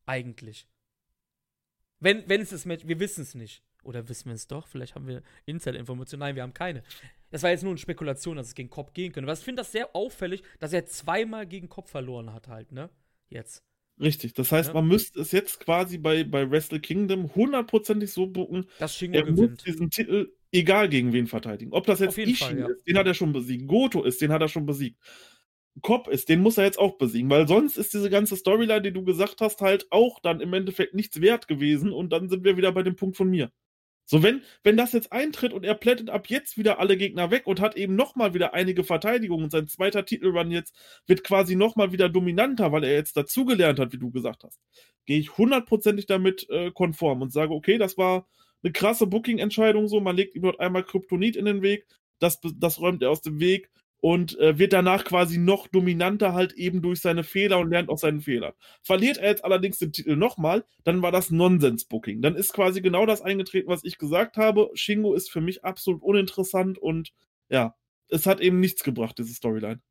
[0.06, 0.68] Eigentlich.
[2.00, 3.64] Wenn, wenn es das Match, wir wissen es nicht.
[3.84, 4.68] Oder wissen wir es doch?
[4.68, 6.20] Vielleicht haben wir Insider-Informationen.
[6.20, 6.84] Nein, wir haben keine.
[7.32, 9.30] Das war jetzt nur eine Spekulation, dass es gegen Cobb gehen könnte.
[9.30, 12.90] Aber ich finde das sehr auffällig, dass er zweimal gegen Cobb verloren hat, halt, ne?
[13.30, 13.64] Jetzt.
[14.00, 14.34] Richtig.
[14.34, 14.74] Das heißt, Ja.
[14.76, 19.26] man müsste es jetzt quasi bei, bei Wrestle Kingdom hundertprozentig so bucken, Dass Shingo er
[19.26, 19.66] muss gewinnt.
[19.66, 21.72] diesen Titel egal gegen wen verteidigen.
[21.74, 22.68] Ob das jetzt Ishii Fall, ja.
[22.68, 23.68] ist, den hat er schon besiegt.
[23.68, 25.00] Goto ist, den hat er schon besiegt.
[25.82, 28.94] Cobb ist, den muss er jetzt auch besiegen, weil sonst ist diese ganze Storyline, die
[28.94, 32.58] du gesagt hast, halt auch dann im Endeffekt nichts wert gewesen und dann sind wir
[32.58, 33.52] wieder bei dem Punkt von mir.
[34.10, 37.46] So, wenn, wenn das jetzt eintritt und er plättet ab jetzt wieder alle Gegner weg
[37.46, 40.74] und hat eben nochmal wieder einige Verteidigungen und sein zweiter Titelrun jetzt
[41.08, 44.62] wird quasi nochmal wieder dominanter, weil er jetzt dazugelernt hat, wie du gesagt hast,
[45.06, 48.30] gehe ich hundertprozentig damit äh, konform und sage, okay, das war
[48.64, 51.86] eine krasse Booking-Entscheidung so, man legt ihm dort einmal Kryptonit in den Weg,
[52.20, 56.54] das, das räumt er aus dem Weg und äh, wird danach quasi noch dominanter halt
[56.54, 58.54] eben durch seine Fehler und lernt aus seinen Fehlern.
[58.84, 62.22] Verliert er jetzt allerdings den Titel nochmal, dann war das Nonsens-Booking.
[62.22, 64.70] Dann ist quasi genau das eingetreten, was ich gesagt habe.
[64.76, 67.12] Shingo ist für mich absolut uninteressant und
[67.50, 67.76] ja,
[68.10, 69.82] es hat eben nichts gebracht, diese Storyline.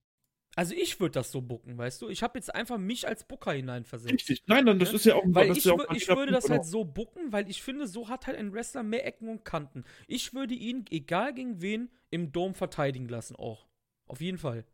[0.54, 2.08] Also ich würde das so bucken, weißt du?
[2.08, 4.14] Ich habe jetzt einfach mich als Booker hineinversetzt.
[4.14, 4.42] Richtig.
[4.46, 4.96] Nein, dann das Ja?
[4.96, 7.30] ist ja auch Weil das ich, ja auch ein ich würde das halt so bucken,
[7.30, 9.84] weil ich finde, so hat halt ein Wrestler mehr Ecken und Kanten.
[10.06, 13.66] Ich würde ihn, egal gegen wen, im Dom verteidigen lassen auch.
[14.06, 14.64] Auf jeden Fall.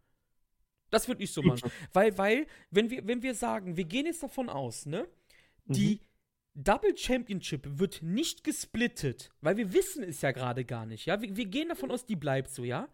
[0.90, 1.70] Das würde ich so machen.
[1.92, 5.08] Weil, weil, wenn wir, wenn wir sagen, wir gehen jetzt davon aus, ne?
[5.64, 6.00] Die Mhm.
[6.54, 11.20] Double Championship wird nicht gesplittet, weil wir wissen es ja gerade gar nicht, ja?
[11.22, 12.88] Wir, wir gehen davon aus, die bleibt so, ja?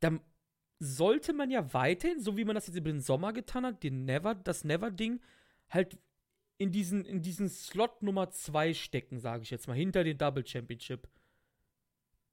[0.00, 0.20] Dann
[0.78, 4.04] sollte man ja weiterhin, so wie man das jetzt über den Sommer getan hat, den
[4.04, 5.20] Never, das Never-Ding,
[5.70, 5.98] halt
[6.58, 10.46] in diesen, in diesen Slot Nummer 2 stecken, sage ich jetzt mal, hinter den Double
[10.46, 11.08] Championship.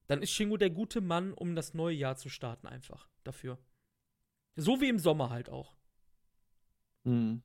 [0.08, 3.58] Dann ist Shingo der gute Mann, um das neue Jahr zu starten, einfach dafür.
[4.56, 5.76] So wie im Sommer halt auch.
[7.04, 7.42] Mhm.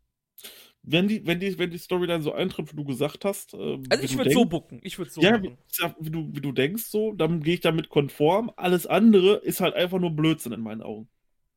[0.83, 4.05] Wenn die, wenn die, wenn die Storyline so eintritt, wie du gesagt hast, äh, Also
[4.05, 4.81] ich würde so bucken.
[4.83, 5.95] Ich würde so ja, wie, bucken.
[5.99, 8.53] wie, du, wie du denkst so, dann gehe ich damit konform.
[8.57, 11.09] Alles andere ist halt einfach nur Blödsinn in meinen Augen.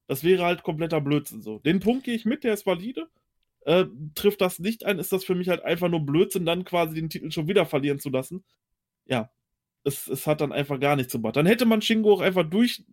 [0.07, 1.59] Das wäre halt kompletter Blödsinn so.
[1.59, 3.07] Den Punkt gehe ich mit, der ist valide.
[3.61, 6.95] Äh, trifft das nicht ein, ist das für mich halt einfach nur Blödsinn, dann quasi
[6.95, 8.43] den Titel schon wieder verlieren zu lassen.
[9.05, 9.31] Ja,
[9.83, 11.35] es, es hat dann einfach gar nichts gebracht.
[11.35, 12.83] Dann hätte man Shingo auch einfach durch,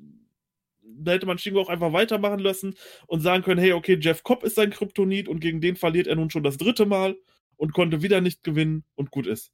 [0.82, 2.74] da hätte man Shingo auch einfach weitermachen lassen
[3.06, 6.16] und sagen können, hey, okay, Jeff Cobb ist sein Kryptonit und gegen den verliert er
[6.16, 7.16] nun schon das dritte Mal
[7.56, 9.52] und konnte wieder nicht gewinnen und gut ist.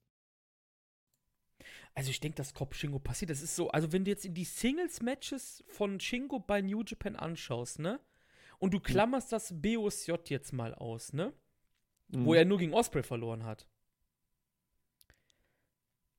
[1.94, 3.30] Also ich denke, dass Cobb Shingo passiert.
[3.30, 7.16] Das ist so, also wenn du jetzt in die Singles-Matches von Shingo bei New Japan
[7.16, 8.00] anschaust, ne?
[8.58, 11.32] Und du klammerst das BOSJ jetzt mal aus, ne?
[12.08, 12.34] Wo Mhm.
[12.34, 13.68] er nur gegen Osprey verloren hat.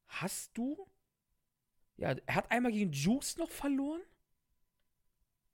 [0.08, 0.88] Hast du?
[1.98, 4.02] Ja, er hat einmal gegen Juice noch verloren.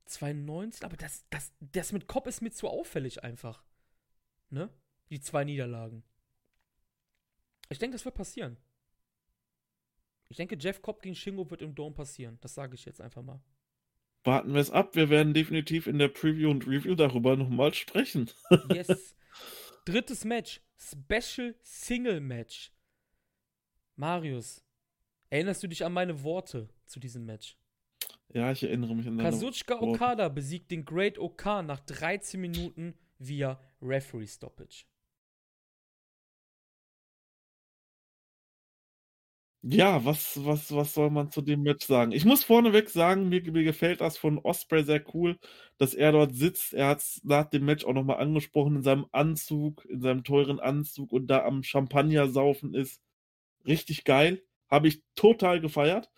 [0.06, 3.64] 2019, aber das, das, das mit Cobb ist mir zu auffällig einfach.
[4.50, 4.70] Ne?
[5.10, 6.04] Die zwei Niederlagen.
[7.70, 8.58] Ich denke, das wird passieren.
[10.28, 12.38] Ich denke, Jeff Cobb gegen Shingo wird im Dome passieren.
[12.42, 13.42] Das sage ich jetzt einfach mal.
[14.24, 14.96] Warten wir es ab.
[14.96, 18.30] Wir werden definitiv in der Preview und Review darüber nochmal sprechen.
[18.74, 19.16] Yes.
[19.86, 20.62] Drittes Match.
[20.78, 22.72] Special Single Match.
[23.96, 24.64] Marius,
[25.32, 27.58] erinnerst du dich an meine Worte zu diesem Match?
[28.34, 29.88] Ja, ich erinnere mich an deine Kazuchika Worte.
[29.88, 34.86] Okada besiegt den Great Okan nach 13 Minuten via Referee Stoppage.
[39.64, 42.12] Ja, was, was, was soll man zu dem Match sagen?
[42.14, 45.38] Ich muss vorneweg sagen, mir, mir gefällt das von Osprey sehr cool,
[45.78, 46.74] dass er dort sitzt.
[46.74, 50.60] Er hat es nach dem Match auch nochmal angesprochen, in seinem Anzug, in seinem teuren
[50.60, 53.02] Anzug und da am Champagner saufen ist.
[53.68, 54.42] Richtig geil.
[54.72, 56.10] Habe ich total gefeiert.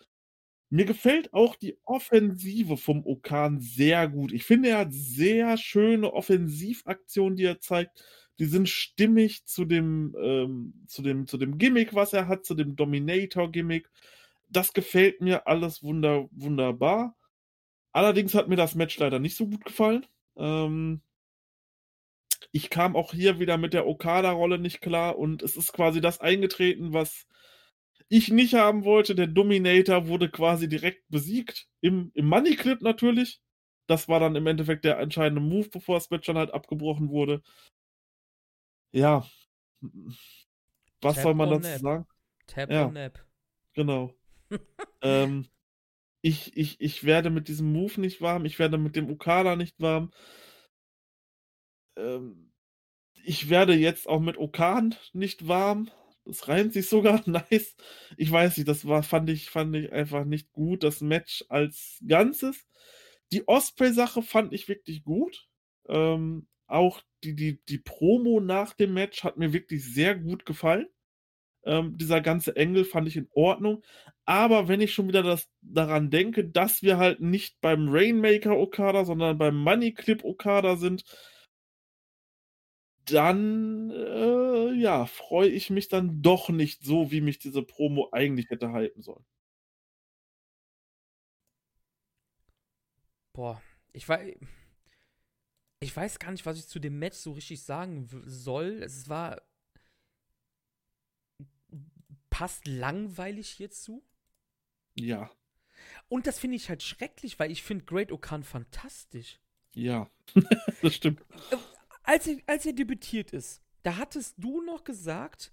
[0.70, 4.32] Mir gefällt auch die Offensive vom Okan sehr gut.
[4.32, 8.02] Ich finde, er hat sehr schöne Offensivaktionen, die er zeigt.
[8.38, 12.54] Die sind stimmig zu dem, ähm, zu dem, zu dem Gimmick, was er hat, zu
[12.54, 13.88] dem Dominator-Gimmick.
[14.48, 17.16] Das gefällt mir alles wunder, wunderbar.
[17.92, 20.06] Allerdings hat mir das Match leider nicht so gut gefallen.
[20.36, 21.02] Ähm,
[22.50, 26.20] ich kam auch hier wieder mit der Okada-Rolle nicht klar und es ist quasi das
[26.20, 27.26] eingetreten, was
[28.08, 29.14] ich nicht haben wollte.
[29.14, 31.66] Der Dominator wurde quasi direkt besiegt.
[31.80, 33.40] Im, im Money Clip natürlich.
[33.86, 37.42] Das war dann im Endeffekt der entscheidende Move, bevor das Match dann halt abgebrochen wurde.
[38.92, 39.26] Ja.
[41.02, 41.80] Was Tap soll man dazu nap.
[41.80, 42.06] sagen?
[42.46, 42.86] Tap Ja.
[42.86, 43.26] or Nap.
[43.74, 44.14] Genau.
[45.02, 45.46] ähm,
[46.22, 48.44] ich, ich, ich werde mit diesem Move nicht warm.
[48.46, 50.12] Ich werde mit dem Okada nicht warm.
[51.96, 52.52] Ähm,
[53.24, 55.90] ich werde jetzt auch mit Okan nicht warm.
[56.24, 57.76] Das reimt sich sogar nice.
[58.16, 60.82] Ich weiß nicht, das war, fand ich, fand ich einfach nicht gut.
[60.82, 62.66] Das Match als Ganzes.
[63.32, 65.48] Die Osprey-Sache fand ich wirklich gut.
[65.88, 70.86] Ähm, auch die, die, die Promo nach dem Match hat mir wirklich sehr gut gefallen.
[71.66, 73.82] Ähm, dieser ganze Engel fand ich in Ordnung.
[74.24, 79.04] Aber wenn ich schon wieder das, daran denke, dass wir halt nicht beim Rainmaker Okada,
[79.04, 81.04] sondern beim Money Clip Okada sind,
[83.06, 88.50] dann, äh, ja, freue ich mich dann doch nicht so, wie mich diese Promo eigentlich
[88.50, 89.24] hätte hypen sollen.
[93.32, 93.60] Boah,
[93.92, 94.36] ich weiß.
[95.80, 98.82] Ich weiß gar nicht, was ich zu dem Match so richtig sagen soll.
[98.82, 99.42] Es war.
[102.30, 104.04] passt langweilig hierzu.
[104.94, 105.30] Ja.
[106.08, 109.40] Und das finde ich halt schrecklich, weil ich finde Great Okan fantastisch.
[109.74, 110.10] Ja,
[110.82, 111.24] das stimmt.
[112.04, 115.52] Als er, als er debütiert ist, da hattest du noch gesagt,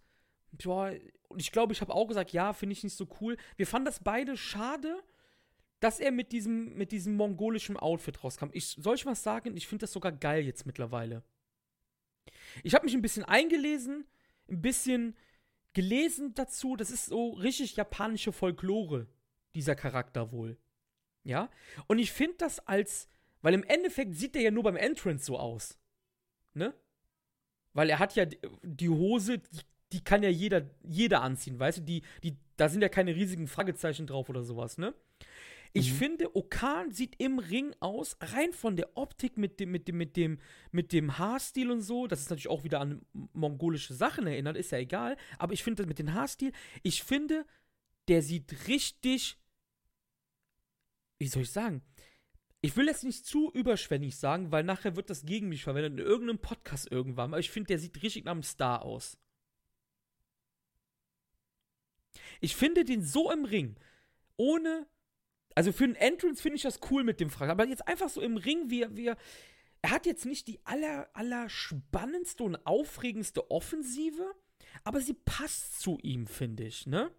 [0.51, 0.93] boah,
[1.29, 3.37] und ich glaube, ich habe auch gesagt, ja, finde ich nicht so cool.
[3.55, 5.01] Wir fanden das beide schade,
[5.79, 8.49] dass er mit diesem, mit diesem mongolischen Outfit rauskam.
[8.51, 9.57] Ich, soll ich was sagen?
[9.57, 11.23] Ich finde das sogar geil jetzt mittlerweile.
[12.63, 14.05] Ich habe mich ein bisschen eingelesen,
[14.49, 15.15] ein bisschen
[15.73, 16.75] gelesen dazu.
[16.75, 19.07] Das ist so richtig japanische Folklore,
[19.55, 20.57] dieser Charakter wohl.
[21.23, 21.49] Ja?
[21.87, 23.07] Und ich finde das als,
[23.41, 25.79] weil im Endeffekt sieht er ja nur beim Entrance so aus.
[26.53, 26.73] Ne?
[27.73, 29.61] Weil er hat ja die Hose, die,
[29.93, 31.81] die kann ja jeder, jeder anziehen, weißt du?
[31.83, 34.93] Die, die, da sind ja keine riesigen Fragezeichen drauf oder sowas, ne?
[35.73, 35.95] Ich mhm.
[35.95, 40.17] finde, Okan sieht im Ring aus, rein von der Optik mit dem, mit dem, mit
[40.17, 40.39] dem,
[40.71, 42.07] mit dem Haarstil und so.
[42.07, 45.15] Das ist natürlich auch wieder an mongolische Sachen erinnert, ist ja egal.
[45.37, 46.51] Aber ich finde das mit dem Haarstil,
[46.83, 47.45] ich finde,
[48.09, 49.37] der sieht richtig,
[51.19, 51.81] wie soll ich sagen?
[52.63, 55.99] Ich will jetzt nicht zu überschwänglich sagen, weil nachher wird das gegen mich verwendet in
[55.99, 57.31] irgendeinem Podcast irgendwann.
[57.31, 59.17] Aber ich finde, der sieht richtig nach einem Star aus.
[62.39, 63.75] Ich finde den so im Ring,
[64.37, 64.87] ohne.
[65.55, 67.49] Also für einen Entrance finde ich das cool mit dem Frag.
[67.49, 69.17] Aber jetzt einfach so im Ring, wie wie er.
[69.83, 74.35] Er hat jetzt nicht die aller, aller spannendste und aufregendste Offensive,
[74.83, 77.09] aber sie passt zu ihm, finde ich, ne?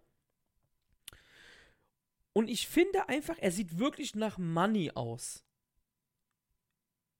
[2.33, 5.43] Und ich finde einfach, er sieht wirklich nach Money aus.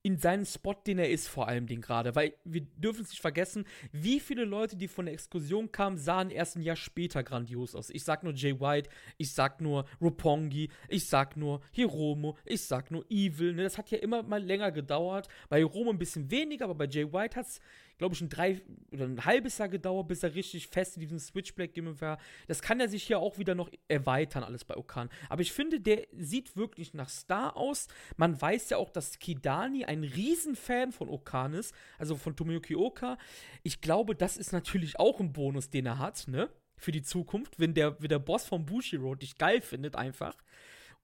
[0.05, 2.13] In seinem Spot, den er ist, vor allem den gerade.
[2.13, 6.29] Weil wir dürfen es nicht vergessen, wie viele Leute, die von der Exkursion kamen, sahen
[6.29, 7.89] erst ein Jahr später grandios aus.
[7.89, 12.91] Ich sag nur Jay White, ich sag nur Roppongi, ich sag nur Hiromo, ich sag
[12.91, 13.53] nur Evil.
[13.53, 13.63] Ne?
[13.63, 15.29] Das hat ja immer mal länger gedauert.
[15.47, 17.61] Bei Hiromo ein bisschen weniger, aber bei Jay White hat es
[17.97, 18.61] glaube ich, ein drei
[18.91, 22.17] oder ein halbes Jahr gedauert, bis er richtig fest in diesem Switchblade-Gimmick war.
[22.47, 25.09] Das kann er sich hier auch wieder noch erweitern, alles bei Okan.
[25.29, 27.87] Aber ich finde, der sieht wirklich nach Star aus.
[28.17, 33.17] Man weiß ja auch, dass Kidani ein Riesenfan von Okan ist, also von Tomoyuki Oka.
[33.61, 36.49] Ich glaube, das ist natürlich auch ein Bonus, den er hat, ne?
[36.75, 40.35] Für die Zukunft, wenn der, wenn der Boss vom Bushiro dich geil findet, einfach.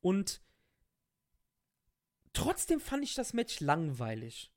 [0.02, 0.42] Und
[2.34, 4.52] trotzdem fand ich das Match langweilig.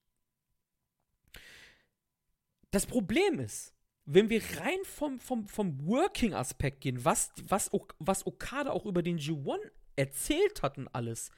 [2.73, 3.75] Das Problem ist,
[4.07, 9.19] wenn wir rein vom, vom, vom Working-Aspekt gehen, was, was, was Okada auch über den
[9.19, 9.59] G1
[9.95, 11.31] erzählt hat und alles,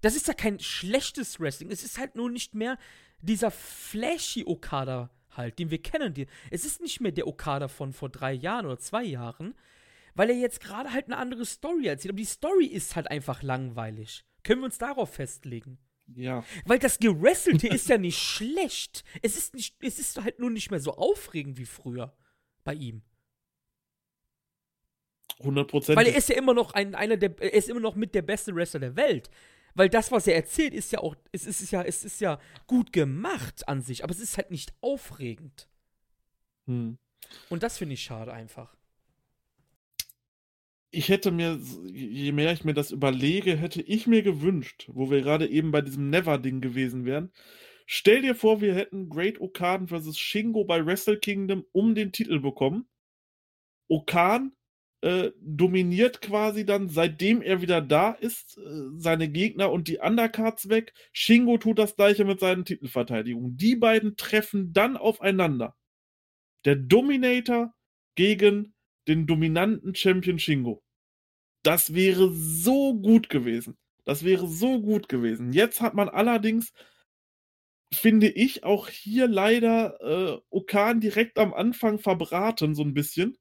[0.00, 1.70] das ist ja kein schlechtes Wrestling.
[1.70, 2.76] Es ist halt nur nicht mehr
[3.20, 6.12] dieser flashy Okada halt, den wir kennen.
[6.50, 9.54] Es ist nicht mehr der Okada von vor drei Jahren oder zwei Jahren,
[10.16, 12.10] weil er jetzt gerade halt eine andere Story erzählt.
[12.10, 14.24] Aber die Story ist halt einfach langweilig.
[14.42, 15.78] Können wir uns darauf festlegen?
[16.06, 16.44] Ja.
[16.64, 19.04] Weil das Gerasselte ist ja nicht schlecht.
[19.22, 22.16] Es ist, nicht, es ist halt nur nicht mehr so aufregend wie früher
[22.62, 23.02] bei ihm.
[25.40, 25.96] 100%.
[25.96, 28.22] Weil er ist ja immer noch ein, einer der, er ist immer noch mit der
[28.22, 29.30] beste Wrestler der Welt.
[29.74, 32.92] Weil das, was er erzählt, ist ja auch, es ist ja, es ist ja gut
[32.92, 35.68] gemacht an sich, aber es ist halt nicht aufregend.
[36.66, 36.98] Hm.
[37.48, 38.76] Und das finde ich schade einfach
[40.94, 41.58] ich hätte mir,
[41.92, 45.80] je mehr ich mir das überlege, hätte ich mir gewünscht, wo wir gerade eben bei
[45.80, 47.32] diesem Never-Ding gewesen wären.
[47.86, 50.18] Stell dir vor, wir hätten Great Okan vs.
[50.18, 52.88] Shingo bei Wrestle Kingdom um den Titel bekommen.
[53.88, 54.52] Okan
[55.02, 60.68] äh, dominiert quasi dann, seitdem er wieder da ist, äh, seine Gegner und die Undercards
[60.70, 60.94] weg.
[61.12, 63.56] Shingo tut das gleiche mit seinen Titelverteidigungen.
[63.56, 65.76] Die beiden treffen dann aufeinander.
[66.64, 67.74] Der Dominator
[68.14, 68.74] gegen
[69.08, 70.83] den dominanten Champion Shingo.
[71.64, 73.76] Das wäre so gut gewesen.
[74.04, 75.52] Das wäre so gut gewesen.
[75.52, 76.72] Jetzt hat man allerdings,
[77.92, 83.36] finde ich, auch hier leider äh, Okan direkt am Anfang verbraten, so ein bisschen.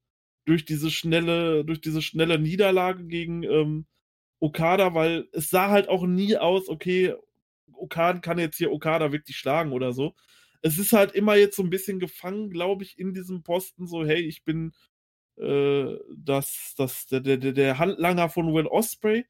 [0.46, 3.86] Durch diese schnelle, durch diese schnelle Niederlage gegen ähm,
[4.42, 7.16] Okada, weil es sah halt auch nie aus, okay,
[7.74, 10.16] Okan kann jetzt hier Okada wirklich schlagen oder so.
[10.62, 14.06] Es ist halt immer jetzt so ein bisschen gefangen, glaube ich, in diesem Posten, so,
[14.06, 14.74] hey, ich bin
[15.38, 19.26] äh, dass, dass der, der, der Handlanger von Will Osprey.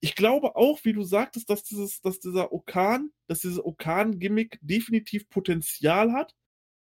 [0.00, 5.28] Ich glaube auch, wie du sagtest, dass, dieses, dass dieser Okan, dass dieses Okan-Gimmick definitiv
[5.28, 6.34] Potenzial hat,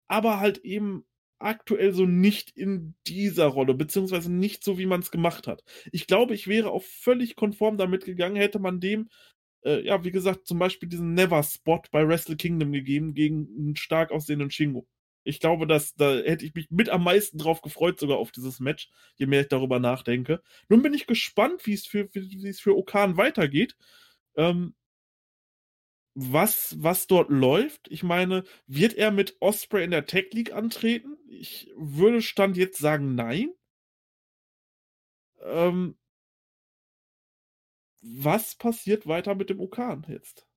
[0.07, 1.05] aber halt eben
[1.39, 5.63] aktuell so nicht in dieser Rolle, beziehungsweise nicht so, wie man es gemacht hat.
[5.91, 9.09] Ich glaube, ich wäre auch völlig konform damit gegangen, hätte man dem,
[9.65, 14.11] äh, ja, wie gesagt, zum Beispiel diesen Never-Spot bei Wrestle Kingdom gegeben gegen einen stark
[14.11, 14.87] aussehenden Shingo.
[15.23, 18.59] Ich glaube, dass da hätte ich mich mit am meisten drauf gefreut, sogar auf dieses
[18.59, 20.41] Match, je mehr ich darüber nachdenke.
[20.69, 23.75] Nun bin ich gespannt, wie es für, wie es für Okan weitergeht.
[24.35, 24.75] Ähm,
[26.13, 27.87] was, was dort läuft.
[27.89, 31.17] Ich meine, wird er mit Osprey in der Tech League antreten?
[31.27, 33.51] Ich würde Stand jetzt sagen, nein.
[35.43, 35.97] Ähm,
[38.01, 40.47] was passiert weiter mit dem Okan jetzt?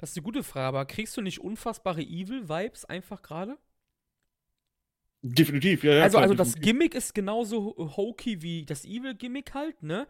[0.00, 3.58] Das ist eine gute Frage, aber kriegst du nicht unfassbare Evil-Vibes einfach gerade?
[5.22, 6.02] Definitiv, ja, ja.
[6.04, 6.72] also, klar, also das definitiv.
[6.72, 10.08] Gimmick ist genauso hokey wie das Evil-Gimmick halt, ne?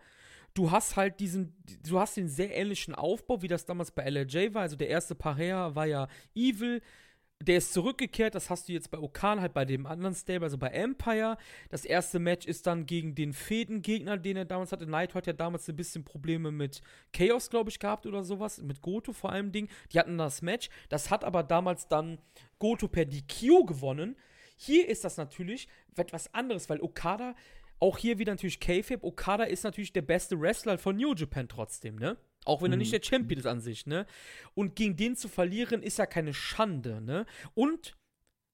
[0.55, 4.55] Du hast halt diesen, du hast den sehr ähnlichen Aufbau, wie das damals bei LRJ
[4.55, 4.63] war.
[4.63, 6.83] Also der erste Parea war ja Evil.
[7.43, 10.59] Der ist zurückgekehrt, das hast du jetzt bei Okan, halt bei dem anderen Stable, also
[10.59, 11.39] bei Empire.
[11.71, 14.87] Das erste Match ist dann gegen den Fädengegner, den er damals hatte.
[14.87, 16.83] Naito hat ja damals ein bisschen Probleme mit
[17.15, 18.61] Chaos, glaube ich, gehabt oder sowas.
[18.61, 19.69] Mit Goto vor allem Ding.
[19.91, 20.69] Die hatten das Match.
[20.91, 22.19] Das hat aber damals dann
[22.59, 24.17] Goto per DQ gewonnen.
[24.59, 27.35] Hier ist das natürlich etwas anderes, weil Okada,
[27.79, 31.97] auch hier wieder natürlich K-Fab, Okada ist natürlich der beste Wrestler von New Japan trotzdem,
[31.97, 32.19] ne?
[32.45, 32.81] Auch wenn er Mhm.
[32.81, 34.07] nicht der Champion ist an sich, ne?
[34.55, 37.27] Und gegen den zu verlieren ist ja keine Schande, ne?
[37.55, 37.97] Und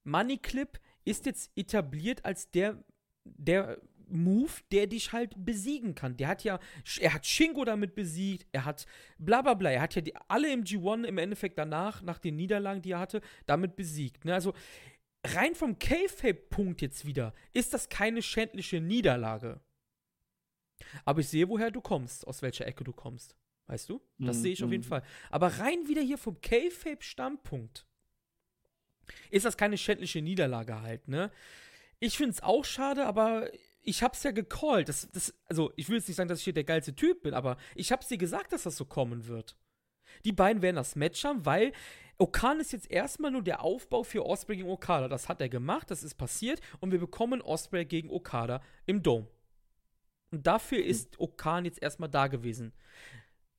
[0.05, 2.83] Money Clip ist jetzt etabliert als der,
[3.25, 6.17] der Move, der dich halt besiegen kann.
[6.17, 6.61] Der hat ja,
[7.01, 8.87] er hat Shingo damit besiegt, er hat
[9.19, 12.37] bla bla bla, er hat ja die, alle im G1 im Endeffekt danach, nach den
[12.37, 14.25] Niederlagen, die er hatte, damit besiegt.
[14.25, 14.33] Ne?
[14.35, 14.55] Also
[15.25, 19.61] rein vom K-Fape-Punkt jetzt wieder, ist das keine schändliche Niederlage.
[21.05, 23.35] Aber ich sehe, woher du kommst, aus welcher Ecke du kommst.
[23.67, 24.01] Weißt du?
[24.19, 24.89] Das Mhm, sehe ich auf jeden mhm.
[24.89, 25.03] Fall.
[25.31, 27.87] Aber rein wieder hier vom K-Fape-Standpunkt
[29.31, 31.31] ist das keine schändliche Niederlage halt, ne?
[31.99, 33.51] Ich finde es auch schade, aber
[33.83, 34.89] ich hab's ja gecallt.
[34.89, 37.33] Das, das, also, ich will jetzt nicht sagen, dass ich hier der geilste Typ bin,
[37.33, 39.57] aber ich hab's dir gesagt, dass das so kommen wird.
[40.25, 41.73] Die beiden werden das Match haben, weil
[42.19, 45.09] Okan ist jetzt erstmal nur der Aufbau für Osprey gegen Okada.
[45.09, 49.29] Das hat er gemacht, das ist passiert und wir bekommen Osprey gegen Okada im Dome.
[50.31, 52.73] Und dafür ist Okan jetzt erstmal da gewesen.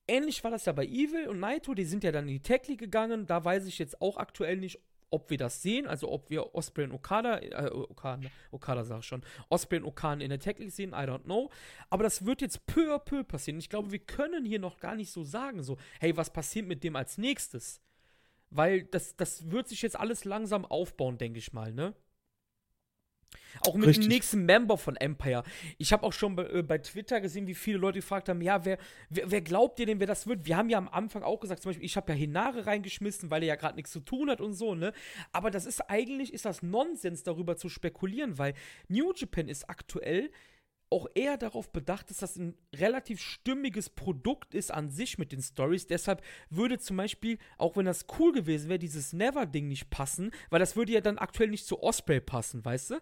[0.08, 2.68] Ähnlich war das ja bei Evil und Naito, die sind ja dann in die Tech
[2.68, 3.26] League gegangen.
[3.26, 4.80] Da weiß ich jetzt auch aktuell nicht,
[5.10, 9.06] ob wir das sehen, also ob wir Osprey und Okada, äh, Okada, Okada sag ich
[9.06, 11.50] schon, Osprey und Okan in der Tech League sehen, I don't know.
[11.90, 13.60] Aber das wird jetzt peu à peu passieren.
[13.60, 16.84] Ich glaube, wir können hier noch gar nicht so sagen, so, hey, was passiert mit
[16.84, 17.82] dem als nächstes?
[18.50, 21.94] Weil das, das wird sich jetzt alles langsam aufbauen, denke ich mal, ne?
[23.62, 24.06] Auch mit Richtig.
[24.06, 25.44] dem nächsten Member von Empire.
[25.78, 28.66] Ich habe auch schon bei, äh, bei Twitter gesehen, wie viele Leute gefragt haben, ja,
[28.66, 28.78] wer,
[29.10, 30.46] wer, wer glaubt ihr denn, wer das wird?
[30.46, 33.44] Wir haben ja am Anfang auch gesagt, zum Beispiel, ich habe ja Hinare reingeschmissen, weil
[33.44, 34.94] er ja gerade nichts zu tun hat und so, ne?
[35.32, 38.54] Aber das ist eigentlich, ist das Nonsens, darüber zu spekulieren, weil
[38.88, 40.30] New Japan ist aktuell
[40.90, 45.42] auch eher darauf bedacht, dass das ein relativ stimmiges Produkt ist an sich mit den
[45.42, 45.88] Stories.
[45.88, 50.60] Deshalb würde zum Beispiel, auch wenn das cool gewesen wäre, dieses Never-Ding nicht passen, weil
[50.60, 53.02] das würde ja dann aktuell nicht zu Osprey passen, weißt du?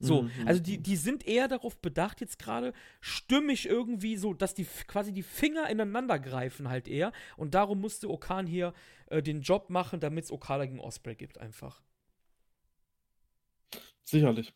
[0.00, 0.30] So, Mhm.
[0.46, 5.12] also die, die sind eher darauf bedacht, jetzt gerade stimmig irgendwie so, dass die quasi
[5.12, 7.12] die Finger ineinander greifen halt eher.
[7.36, 8.72] Und darum musste Okan hier
[9.06, 11.82] äh, den Job machen, damit es Okada gegen Osprey gibt, einfach.
[14.04, 14.52] Sicherlich.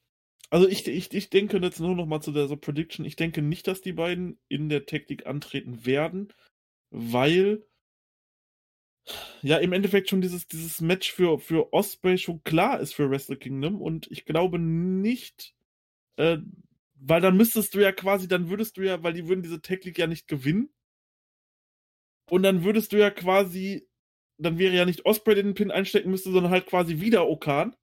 [0.50, 3.04] Also ich, ich, ich denke jetzt nur noch mal zu der so Prediction.
[3.04, 6.32] Ich denke nicht, dass die beiden in der Taktik antreten werden,
[6.90, 7.66] weil
[9.42, 13.36] ja im Endeffekt schon dieses, dieses Match für, für Osprey schon klar ist für Wrestle
[13.36, 15.54] Kingdom und ich glaube nicht,
[16.16, 16.38] äh,
[16.94, 19.98] weil dann müsstest du ja quasi, dann würdest du ja, weil die würden diese Taktik
[19.98, 20.70] ja nicht gewinnen
[22.30, 23.86] und dann würdest du ja quasi,
[24.38, 27.76] dann wäre ja nicht Osprey, den Pin einstecken müsste, sondern halt quasi wieder Okan.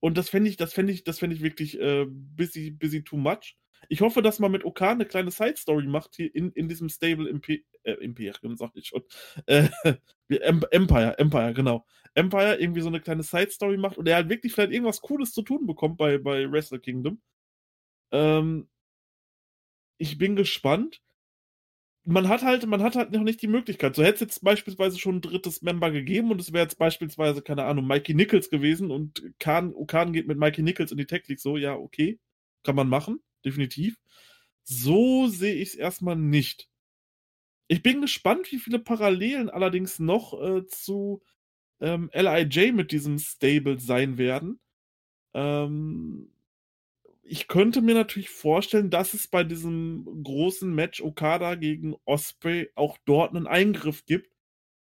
[0.00, 3.16] Und das fände ich, das fände ich, das fände ich wirklich äh, busy, busy too
[3.16, 3.56] much.
[3.88, 7.28] Ich hoffe, dass man mit Okan eine kleine Side-Story macht hier in, in diesem Stable
[7.28, 9.02] Imp äh, Imperium, sag ich schon.
[9.46, 9.68] Äh,
[10.28, 11.86] Empire, Empire, genau.
[12.14, 15.42] Empire irgendwie so eine kleine Side-Story macht und er halt wirklich vielleicht irgendwas Cooles zu
[15.42, 17.20] tun bekommt bei, bei Wrestle Kingdom.
[18.12, 18.68] Ähm,
[19.98, 21.02] ich bin gespannt.
[22.04, 23.94] Man hat halt, man hat halt noch nicht die Möglichkeit.
[23.94, 27.42] So hätte es jetzt beispielsweise schon ein drittes Member gegeben und es wäre jetzt beispielsweise,
[27.42, 31.40] keine Ahnung, Mikey Nichols gewesen und Okan geht mit Mikey Nichols in die Tech League.
[31.40, 32.18] So, ja, okay.
[32.64, 33.96] Kann man machen, definitiv.
[34.64, 36.68] So sehe ich es erstmal nicht.
[37.68, 41.22] Ich bin gespannt, wie viele Parallelen allerdings noch äh, zu
[41.80, 44.60] ähm, LIJ mit diesem Stable sein werden.
[45.34, 46.32] Ähm,
[47.22, 52.96] ich könnte mir natürlich vorstellen, dass es bei diesem großen Match Okada gegen Osprey auch
[53.04, 54.32] dort einen Eingriff gibt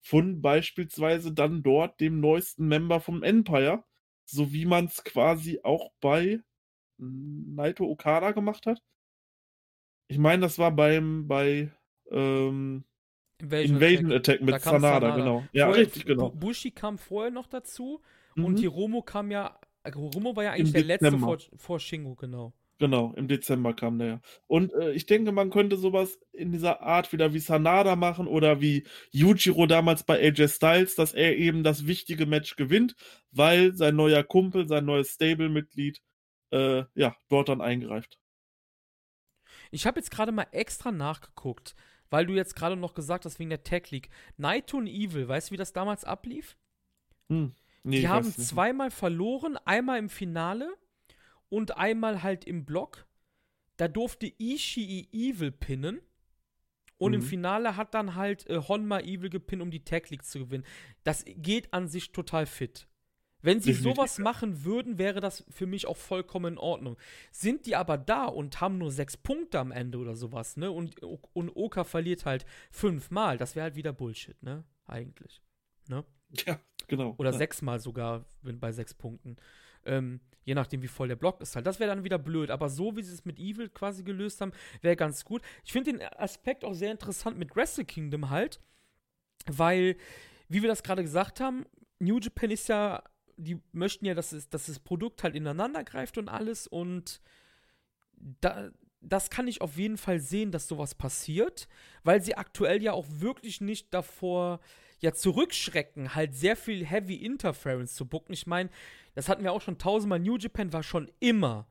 [0.02, 3.84] von beispielsweise dann dort dem neuesten Member vom Empire,
[4.26, 6.40] so wie man es quasi auch bei
[7.00, 8.82] Naito Okada gemacht hat.
[10.08, 11.72] Ich meine, das war beim bei
[12.12, 12.84] ähm,
[13.42, 15.44] Invasion Attack, mit Da kam Sanada, genau.
[15.54, 16.30] Ja, Vorher- richtig, genau.
[16.32, 18.02] Bu- Bushi kam vorher noch dazu
[18.36, 18.58] Und Mhm.
[18.58, 21.28] Hiromo kam ja, Hiromo war ja eigentlich der letzte Dezember.
[21.28, 22.54] vor, vor Shingo, genau.
[22.80, 24.22] Genau, im Dezember kam der ja.
[24.48, 28.62] Und äh, ich denke, man könnte sowas in dieser Art wieder wie Sanada machen oder
[28.62, 32.96] wie Yujiro damals bei AJ Styles, dass er eben das wichtige Match gewinnt,
[33.32, 36.02] weil sein neuer Kumpel, sein neues Stable-Mitglied,
[36.52, 38.20] äh, ja, dort dann eingreift.
[39.72, 41.76] Ich habe jetzt gerade mal extra nachgeguckt,
[42.10, 44.10] weil du jetzt gerade noch gesagt hast, wegen der Tech League.
[44.38, 46.58] Naito und Evil, weißt du, wie das damals ablief?
[47.30, 47.54] Hm.
[47.84, 50.76] Nee, Die haben zweimal verloren, einmal im Finale
[51.50, 53.06] und einmal halt im Block.
[53.78, 56.02] Da durfte Ishii Evil pinnen.
[56.98, 57.26] Und im Mhm.
[57.26, 60.66] Finale hat dann halt äh, Honma Evil gepinnt, um die Tag League zu gewinnen.
[61.06, 62.89] Das geht an sich total fit.
[63.42, 66.98] Wenn sie Definitiv, sowas machen würden, wäre das für mich auch vollkommen in Ordnung.
[67.32, 70.72] Sind die aber da und haben nur sechs Punkte am Ende oder sowas, ne?
[70.72, 74.66] Und, und Oka verliert halt fünfmal, das wäre halt wieder Bullshit, ne?
[74.86, 75.42] Eigentlich.
[75.88, 76.04] Ne?
[76.46, 77.16] Ja, genau.
[77.18, 77.38] Oder ja.
[77.38, 79.38] sechsmal sogar wenn bei sechs Punkten.
[79.86, 81.66] Ähm, je nachdem, wie voll der Block ist halt.
[81.66, 82.52] Das wäre dann wieder blöd.
[82.52, 84.52] Aber so, wie sie es mit Evil quasi gelöst haben,
[84.82, 85.42] wäre ganz gut.
[85.64, 88.60] Ich finde den Aspekt auch sehr interessant mit Wrestle Kingdom halt,
[89.46, 89.96] weil,
[90.48, 91.66] wie wir das gerade gesagt haben,
[92.00, 93.04] New Japan ist ja,
[93.40, 97.22] die möchten ja, dass, es, dass das Produkt halt ineinander greift und alles und
[98.42, 98.70] da,
[99.02, 101.68] das kann ich auf jeden Fall sehen, dass sowas passiert,
[102.04, 104.60] weil sie aktuell ja auch wirklich nicht davor
[105.00, 108.34] ja zurückschrecken, halt sehr viel Heavy Interference zu bucken.
[108.34, 108.70] Ich meine,
[109.16, 110.20] das hatten wir auch schon tausendmal.
[110.20, 111.68] New Japan war schon immer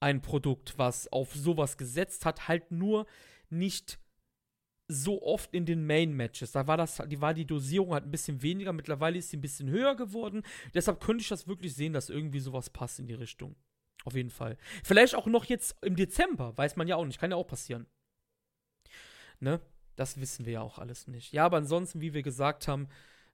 [0.00, 3.06] ein Produkt, was auf sowas gesetzt hat, halt nur
[3.48, 3.98] nicht
[4.88, 6.52] so oft in den Main Matches.
[6.52, 8.72] Da war das, die war die Dosierung halt ein bisschen weniger.
[8.72, 10.42] Mittlerweile ist sie ein bisschen höher geworden.
[10.74, 13.56] Deshalb könnte ich das wirklich sehen, dass irgendwie sowas passt in die Richtung.
[14.04, 14.56] Auf jeden Fall.
[14.84, 17.18] Vielleicht auch noch jetzt im Dezember, weiß man ja auch nicht.
[17.18, 17.86] Kann ja auch passieren.
[19.40, 19.60] Ne?
[19.96, 21.32] Das wissen wir ja auch alles nicht.
[21.32, 22.88] Ja, aber ansonsten, wie wir gesagt haben,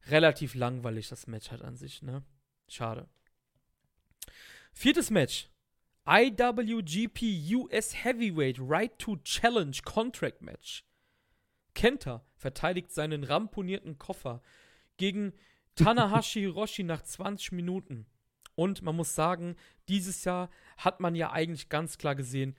[0.07, 2.23] relativ langweilig das Match halt an sich, ne?
[2.69, 3.09] Schade.
[4.73, 5.51] Viertes Match.
[6.07, 10.85] IWGP US Heavyweight Right to Challenge Contract Match.
[11.75, 14.43] Kenta verteidigt seinen ramponierten Koffer
[14.97, 15.33] gegen
[15.75, 18.07] Tanahashi Hiroshi nach 20 Minuten.
[18.55, 19.57] Und man muss sagen,
[19.89, 22.57] dieses Jahr hat man ja eigentlich ganz klar gesehen,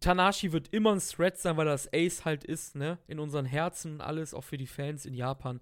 [0.00, 2.98] Tanahashi wird immer ein Threat sein, weil er das Ace halt ist, ne?
[3.06, 5.60] In unseren Herzen und alles, auch für die Fans in Japan.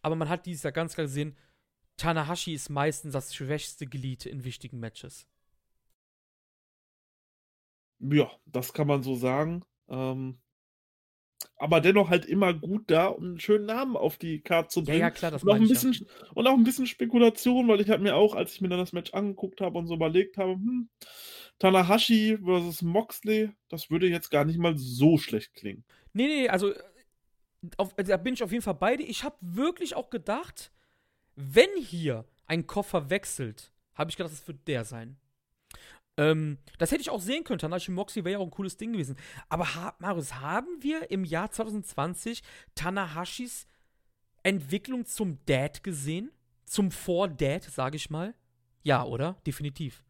[0.00, 1.36] Aber man hat dieses Jahr ganz klar gesehen,
[1.98, 5.26] Tanahashi ist meistens das schwächste Glied in wichtigen Matches.
[7.98, 9.64] Ja, das kann man so sagen.
[9.88, 10.38] Ähm,
[11.58, 14.84] aber dennoch halt immer gut da, um einen schönen Namen auf die Karte zu Ja,
[14.84, 15.00] bringen.
[15.00, 15.74] ja, klar, das und, auch ein ich ja.
[15.74, 18.78] bisschen, und auch ein bisschen Spekulation, weil ich habe mir auch, als ich mir dann
[18.78, 20.88] das Match angeguckt habe und so überlegt habe, hm,
[21.58, 25.84] Tanahashi versus Moxley, das würde jetzt gar nicht mal so schlecht klingen.
[26.12, 26.78] Nee, nee, also äh,
[27.78, 29.02] auf, also da bin ich auf jeden Fall beide.
[29.02, 30.70] Ich habe wirklich auch gedacht,
[31.34, 35.16] wenn hier ein Koffer wechselt, habe ich gedacht, das wird der sein.
[36.18, 37.58] Ähm, das hätte ich auch sehen können.
[37.58, 39.16] Tanahashi Moxley wäre ja auch ein cooles Ding gewesen.
[39.48, 42.42] Aber ha Marius, haben wir im Jahr 2020
[42.74, 43.66] Tanahashis
[44.42, 46.30] Entwicklung zum Dad gesehen?
[46.64, 48.34] Zum Vor-Dad, sage ich mal?
[48.82, 49.36] Ja, oder?
[49.46, 50.04] Definitiv.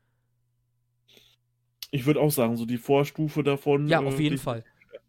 [1.91, 3.89] Ich würde auch sagen, so die Vorstufe davon.
[3.89, 4.65] Ja, auf äh, jeden Fall.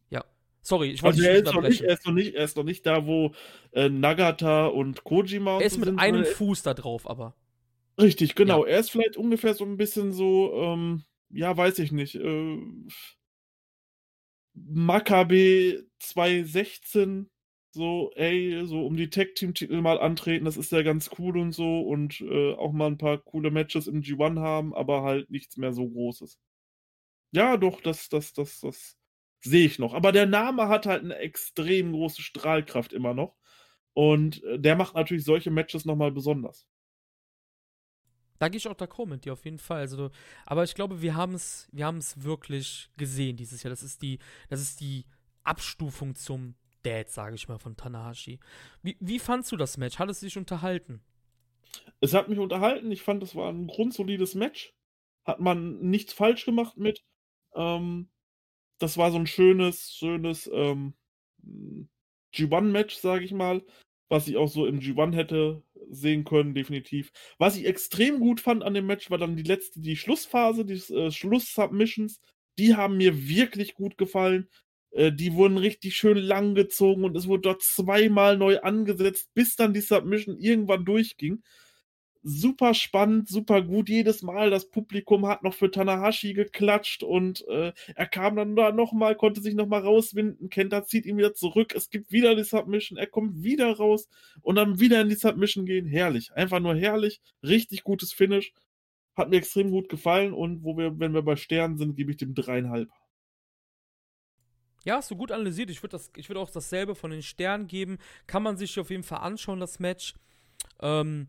[0.10, 0.24] Ja.
[0.62, 2.64] Sorry, ich wollte Also dich er nicht nicht, er, ist noch nicht, er ist noch
[2.64, 3.34] nicht da, wo
[3.72, 7.36] äh, Nagata und Kojima Er ist mit sind, einem Fuß da drauf, aber.
[8.00, 8.64] Richtig, genau.
[8.66, 12.58] Er ist vielleicht ungefähr so ein bisschen so, ähm, ja, weiß ich nicht, äh,
[14.56, 17.30] Maccabi 2016,
[17.72, 21.82] so, ey, so um die Tag-Team-Titel mal antreten, das ist ja ganz cool und so
[21.82, 25.74] und äh, auch mal ein paar coole Matches im G1 haben, aber halt nichts mehr
[25.74, 26.40] so Großes.
[27.34, 28.98] Ja, doch, das, das, das, das
[29.42, 29.94] sehe ich noch.
[29.94, 33.36] Aber der Name hat halt eine extrem große Strahlkraft immer noch.
[33.94, 36.68] Und äh, der macht natürlich solche Matches nochmal besonders.
[38.40, 39.80] Da gehe ich auch d'accord mit dir auf jeden Fall.
[39.80, 40.12] Also,
[40.46, 41.88] aber ich glaube, wir haben es, wir
[42.18, 43.70] wirklich gesehen dieses Jahr.
[43.70, 44.20] Das ist die,
[44.50, 45.06] das ist die
[45.44, 48.40] Abstufung zum Dad, sage ich mal, von Tanahashi.
[48.82, 50.00] Wie, wie fandst du das Match?
[50.00, 51.02] Hat es dich unterhalten?
[52.00, 52.92] Es hat mich unterhalten.
[52.92, 54.74] Ich fand, es war ein grundsolides Match.
[55.26, 57.04] Hat man nichts falsch gemacht mit.
[57.56, 58.10] Ähm,
[58.80, 60.94] das war so ein schönes, schönes ähm,
[62.34, 63.66] G1-Match, sage ich mal,
[64.10, 67.12] was ich auch so im G1 hätte sehen können, definitiv.
[67.38, 70.94] Was ich extrem gut fand an dem Match, war dann die letzte, die Schlussphase, die
[70.94, 72.22] äh, Schluss-Submissions.
[72.58, 74.50] Die haben mir wirklich gut gefallen.
[74.92, 79.56] Äh, die wurden richtig schön lang gezogen und es wurde dort zweimal neu angesetzt, bis
[79.56, 81.44] dann die Submission irgendwann durchging
[82.28, 83.90] super spannend, super gut.
[83.90, 88.72] Jedes Mal das Publikum hat noch für Tanahashi geklatscht und äh, er kam dann da
[88.72, 90.50] nochmal, konnte sich nochmal rauswinden.
[90.50, 91.74] Kenta zieht ihn wieder zurück.
[91.74, 92.98] Es gibt wieder die Submission.
[92.98, 94.10] Er kommt wieder raus
[94.42, 95.88] und dann wieder in die Submission gehen.
[95.88, 96.34] Herrlich.
[96.34, 97.22] Einfach nur herrlich.
[97.44, 98.54] Richtig gutes Finish.
[99.16, 102.18] Hat mir extrem gut gefallen und wo wir, wenn wir bei Sternen sind, gebe ich
[102.18, 102.90] dem dreieinhalb.
[104.84, 105.70] Ja, hast du gut analysiert.
[105.70, 107.98] Ich würde würd auch dasselbe von den Sternen geben.
[108.28, 110.14] Kann man sich auf jeden Fall anschauen, das Match.
[110.80, 111.28] Ähm,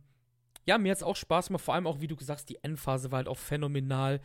[0.68, 1.64] ja, mir hat es auch Spaß gemacht.
[1.64, 4.20] Vor allem auch, wie du gesagt hast, die Endphase war halt auch phänomenal.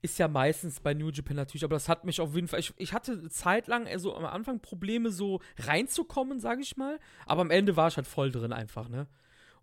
[0.00, 2.60] Ist ja meistens bei New Japan natürlich, aber das hat mich auf jeden Fall.
[2.60, 7.00] Ich, ich hatte zeitlang also am Anfang Probleme, so reinzukommen, sage ich mal.
[7.26, 9.08] Aber am Ende war ich halt voll drin einfach, ne?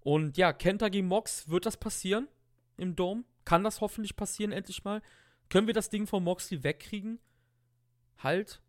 [0.01, 2.27] Und ja, Kenta gegen Mox, wird das passieren
[2.75, 3.23] im Dome?
[3.45, 5.01] Kann das hoffentlich passieren, endlich mal?
[5.47, 7.19] Können wir das Ding von Moxley wegkriegen?
[8.17, 8.61] Halt.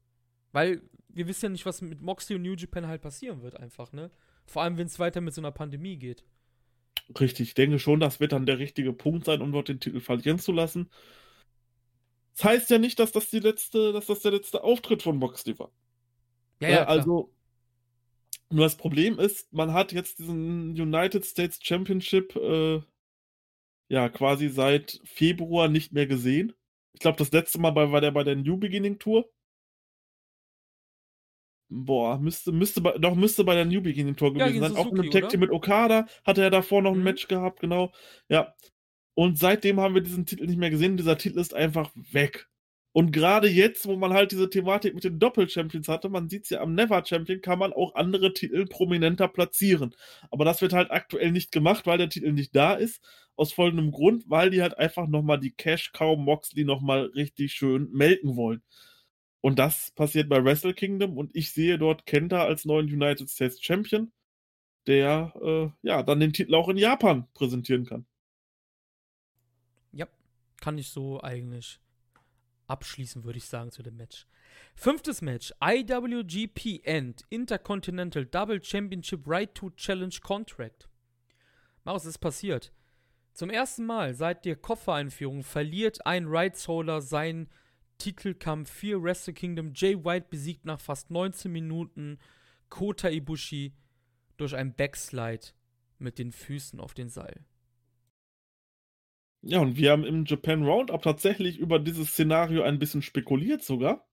[0.53, 3.93] Weil wir wissen ja nicht, was mit Moxley und New Japan halt passieren wird, einfach,
[3.93, 4.13] ne?
[4.47, 6.25] Vor allem, wenn es weiter mit so einer Pandemie geht.
[7.19, 10.01] Richtig, ich denke schon, das wird dann der richtige Punkt sein, um dort den Titel
[10.01, 10.91] verlieren zu lassen.
[12.35, 15.59] Das heißt ja nicht, dass das die letzte, dass das der letzte Auftritt von Moxley
[15.59, 15.71] war.
[16.61, 17.33] Ja, ja, also
[18.51, 22.81] nur das Problem ist, man hat jetzt diesen United States Championship äh,
[23.89, 26.53] ja quasi seit Februar nicht mehr gesehen.
[26.93, 29.29] Ich glaube, das letzte Mal war der bei der New Beginning Tour.
[31.77, 34.77] Boah, müsste, müsste bei, doch, müsste bei der New Beginning Tour gewesen ja, sein.
[34.77, 37.05] Auch einem Tag Team mit Okada hatte er davor noch ein mhm.
[37.05, 37.93] Match gehabt, genau.
[38.29, 38.55] Ja.
[39.15, 40.97] Und seitdem haben wir diesen Titel nicht mehr gesehen.
[40.97, 42.49] Dieser Titel ist einfach weg.
[42.93, 46.51] Und gerade jetzt, wo man halt diese Thematik mit den Doppel-Champions hatte, man sieht es
[46.51, 49.97] ja am Never-Champion, kann man auch andere Titel prominenter platzieren.
[50.31, 53.03] Aber das wird halt aktuell nicht gemacht, weil der Titel nicht da ist.
[53.35, 58.37] Aus folgendem Grund, weil die halt einfach nochmal die Cash-Cow Moxley nochmal richtig schön melken
[58.37, 58.63] wollen.
[59.45, 63.63] Und das passiert bei Wrestle Kingdom und ich sehe dort Kenta als neuen United States
[63.63, 64.11] Champion,
[64.87, 68.07] der äh, ja dann den Titel auch in Japan präsentieren kann.
[69.93, 70.07] Ja,
[70.63, 71.79] kann ich so eigentlich
[72.69, 74.27] abschließen, würde ich sagen, zu dem Match.
[74.77, 80.89] Fünftes Match: IWGP End Intercontinental Double Championship Right to Challenge Contract.
[81.85, 82.73] Maus, ist passiert.
[83.35, 87.51] Zum ersten Mal seit der Koffereinführung verliert ein Rights Holder sein
[88.05, 89.73] Titelkampf für Wrestle Kingdom.
[89.75, 92.19] Jay White besiegt nach fast 19 Minuten
[92.69, 93.73] Kota Ibushi
[94.37, 95.47] durch ein Backslide
[95.99, 97.47] mit den Füßen auf den Seil.
[99.41, 104.07] Ja, und wir haben im Japan Roundup tatsächlich über dieses Szenario ein bisschen spekuliert sogar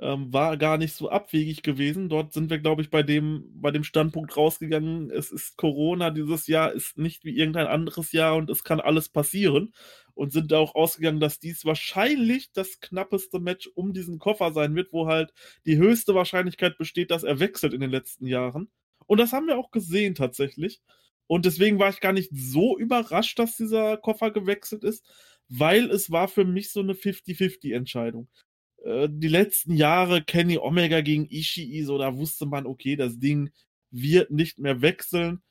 [0.00, 2.08] ähm, war gar nicht so abwegig gewesen.
[2.08, 6.46] Dort sind wir, glaube ich, bei dem, bei dem Standpunkt rausgegangen, es ist Corona, dieses
[6.46, 9.72] Jahr ist nicht wie irgendein anderes Jahr und es kann alles passieren.
[10.14, 14.92] Und sind auch ausgegangen, dass dies wahrscheinlich das knappeste Match um diesen Koffer sein wird,
[14.92, 15.32] wo halt
[15.64, 18.68] die höchste Wahrscheinlichkeit besteht, dass er wechselt in den letzten Jahren.
[19.06, 20.80] Und das haben wir auch gesehen tatsächlich.
[21.28, 25.04] Und deswegen war ich gar nicht so überrascht, dass dieser Koffer gewechselt ist,
[25.48, 28.28] weil es war für mich so eine 50-50-Entscheidung.
[28.84, 33.50] Äh, die letzten Jahre Kenny Omega gegen Ishii, so da wusste man, okay, das Ding
[33.90, 35.42] wird nicht mehr wechseln.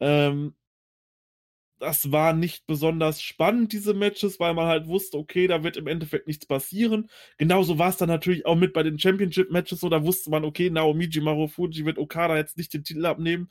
[0.00, 0.54] Ähm,
[1.78, 5.86] das war nicht besonders spannend, diese Matches, weil man halt wusste, okay, da wird im
[5.86, 7.10] Endeffekt nichts passieren.
[7.36, 10.70] Genauso war es dann natürlich auch mit bei den Championship-Matches so, da wusste man, okay,
[10.70, 13.50] Naomi Marufuji wird Okada jetzt nicht den Titel abnehmen.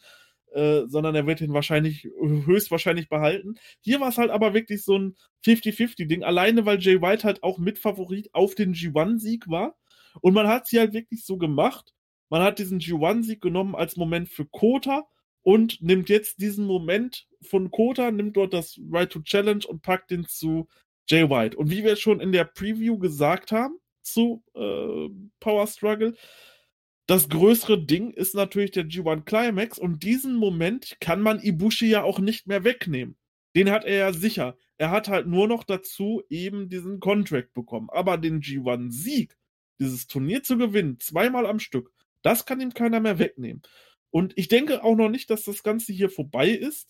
[0.55, 3.55] Äh, sondern er wird ihn wahrscheinlich, höchstwahrscheinlich behalten.
[3.81, 7.57] Hier war es halt aber wirklich so ein 50-50-Ding, alleine weil Jay White halt auch
[7.57, 9.75] Mitfavorit auf den G1-Sieg war.
[10.21, 11.93] Und man hat sie halt wirklich so gemacht.
[12.29, 15.03] Man hat diesen G1-Sieg genommen als Moment für Kota
[15.41, 20.09] und nimmt jetzt diesen Moment von Kota, nimmt dort das Right to Challenge und packt
[20.11, 20.69] ihn zu
[21.05, 21.57] Jay White.
[21.57, 25.09] Und wie wir schon in der Preview gesagt haben zu äh,
[25.41, 26.15] Power Struggle,
[27.07, 32.03] das größere Ding ist natürlich der G1 Climax und diesen Moment kann man Ibushi ja
[32.03, 33.15] auch nicht mehr wegnehmen.
[33.55, 34.57] Den hat er ja sicher.
[34.77, 37.89] Er hat halt nur noch dazu eben diesen Contract bekommen.
[37.91, 39.37] Aber den G1-Sieg,
[39.79, 41.91] dieses Turnier zu gewinnen, zweimal am Stück,
[42.21, 43.61] das kann ihm keiner mehr wegnehmen.
[44.09, 46.89] Und ich denke auch noch nicht, dass das Ganze hier vorbei ist.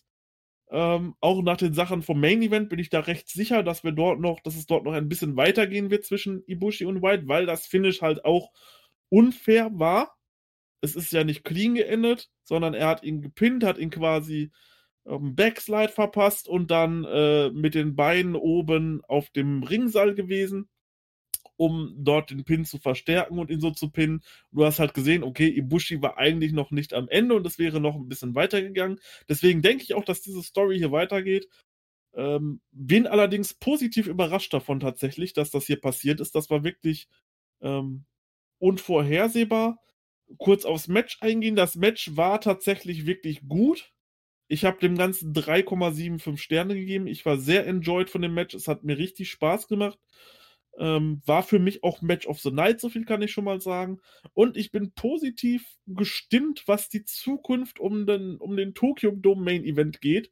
[0.72, 3.92] Ähm, auch nach den Sachen vom Main Event bin ich da recht sicher, dass wir
[3.92, 7.46] dort noch, dass es dort noch ein bisschen weitergehen wird zwischen Ibushi und White, weil
[7.46, 8.52] das Finish halt auch
[9.10, 10.18] unfair war.
[10.82, 14.52] Es ist ja nicht clean geendet, sondern er hat ihn gepinnt, hat ihn quasi
[15.06, 20.70] ähm, Backslide verpasst und dann äh, mit den Beinen oben auf dem Ringseil gewesen,
[21.58, 24.22] um dort den Pin zu verstärken und ihn so zu pinnen.
[24.52, 27.80] Du hast halt gesehen, okay, Ibushi war eigentlich noch nicht am Ende und es wäre
[27.80, 29.00] noch ein bisschen weitergegangen.
[29.30, 31.48] Deswegen denke ich auch, dass diese Story hier weitergeht.
[32.16, 36.36] Ähm, bin allerdings positiv überrascht davon tatsächlich, dass das hier passiert ist.
[36.36, 37.08] Das war wirklich
[37.62, 38.06] ähm,
[38.66, 39.80] unvorhersehbar.
[40.38, 41.56] Kurz aufs Match eingehen.
[41.56, 43.94] Das Match war tatsächlich wirklich gut.
[44.48, 47.06] Ich habe dem Ganzen 3,75 Sterne gegeben.
[47.06, 48.56] Ich war sehr enjoyed von dem Match.
[48.56, 50.00] Es hat mir richtig Spaß gemacht.
[50.78, 53.62] Ähm, war für mich auch Match of the Night, so viel kann ich schon mal
[53.62, 54.00] sagen.
[54.34, 59.64] Und ich bin positiv gestimmt, was die Zukunft um den, um den Tokyo Dome Main
[59.64, 60.32] Event geht.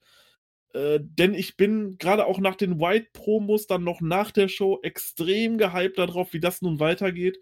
[0.73, 4.79] Äh, denn ich bin gerade auch nach den White Promos dann noch nach der Show
[4.81, 7.39] extrem gehypt darauf, wie das nun weitergeht.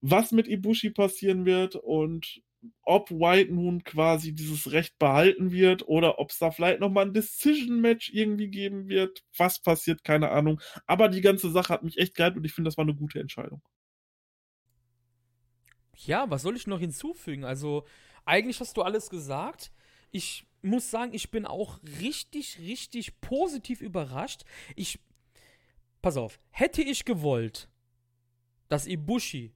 [0.00, 2.42] Was mit Ibushi passieren wird und
[2.82, 7.12] ob White nun quasi dieses Recht behalten wird oder ob es da vielleicht nochmal ein
[7.12, 9.24] Decision-Match irgendwie geben wird.
[9.36, 10.60] Was passiert, keine Ahnung.
[10.86, 13.20] Aber die ganze Sache hat mich echt geil und ich finde, das war eine gute
[13.20, 13.62] Entscheidung.
[15.94, 17.44] Ja, was soll ich noch hinzufügen?
[17.44, 17.86] Also,
[18.24, 19.72] eigentlich hast du alles gesagt.
[20.10, 24.44] Ich muss sagen, ich bin auch richtig, richtig positiv überrascht.
[24.74, 25.00] Ich.
[26.02, 27.68] Pass auf, hätte ich gewollt,
[28.68, 29.54] dass Ibushi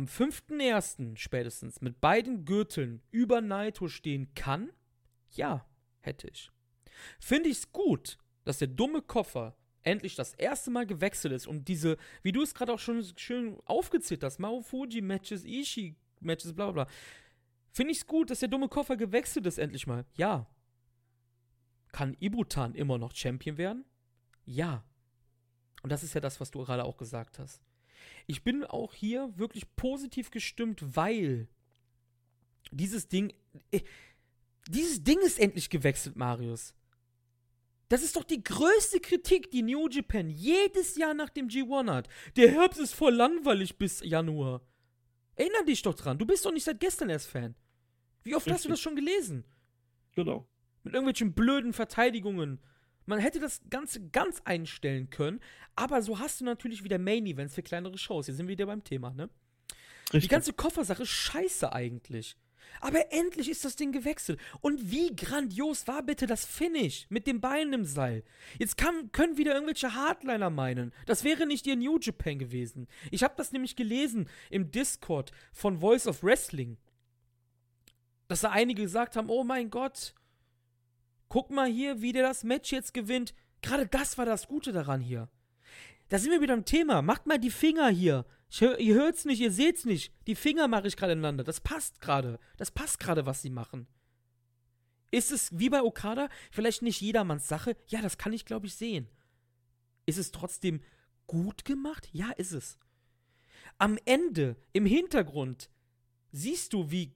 [0.00, 1.18] am 5.1.
[1.18, 4.70] spätestens mit beiden Gürteln über Naito stehen kann?
[5.32, 5.66] Ja,
[6.00, 6.50] hätte ich.
[7.18, 11.68] Finde ich es gut, dass der dumme Koffer endlich das erste Mal gewechselt ist und
[11.68, 16.54] diese, wie du es gerade auch schon schön aufgezählt hast, Mao Fuji Matches, Ishii Matches,
[16.54, 16.92] bla bla bla.
[17.70, 20.06] Finde ich es gut, dass der dumme Koffer gewechselt ist endlich mal.
[20.14, 20.46] Ja.
[21.92, 23.84] Kann Ibutan immer noch Champion werden?
[24.46, 24.82] Ja.
[25.82, 27.62] Und das ist ja das, was du gerade auch gesagt hast.
[28.26, 31.48] Ich bin auch hier wirklich positiv gestimmt, weil
[32.70, 33.32] dieses Ding.
[33.70, 33.80] Äh,
[34.68, 36.74] dieses Ding ist endlich gewechselt, Marius.
[37.88, 42.08] Das ist doch die größte Kritik, die New Japan jedes Jahr nach dem G1 hat.
[42.36, 44.62] Der Herbst ist voll langweilig bis Januar.
[45.34, 47.56] Erinner dich doch dran, du bist doch nicht seit gestern erst Fan.
[48.22, 48.54] Wie oft Richtig.
[48.54, 49.44] hast du das schon gelesen?
[50.14, 50.48] Genau.
[50.84, 52.60] Mit irgendwelchen blöden Verteidigungen
[53.06, 55.40] man hätte das Ganze ganz einstellen können,
[55.76, 58.26] aber so hast du natürlich wieder Main Events für kleinere Shows.
[58.26, 59.28] Hier sind wir wieder beim Thema, ne?
[60.12, 60.22] Richtig.
[60.22, 62.36] Die ganze Koffersache ist scheiße eigentlich.
[62.80, 64.40] Aber endlich ist das Ding gewechselt.
[64.60, 68.24] Und wie grandios war bitte das Finish mit dem Bein im Seil?
[68.58, 70.92] Jetzt kann, können wieder irgendwelche Hardliner meinen.
[71.06, 72.86] Das wäre nicht ihr New Japan gewesen.
[73.10, 76.76] Ich habe das nämlich gelesen im Discord von Voice of Wrestling.
[78.28, 80.14] Dass da einige gesagt haben: Oh mein Gott,
[81.30, 83.32] guck mal hier, wie der das Match jetzt gewinnt.
[83.62, 85.30] Gerade das war das Gute daran hier.
[86.10, 87.00] Da sind wir wieder am Thema.
[87.00, 88.26] Macht mal die Finger hier.
[88.58, 90.12] Hör, ihr hört's nicht, ihr seht's nicht.
[90.26, 91.44] Die Finger mache ich gerade ineinander.
[91.44, 92.38] Das passt gerade.
[92.58, 93.86] Das passt gerade, was sie machen.
[95.12, 97.76] Ist es wie bei Okada vielleicht nicht jedermanns Sache?
[97.86, 99.08] Ja, das kann ich, glaube ich, sehen.
[100.06, 100.82] Ist es trotzdem
[101.26, 102.08] gut gemacht?
[102.12, 102.78] Ja, ist es.
[103.78, 105.70] Am Ende, im Hintergrund,
[106.32, 107.14] siehst du, wie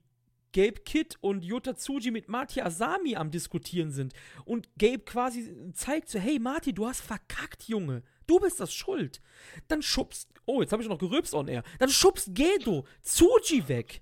[0.55, 4.13] Gabe Kidd und Yota Tsuji mit Marty Asami am Diskutieren sind.
[4.45, 8.03] Und Gabe quasi zeigt so, hey Marty, du hast verkackt, Junge.
[8.25, 9.21] Du bist das schuld.
[9.67, 11.63] Dann schubst, oh, jetzt habe ich noch gerülpst on air.
[11.79, 14.01] Dann schubst Gedo Tsuji weg.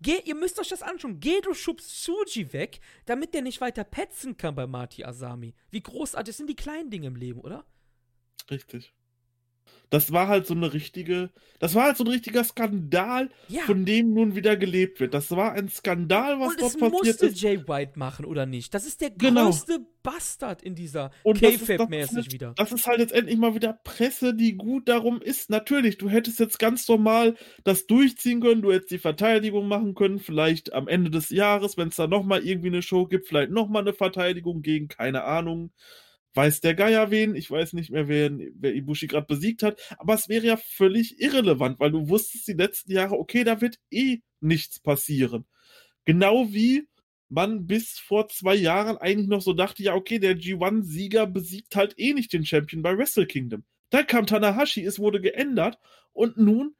[0.00, 1.20] Ge ihr müsst euch das anschauen.
[1.20, 5.54] Gedo schubst Tsuji weg, damit der nicht weiter petzen kann bei Marty Asami.
[5.70, 7.64] Wie großartig sind die kleinen Dinge im Leben, oder?
[8.50, 8.92] Richtig
[9.90, 13.62] das war halt so eine richtige, das war halt so ein richtiger Skandal, ja.
[13.62, 15.14] von dem nun wieder gelebt wird.
[15.14, 17.22] Das war ein Skandal, was Und dort passiert ist.
[17.22, 18.72] musste Jay White machen, oder nicht?
[18.72, 19.46] Das ist der genau.
[19.46, 22.54] größte Bastard in dieser K-Fab-mäßig wieder.
[22.56, 25.50] Das ist halt jetzt endlich mal wieder Presse, die gut darum ist.
[25.50, 27.34] Natürlich, du hättest jetzt ganz normal
[27.64, 31.88] das durchziehen können, du hättest die Verteidigung machen können, vielleicht am Ende des Jahres, wenn
[31.88, 35.72] es da nochmal irgendwie eine Show gibt, vielleicht nochmal eine Verteidigung gegen, keine Ahnung,
[36.34, 40.14] weiß der Geier wen, ich weiß nicht mehr, wer, wer Ibushi gerade besiegt hat, aber
[40.14, 44.18] es wäre ja völlig irrelevant, weil du wusstest die letzten Jahre, okay, da wird eh
[44.40, 45.46] nichts passieren.
[46.04, 46.88] Genau wie
[47.28, 51.94] man bis vor zwei Jahren eigentlich noch so dachte, ja, okay, der G1-Sieger besiegt halt
[51.96, 53.64] eh nicht den Champion bei Wrestle Kingdom.
[53.90, 55.78] Dann kam Tanahashi, es wurde geändert
[56.12, 56.74] und nun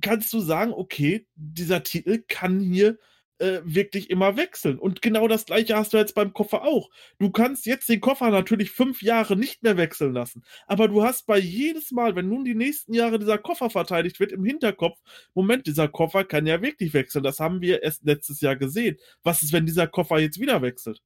[0.00, 2.98] kannst du sagen, okay, dieser Titel kann hier
[3.42, 4.78] äh, wirklich immer wechseln.
[4.78, 6.88] Und genau das gleiche hast du jetzt beim Koffer auch.
[7.18, 10.42] Du kannst jetzt den Koffer natürlich fünf Jahre nicht mehr wechseln lassen.
[10.66, 14.32] Aber du hast bei jedes Mal, wenn nun die nächsten Jahre dieser Koffer verteidigt wird,
[14.32, 14.98] im Hinterkopf,
[15.34, 17.24] Moment, dieser Koffer kann ja wirklich wechseln.
[17.24, 18.96] Das haben wir erst letztes Jahr gesehen.
[19.22, 21.02] Was ist, wenn dieser Koffer jetzt wieder wechselt?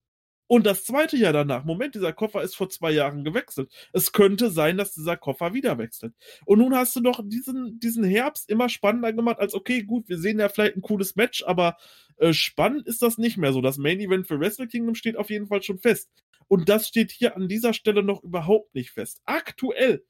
[0.49, 3.71] Und das zweite Jahr danach, Moment, dieser Koffer ist vor zwei Jahren gewechselt.
[3.93, 6.15] Es könnte sein, dass dieser Koffer wieder wechselt.
[6.45, 10.19] Und nun hast du doch diesen, diesen Herbst immer spannender gemacht, als okay, gut, wir
[10.19, 11.77] sehen ja vielleicht ein cooles Match, aber
[12.19, 13.61] äh, spannend ist das nicht mehr so.
[13.61, 16.11] Das Main Event für Wrestle Kingdom steht auf jeden Fall schon fest.
[16.49, 19.21] Und das steht hier an dieser Stelle noch überhaupt nicht fest.
[19.25, 20.05] Aktuell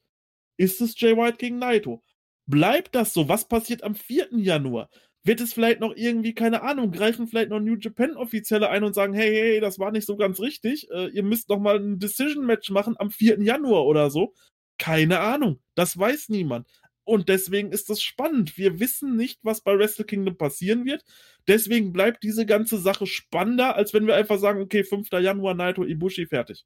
[0.57, 2.03] ist es Jay White gegen Naito.
[2.45, 3.27] Bleibt das so?
[3.27, 4.29] Was passiert am 4.
[4.31, 4.89] Januar?
[5.27, 8.93] Wird es vielleicht noch irgendwie, keine Ahnung, greifen vielleicht noch New Japan Offizielle ein und
[8.93, 10.89] sagen, hey, hey, das war nicht so ganz richtig.
[10.89, 13.41] Äh, ihr müsst noch mal ein Decision Match machen am 4.
[13.41, 14.33] Januar oder so.
[14.77, 15.59] Keine Ahnung.
[15.75, 16.65] Das weiß niemand.
[17.03, 18.57] Und deswegen ist das spannend.
[18.57, 21.03] Wir wissen nicht, was bei Wrestle Kingdom passieren wird.
[21.45, 25.11] Deswegen bleibt diese ganze Sache spannender, als wenn wir einfach sagen, okay, 5.
[25.11, 26.65] Januar, Naito, Ibushi, fertig.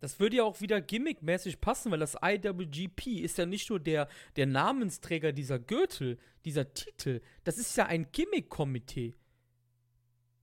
[0.00, 4.08] Das würde ja auch wieder gimmickmäßig passen, weil das IWGP ist ja nicht nur der,
[4.36, 7.20] der Namensträger dieser Gürtel, dieser Titel.
[7.44, 9.14] Das ist ja ein Gimmick-Komitee.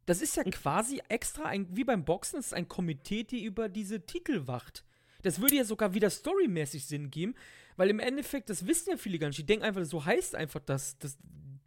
[0.05, 3.67] Das ist ja quasi extra ein, wie beim Boxen, das ist ein Komitee, die über
[3.67, 4.85] diese Titel wacht.
[5.23, 7.33] Das würde ja sogar wieder storymäßig Sinn geben,
[7.75, 9.39] weil im Endeffekt, das wissen ja viele gar nicht.
[9.39, 11.17] Die denken einfach, so heißt einfach das, das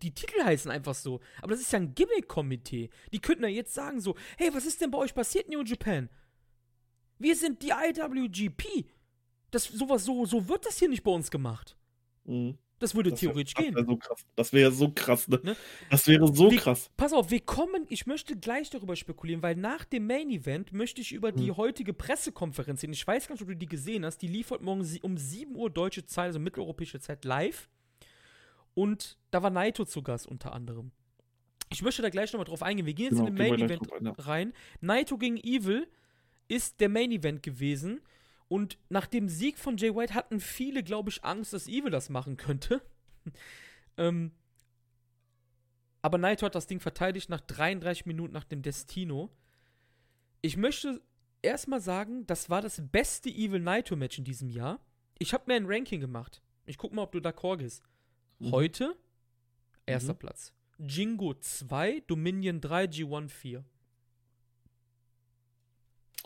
[0.02, 1.20] die Titel heißen einfach so.
[1.42, 2.88] Aber das ist ja ein Gimmick-Komitee.
[3.12, 6.08] Die könnten ja jetzt sagen so, hey, was ist denn bei euch passiert, New Japan?
[7.20, 8.86] Wir sind die IWGP.
[9.52, 11.76] Das, sowas, so, so wird das hier nicht bei uns gemacht.
[12.24, 12.56] Mhm.
[12.78, 13.74] Das würde Das wär- theoretisch das gehen.
[13.74, 14.26] wär so krass.
[14.36, 15.38] Das wäre so krass, ne?
[15.42, 15.56] Ne?
[15.90, 16.90] Das wäre so Wir- krass.
[16.96, 21.02] Pass auf, wir kommen, ich möchte gleich darüber spekulieren, weil nach dem Main Event möchte
[21.02, 21.56] ich über die Hm.
[21.58, 22.94] heutige Pressekonferenz reden.
[22.94, 24.22] Ich weiß gar nicht, ob du die gesehen hast.
[24.22, 27.68] Die lief heute Morgen um 7 Uhr deutsche Zeit, also mitteleuropäische Zeit, live.
[28.72, 30.90] Und da war Naito zu Gast unter anderem.
[31.72, 32.86] Ich möchte da gleich nochmal drauf eingehen.
[32.86, 34.52] Wir gehen jetzt Genau, in den Main Event rein.
[34.80, 35.86] Naito gegen Evil
[36.50, 38.00] ist der Main Event gewesen.
[38.48, 42.10] Und nach dem Sieg von Jay White hatten viele, glaube ich, Angst, dass Evil das
[42.10, 42.82] machen könnte.
[43.96, 44.32] ähm,
[46.02, 49.30] aber Naito hat das Ding verteidigt nach 33 Minuten nach dem Destino.
[50.42, 51.00] Ich möchte
[51.42, 54.80] erstmal sagen, das war das beste Evil Naito Match in diesem Jahr.
[55.18, 56.42] Ich habe mir ein Ranking gemacht.
[56.66, 57.84] Ich guck mal, ob du d'accord bist.
[58.40, 58.50] Mhm.
[58.50, 58.96] Heute
[59.86, 60.18] erster Mhm.
[60.18, 60.52] Platz.
[60.78, 63.64] Jingo 2, Dominion 3, G1 4.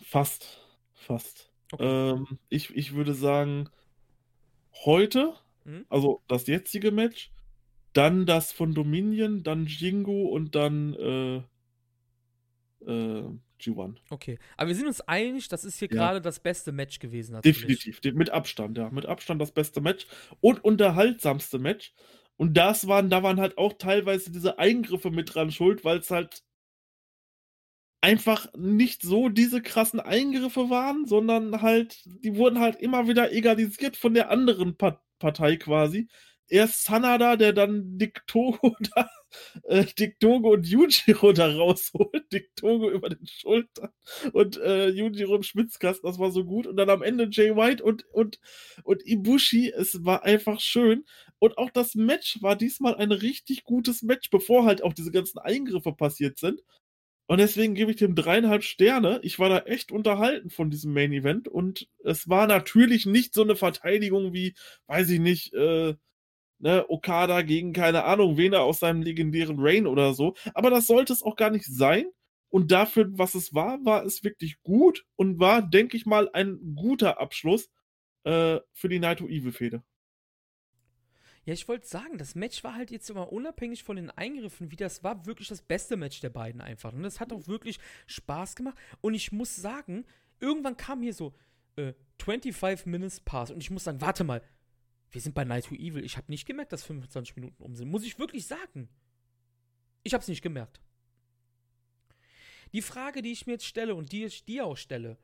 [0.02, 0.60] Fast.
[0.94, 1.50] Fast.
[1.72, 2.10] Okay.
[2.12, 3.68] Ähm, ich, ich würde sagen,
[4.84, 5.34] heute,
[5.64, 5.86] Mhm.
[5.88, 7.30] also das jetzige Match,
[7.94, 11.36] dann das von Dominion, dann Jingo und dann äh,
[12.86, 13.24] äh,
[13.60, 13.96] G1.
[14.10, 14.38] Okay.
[14.56, 15.94] Aber wir sind uns einig, das ist hier Ja.
[15.96, 17.32] gerade das beste Match gewesen.
[17.32, 17.58] natürlich.
[17.60, 18.00] Definitiv.
[18.00, 18.90] De- Mit Abstand, ja.
[18.90, 20.06] Mit Abstand das beste Match
[20.40, 21.94] und unterhaltsamste Match.
[22.36, 26.10] Und das waren, da waren halt auch teilweise diese Eingriffe mit dran schuld, weil es
[26.10, 26.42] halt
[28.05, 33.97] einfach nicht so diese krassen Eingriffe waren, sondern halt, die wurden halt immer wieder egalisiert
[33.97, 36.09] von der anderen Pa- Partei quasi.
[36.48, 39.09] Erst Sanada, der dann Dick Togo da,
[39.64, 42.31] äh, Dick Togo und Yujiro da rausholt.
[42.32, 43.90] Dick Togo über den Schultern
[44.35, 46.66] und äh, Yujiro im Schwitzkasten, das war so gut.
[46.66, 48.39] Und dann am Ende Jay White und, und,
[48.85, 51.05] und Ibushi, es war einfach schön.
[51.39, 55.39] Und auch das Match war diesmal ein richtig gutes Match, bevor halt auch diese ganzen
[55.39, 56.60] Eingriffe passiert sind.
[57.26, 59.18] Und deswegen gebe ich dem dreieinhalb Sterne.
[59.22, 61.48] Ich war da echt unterhalten von diesem Main Event.
[61.48, 64.55] Und es war natürlich nicht so eine Verteidigung wie,
[64.86, 65.94] weiß ich nicht, äh,
[66.59, 70.34] ne, Okada gegen keine Ahnung, wen er aus seinem legendären Reign oder so.
[70.55, 72.06] Aber das sollte es auch gar nicht sein.
[72.51, 76.74] Und dafür, was es war, war es wirklich gut und war, denke ich mal, ein
[76.76, 77.68] guter Abschluss
[78.24, 79.82] äh, für die Naito Evil Fehde.
[81.44, 84.76] Ja, ich wollte sagen, das Match war halt jetzt immer unabhängig von den Eingriffen, wie
[84.76, 86.92] das war wirklich das beste Match der beiden einfach.
[86.92, 88.78] Und das hat auch wirklich Spaß gemacht.
[89.02, 90.06] Und ich muss sagen,
[90.40, 91.34] irgendwann kam hier so
[91.76, 91.92] äh,
[92.22, 93.50] 25 Minutes Pass.
[93.50, 94.42] Und ich muss sagen, warte mal,
[95.10, 96.04] wir sind bei Night to Evil.
[96.04, 97.90] Ich habe nicht gemerkt, dass 25 Minuten um sind.
[97.90, 98.88] Muss ich wirklich sagen.
[100.02, 100.80] Ich habe es nicht gemerkt.
[102.72, 105.18] Die Frage, die ich mir jetzt stelle und die ich dir auch stelle,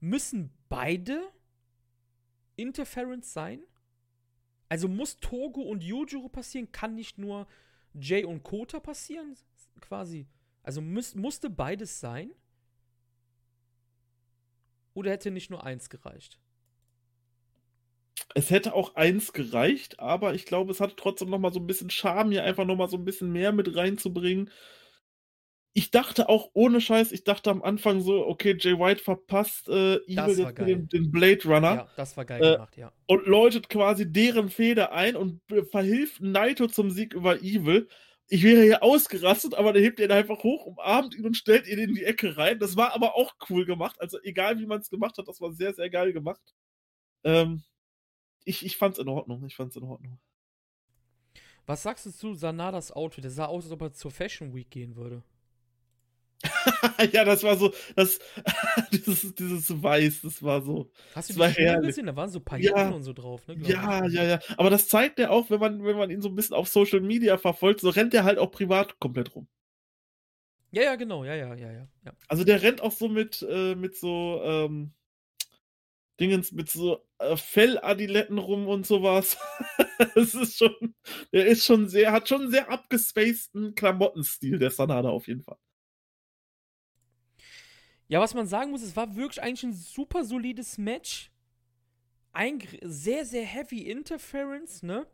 [0.00, 1.22] müssen beide
[2.56, 3.60] Interference sein?
[4.68, 7.46] Also muss Togo und Yujiro passieren, kann nicht nur
[7.94, 9.36] Jay und Kota passieren,
[9.80, 10.26] quasi.
[10.62, 12.30] Also müß, musste beides sein?
[14.94, 16.38] Oder hätte nicht nur eins gereicht?
[18.34, 21.66] Es hätte auch eins gereicht, aber ich glaube, es hat trotzdem noch mal so ein
[21.66, 24.50] bisschen Charme, hier einfach noch mal so ein bisschen mehr mit reinzubringen.
[25.76, 29.96] Ich dachte auch ohne Scheiß, ich dachte am Anfang so, okay, Jay White verpasst äh,
[30.06, 32.92] Evil jetzt den, den Blade Runner Ja, das war geil Äh, gemacht, ja.
[33.08, 35.40] und läutet quasi deren Feder ein und
[35.72, 37.88] verhilft Naito zum Sieg über Evil.
[38.28, 41.78] Ich wäre hier ausgerastet, aber der hebt ihn einfach hoch, umarmt ihn und stellt ihn
[41.80, 42.60] in die Ecke rein.
[42.60, 44.00] Das war aber auch cool gemacht.
[44.00, 46.40] Also egal wie man es gemacht hat, das war sehr, sehr geil gemacht.
[47.24, 47.64] Ähm,
[48.44, 49.44] ich, ich fand's in Ordnung.
[49.44, 50.20] Ich fand's in Ordnung.
[51.66, 53.24] Was sagst du zu Sanadas Outfit?
[53.24, 55.22] Der sah aus, als ob er zur Fashion Week gehen würde.
[57.12, 58.18] ja, das war so, das,
[58.92, 60.90] dieses, dieses Weiß, das war so.
[61.14, 62.06] Hast du Das die war gesehen?
[62.06, 62.44] Da waren so Ja.
[62.44, 63.56] Pailletten und so drauf, ne?
[63.62, 64.38] Ja, ja, ja.
[64.56, 67.00] Aber das zeigt er auch, wenn man, wenn man ihn so ein bisschen auf Social
[67.00, 69.48] Media verfolgt, so rennt er halt auch privat komplett rum.
[70.72, 71.88] Ja, ja, genau, ja, ja, ja, ja.
[72.04, 72.12] ja.
[72.28, 74.92] Also der rennt auch so mit, äh, mit so, ähm,
[76.20, 79.36] Dingens, mit so äh, Felladiletten rum und sowas.
[80.16, 80.94] Es ist schon,
[81.32, 85.56] der ist schon sehr, hat schon einen sehr abgespaceden Klamottenstil, der Sanada auf jeden Fall.
[88.08, 91.30] Ja, was man sagen muss, es war wirklich eigentlich ein super solides Match.
[92.32, 95.06] ein sehr, sehr heavy Interference, ne?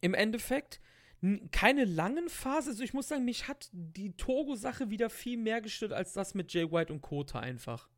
[0.00, 0.80] Im Endeffekt.
[1.50, 2.70] Keine langen Phasen.
[2.70, 6.52] Also ich muss sagen, mich hat die Togo-Sache wieder viel mehr gestört als das mit
[6.52, 7.88] Jay White und Kota einfach.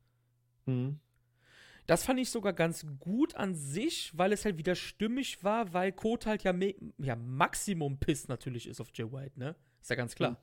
[0.67, 0.99] Mhm.
[1.87, 5.91] Das fand ich sogar ganz gut an sich, weil es halt wieder stimmig war, weil
[5.91, 6.53] Kota halt ja,
[6.97, 9.55] ja Maximum Piss natürlich ist auf Jay White, ne?
[9.81, 10.31] Ist ja ganz klar.
[10.31, 10.37] Mhm.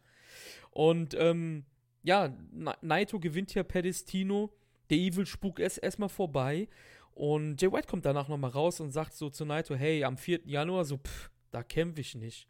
[0.71, 1.65] Und ähm,
[2.03, 2.37] ja,
[2.81, 4.53] Naito gewinnt hier per Destino.
[4.91, 6.69] Der Evil Spuk ist erstmal vorbei.
[7.15, 10.41] Und Jay White kommt danach nochmal raus und sagt so zu Naito: Hey, am 4.
[10.47, 12.49] Januar, so, pff, da kämpfe ich nicht.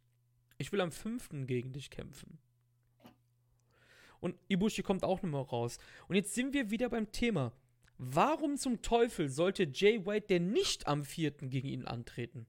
[0.58, 1.46] Ich will am 5.
[1.46, 2.38] gegen dich kämpfen.
[4.20, 5.78] Und Ibushi kommt auch nochmal raus.
[6.06, 7.52] Und jetzt sind wir wieder beim Thema.
[7.98, 11.32] Warum zum Teufel sollte Jay White denn nicht am 4.
[11.32, 12.46] gegen ihn antreten?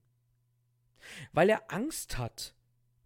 [1.32, 2.54] Weil er Angst hat,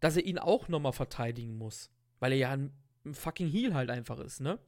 [0.01, 1.91] dass er ihn auch nochmal verteidigen muss.
[2.21, 2.73] Weil er ja ein,
[3.09, 4.59] ein fucking Heal halt einfach ist, ne?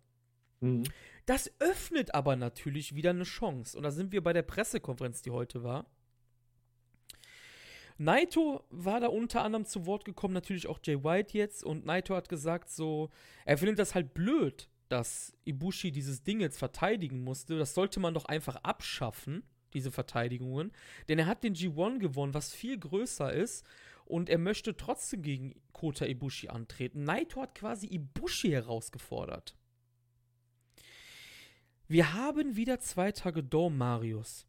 [0.60, 0.84] Mhm.
[1.26, 3.76] Das öffnet aber natürlich wieder eine Chance.
[3.76, 5.86] Und da sind wir bei der Pressekonferenz, die heute war.
[7.98, 11.62] Naito war da unter anderem zu Wort gekommen, natürlich auch Jay White jetzt.
[11.62, 13.10] Und Naito hat gesagt, so,
[13.44, 17.58] er findet das halt blöd, dass Ibushi dieses Ding jetzt verteidigen musste.
[17.58, 19.42] Das sollte man doch einfach abschaffen,
[19.74, 20.72] diese Verteidigungen.
[21.08, 23.66] Denn er hat den G1 gewonnen, was viel größer ist
[24.10, 27.04] und er möchte trotzdem gegen Kota Ibushi antreten.
[27.04, 29.56] Naito hat quasi Ibushi herausgefordert.
[31.86, 34.46] Wir haben wieder zwei Tage Dome, Marius.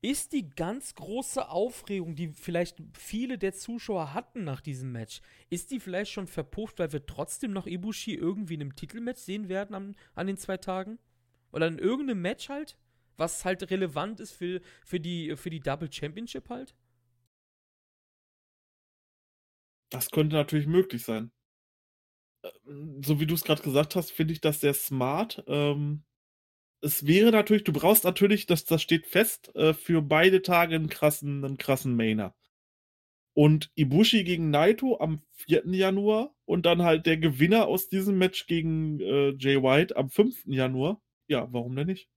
[0.00, 5.20] Ist die ganz große Aufregung, die vielleicht viele der Zuschauer hatten nach diesem Match,
[5.50, 9.48] ist die vielleicht schon verpufft, weil wir trotzdem noch Ibushi irgendwie in einem Titelmatch sehen
[9.48, 10.98] werden an, an den zwei Tagen?
[11.52, 12.76] Oder in irgendeinem Match halt?
[13.16, 16.74] Was halt relevant ist für, für, die, für die Double Championship halt?
[19.90, 21.30] Das könnte natürlich möglich sein.
[22.66, 25.44] Ähm, so wie du es gerade gesagt hast, finde ich das sehr smart.
[25.46, 26.04] Ähm,
[26.82, 30.88] es wäre natürlich, du brauchst natürlich, das, das steht fest, äh, für beide Tage einen
[30.88, 32.34] krassen, einen krassen Mainer.
[33.34, 35.64] Und Ibushi gegen Naito am 4.
[35.66, 40.44] Januar und dann halt der Gewinner aus diesem Match gegen äh, Jay White am 5.
[40.46, 41.02] Januar.
[41.28, 42.08] Ja, warum denn nicht?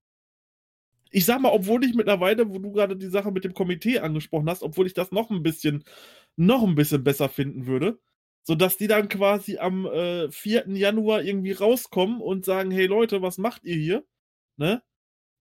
[1.12, 4.50] Ich sag mal, obwohl ich mittlerweile, wo du gerade die Sache mit dem Komitee angesprochen
[4.50, 5.84] hast, obwohl ich das noch ein bisschen
[6.40, 8.00] noch ein bisschen besser finden würde.
[8.44, 10.70] Sodass die dann quasi am äh, 4.
[10.70, 14.04] Januar irgendwie rauskommen und sagen, hey Leute, was macht ihr hier?
[14.58, 14.82] Ne?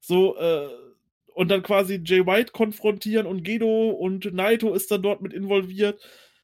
[0.01, 0.69] So, äh,
[1.35, 6.01] und dann quasi Jay White konfrontieren und Gedo und Naito ist dann dort mit involviert.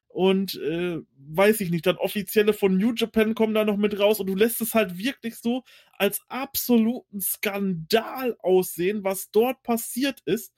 [0.07, 4.21] Und äh, weiß ich nicht, dann Offizielle von New Japan kommen da noch mit raus
[4.21, 5.63] und du lässt es halt wirklich so
[5.97, 10.53] als absoluten Skandal aussehen, was dort passiert ist.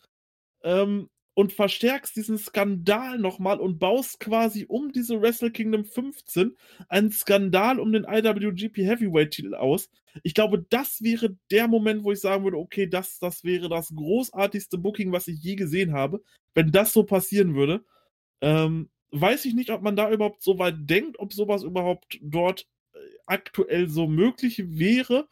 [0.61, 6.57] Ähm, und verstärkst diesen Skandal nochmal und baust quasi um diese Wrestle Kingdom 15
[6.89, 9.91] einen Skandal um den IWGP Heavyweight Titel aus.
[10.23, 13.93] Ich glaube, das wäre der Moment, wo ich sagen würde, okay, das, das wäre das
[13.93, 16.23] großartigste Booking, was ich je gesehen habe.
[16.55, 17.85] Wenn das so passieren würde,
[18.41, 22.65] ähm, weiß ich nicht, ob man da überhaupt so weit denkt, ob sowas überhaupt dort
[22.93, 22.97] äh,
[23.27, 25.27] aktuell so möglich wäre.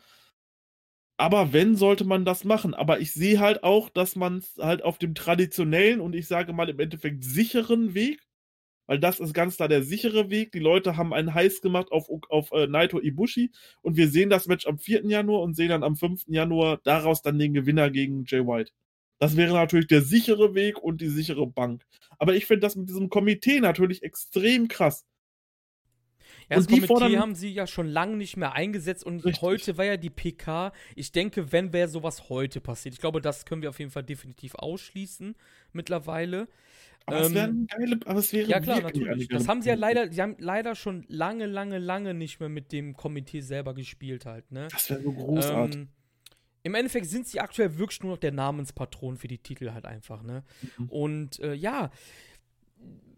[1.18, 2.74] Aber wenn, sollte man das machen.
[2.74, 6.52] Aber ich sehe halt auch, dass man es halt auf dem traditionellen und ich sage
[6.54, 8.22] mal im Endeffekt sicheren Weg,
[8.88, 10.52] weil das ist ganz klar der sichere Weg.
[10.52, 13.52] Die Leute haben einen Heiß gemacht auf, auf äh, Naito Ibushi
[13.82, 15.06] und wir sehen das Match am 4.
[15.08, 16.26] Januar und sehen dann am 5.
[16.28, 18.72] Januar daraus dann den Gewinner gegen Jay White.
[19.20, 21.86] Das wäre natürlich der sichere Weg und die sichere Bank.
[22.20, 25.06] Aber ich finde das mit diesem Komitee natürlich extrem krass.
[26.50, 29.42] Ja, das Komitee fordern, haben sie ja schon lange nicht mehr eingesetzt und richtig.
[29.42, 30.74] heute war ja die PK.
[30.96, 32.94] Ich denke, wenn wäre sowas heute passiert.
[32.94, 35.36] Ich glaube, das können wir auf jeden Fall definitiv ausschließen
[35.74, 36.48] mittlerweile.
[37.06, 39.28] Aber ähm, es geile, aber es wäre Ja klar, natürlich.
[39.28, 42.72] Das haben sie ja leider, sie haben leider schon lange, lange, lange nicht mehr mit
[42.72, 44.68] dem Komitee selber gespielt halt, ne?
[44.72, 45.82] Das wäre so großartig.
[45.82, 45.90] Ähm,
[46.64, 50.24] Im Endeffekt sind sie aktuell wirklich nur noch der Namenspatron für die Titel halt einfach,
[50.24, 50.44] ne?
[50.78, 50.90] Mhm.
[50.90, 51.92] Und äh, ja,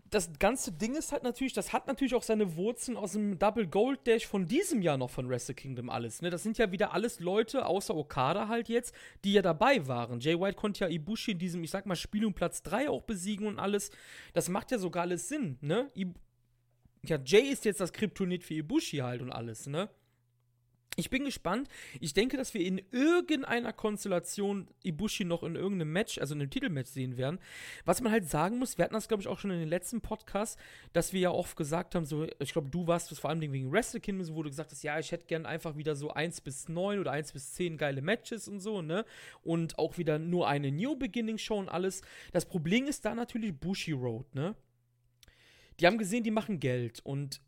[0.10, 3.68] das ganze Ding ist halt natürlich, das hat natürlich auch seine Wurzeln aus dem Double
[3.68, 6.22] Gold Dash von diesem Jahr noch von Wrestle Kingdom alles.
[6.22, 6.30] Ne?
[6.30, 8.94] Das sind ja wieder alles Leute, außer Okada halt jetzt,
[9.24, 10.20] die ja dabei waren.
[10.20, 13.04] Jay White konnte ja Ibushi in diesem, ich sag mal, Spiel um Platz 3 auch
[13.04, 13.92] besiegen und alles.
[14.34, 15.90] Das macht ja sogar alles Sinn, ne?
[15.96, 16.14] I
[17.04, 19.90] ja, Jay ist jetzt das Kryptonit für Ibushi halt und alles, ne?
[20.99, 21.69] Ich bin gespannt.
[22.02, 26.49] Ich denke, dass wir in irgendeiner Konstellation Ibushi noch in irgendeinem Match, also in einem
[26.49, 27.38] Titelmatch sehen werden.
[27.86, 30.02] Was man halt sagen muss, wir hatten das, glaube ich, auch schon in den letzten
[30.02, 30.57] Podcasts,
[30.94, 33.72] dass wir ja oft gesagt haben, so, ich glaube, du warst das vor allem wegen
[33.72, 36.68] Wrestle Kingdom, wo du gesagt hast, ja, ich hätte gern einfach wieder so 1 bis
[36.68, 39.06] 9 oder 1 bis 10 geile Matches und so, ne?
[39.44, 42.02] Und auch wieder nur eine New Beginning Show und alles.
[42.32, 44.56] Das Problem ist da natürlich Bushi Road, ne?
[45.80, 47.40] Die haben gesehen, die machen Geld und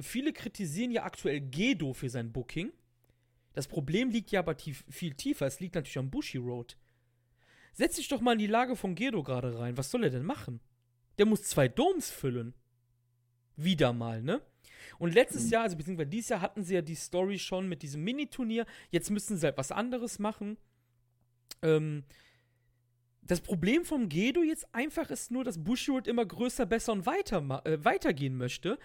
[0.00, 2.72] viele kritisieren ja aktuell Gedo für sein Booking.
[3.54, 5.46] Das Problem liegt ja aber tief, viel tiefer.
[5.46, 6.76] Es liegt natürlich am Bushi Road.
[7.72, 9.76] Setz dich doch mal in die Lage von Gedo gerade rein.
[9.76, 10.60] Was soll er denn machen?
[11.18, 12.54] Der muss zwei Domes füllen.
[13.56, 14.42] Wieder mal, ne?
[14.98, 18.02] Und letztes Jahr, also beziehungsweise dieses Jahr, hatten sie ja die Story schon mit diesem
[18.04, 18.66] Mini-Turnier.
[18.90, 20.56] Jetzt müssen sie halt was anderes machen.
[21.62, 22.04] Ähm,
[23.22, 27.62] das Problem vom Gedo jetzt einfach ist nur, dass Bushiroad immer größer, besser und weiter,
[27.64, 28.78] äh, weitergehen möchte.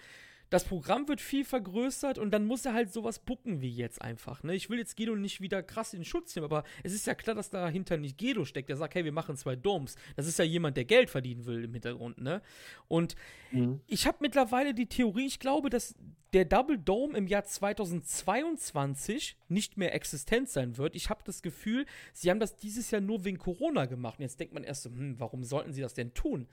[0.50, 4.42] Das Programm wird viel vergrößert und dann muss er halt sowas bucken wie jetzt einfach.
[4.42, 4.54] Ne?
[4.54, 7.36] Ich will jetzt Gedo nicht wieder krass in Schutz nehmen, aber es ist ja klar,
[7.36, 9.94] dass dahinter nicht Gedo steckt, der sagt, hey, wir machen zwei Domes.
[10.16, 12.18] Das ist ja jemand, der Geld verdienen will im Hintergrund.
[12.18, 12.42] Ne?
[12.88, 13.14] Und
[13.52, 13.80] Mhm.
[13.86, 15.94] ich habe mittlerweile die Theorie, ich glaube, dass
[16.32, 20.94] der Double Dome im Jahr 2022 nicht mehr existent sein wird.
[20.94, 24.18] Ich habe das Gefühl, sie haben das dieses Jahr nur wegen Corona gemacht.
[24.18, 26.48] Und jetzt denkt man erst so, hm, warum sollten sie das denn tun?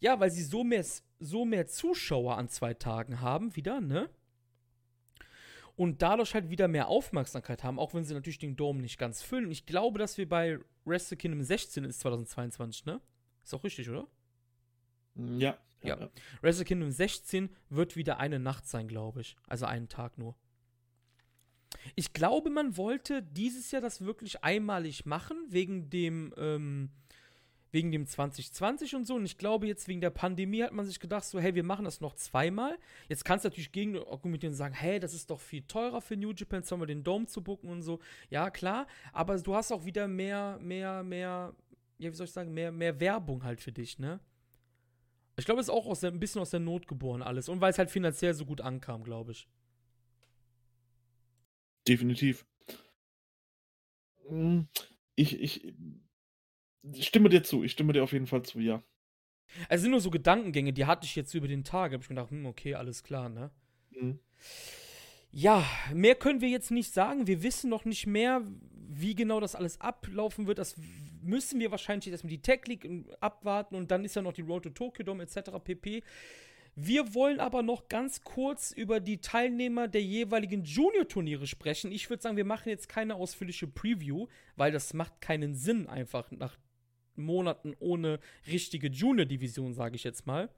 [0.00, 0.84] Ja, weil sie so mehr,
[1.18, 4.10] so mehr Zuschauer an zwei Tagen haben, wieder, ne?
[5.74, 9.22] Und dadurch halt wieder mehr Aufmerksamkeit haben, auch wenn sie natürlich den Dome nicht ganz
[9.22, 9.50] füllen.
[9.50, 13.00] Ich glaube, dass wir bei Wrestle Kingdom 16 ist 2022, ne?
[13.44, 14.06] Ist auch richtig, oder?
[15.14, 15.58] Ja.
[15.82, 16.10] Ja.
[16.40, 19.36] Wrestle Kingdom 16 wird wieder eine Nacht sein, glaube ich.
[19.46, 20.34] Also einen Tag nur.
[21.94, 26.90] Ich glaube, man wollte dieses Jahr das wirklich einmalig machen, wegen dem, ähm,
[27.72, 29.14] wegen dem 2020 und so.
[29.14, 31.84] Und ich glaube, jetzt wegen der Pandemie hat man sich gedacht, so, hey, wir machen
[31.84, 32.78] das noch zweimal.
[33.08, 36.16] Jetzt kannst du natürlich gegen argumentieren und sagen, hey, das ist doch viel teurer für
[36.16, 37.98] New Japan, sollen wir den Dome zu bucken und so.
[38.30, 41.54] Ja, klar, aber du hast auch wieder mehr, mehr, mehr,
[41.98, 44.20] ja, wie soll ich sagen, mehr, mehr Werbung halt für dich, ne?
[45.38, 47.48] Ich glaube, es ist auch aus der, ein bisschen aus der Not geboren alles.
[47.50, 49.46] Und weil es halt finanziell so gut ankam, glaube ich.
[51.86, 52.46] Definitiv.
[54.28, 54.62] Mm,
[55.14, 55.40] Ich,
[56.92, 57.64] ich stimme dir zu.
[57.64, 58.82] Ich stimme dir auf jeden Fall zu, ja.
[59.68, 61.90] Es sind nur so Gedankengänge, die hatte ich jetzt über den Tag.
[61.90, 63.50] Da habe ich mir gedacht, hm, okay, alles klar, ne?
[63.90, 64.18] Mhm.
[65.30, 67.26] Ja, mehr können wir jetzt nicht sagen.
[67.26, 68.42] Wir wissen noch nicht mehr,
[68.88, 70.58] wie genau das alles ablaufen wird.
[70.58, 70.76] Das
[71.22, 72.88] müssen wir wahrscheinlich erstmal die Tech League
[73.20, 75.50] abwarten und dann ist ja noch die Road to Tokyo Dome etc.
[75.62, 76.02] pp.
[76.78, 81.90] Wir wollen aber noch ganz kurz über die Teilnehmer der jeweiligen Junior-Turniere sprechen.
[81.90, 84.26] Ich würde sagen, wir machen jetzt keine ausführliche Preview,
[84.56, 86.56] weil das macht keinen Sinn einfach nach
[87.24, 90.48] Monaten ohne richtige Junior-Division, sage ich jetzt mal.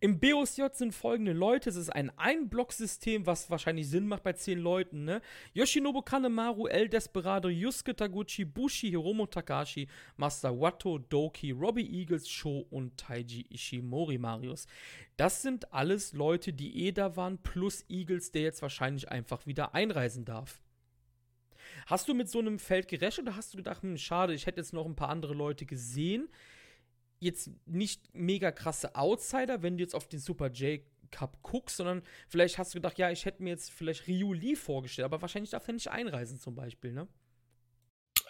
[0.00, 1.70] Im BOSJ sind folgende Leute.
[1.70, 5.20] Es ist ein Einblock-System, was wahrscheinlich Sinn macht bei 10 Leuten, ne?
[5.54, 12.66] Yoshinobu Kanemaru, El Desperado, Yusuke Taguchi, Bushi, Hiromo Takashi, Master Watto, Doki, Robbie Eagles, Sho
[12.70, 14.66] und Taiji Ishimori Marius.
[15.16, 19.74] Das sind alles Leute, die eh da waren, plus Eagles, der jetzt wahrscheinlich einfach wieder
[19.74, 20.60] einreisen darf.
[21.86, 24.60] Hast du mit so einem Feld gerechnet oder hast du gedacht, hm, schade, ich hätte
[24.60, 26.28] jetzt noch ein paar andere Leute gesehen?
[27.18, 30.80] Jetzt nicht mega krasse Outsider, wenn du jetzt auf den Super J
[31.12, 34.56] Cup guckst, sondern vielleicht hast du gedacht, ja, ich hätte mir jetzt vielleicht Ryu Lee
[34.56, 37.06] vorgestellt, aber wahrscheinlich darf er nicht einreisen zum Beispiel, ne?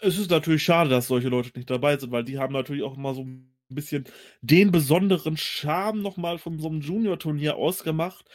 [0.01, 2.97] Es ist natürlich schade, dass solche Leute nicht dabei sind, weil die haben natürlich auch
[2.97, 4.03] immer so ein bisschen
[4.41, 8.25] den besonderen Charme nochmal von so einem Junior-Turnier ausgemacht.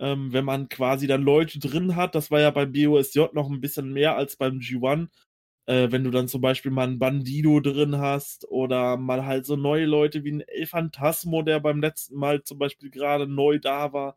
[0.00, 3.60] Ähm, wenn man quasi dann Leute drin hat, das war ja beim BOSJ noch ein
[3.60, 5.08] bisschen mehr als beim G1.
[5.66, 9.56] Äh, wenn du dann zum Beispiel mal einen Bandido drin hast oder mal halt so
[9.56, 13.92] neue Leute wie ein El Phantasmo, der beim letzten Mal zum Beispiel gerade neu da
[13.92, 14.16] war.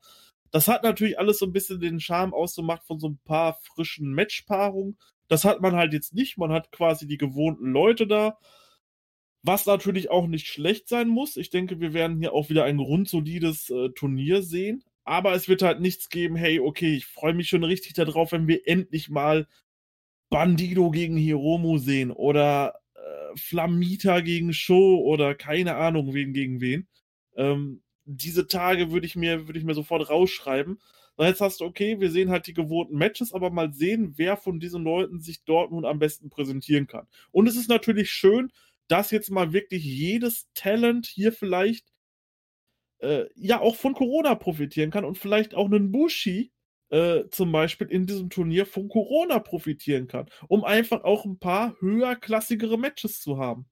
[0.52, 4.14] Das hat natürlich alles so ein bisschen den Charme ausgemacht von so ein paar frischen
[4.14, 4.98] Matchpaarungen.
[5.28, 6.38] Das hat man halt jetzt nicht.
[6.38, 8.38] Man hat quasi die gewohnten Leute da.
[9.44, 11.38] Was natürlich auch nicht schlecht sein muss.
[11.38, 14.84] Ich denke, wir werden hier auch wieder ein grundsolides äh, Turnier sehen.
[15.06, 18.48] Aber es wird halt nichts geben, hey, okay, ich freue mich schon richtig darauf, wenn
[18.48, 19.48] wir endlich mal
[20.30, 26.88] Bandido gegen Hiromu sehen oder äh, Flamita gegen Sho oder keine Ahnung, wen gegen wen.
[27.36, 30.80] Ähm, diese Tage würde ich mir, ich mir sofort rausschreiben.
[31.16, 34.36] Und jetzt hast du, okay, wir sehen halt die gewohnten Matches, aber mal sehen, wer
[34.36, 37.08] von diesen Leuten sich dort nun am besten präsentieren kann.
[37.32, 38.52] Und es ist natürlich schön,
[38.88, 41.93] dass jetzt mal wirklich jedes Talent hier vielleicht
[43.04, 46.52] äh, ja auch von Corona profitieren kann und vielleicht auch einen Bushi
[46.90, 51.76] äh, zum Beispiel in diesem Turnier von Corona profitieren kann, um einfach auch ein paar
[51.82, 53.68] höherklassigere Matches zu haben.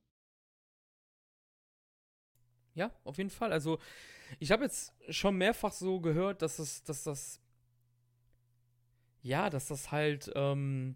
[2.74, 3.52] Ja, auf jeden Fall.
[3.52, 3.80] Also,
[4.40, 7.42] ich habe jetzt schon mehrfach so gehört, dass es, dass das.
[9.24, 10.96] Ja, dass das halt, ähm,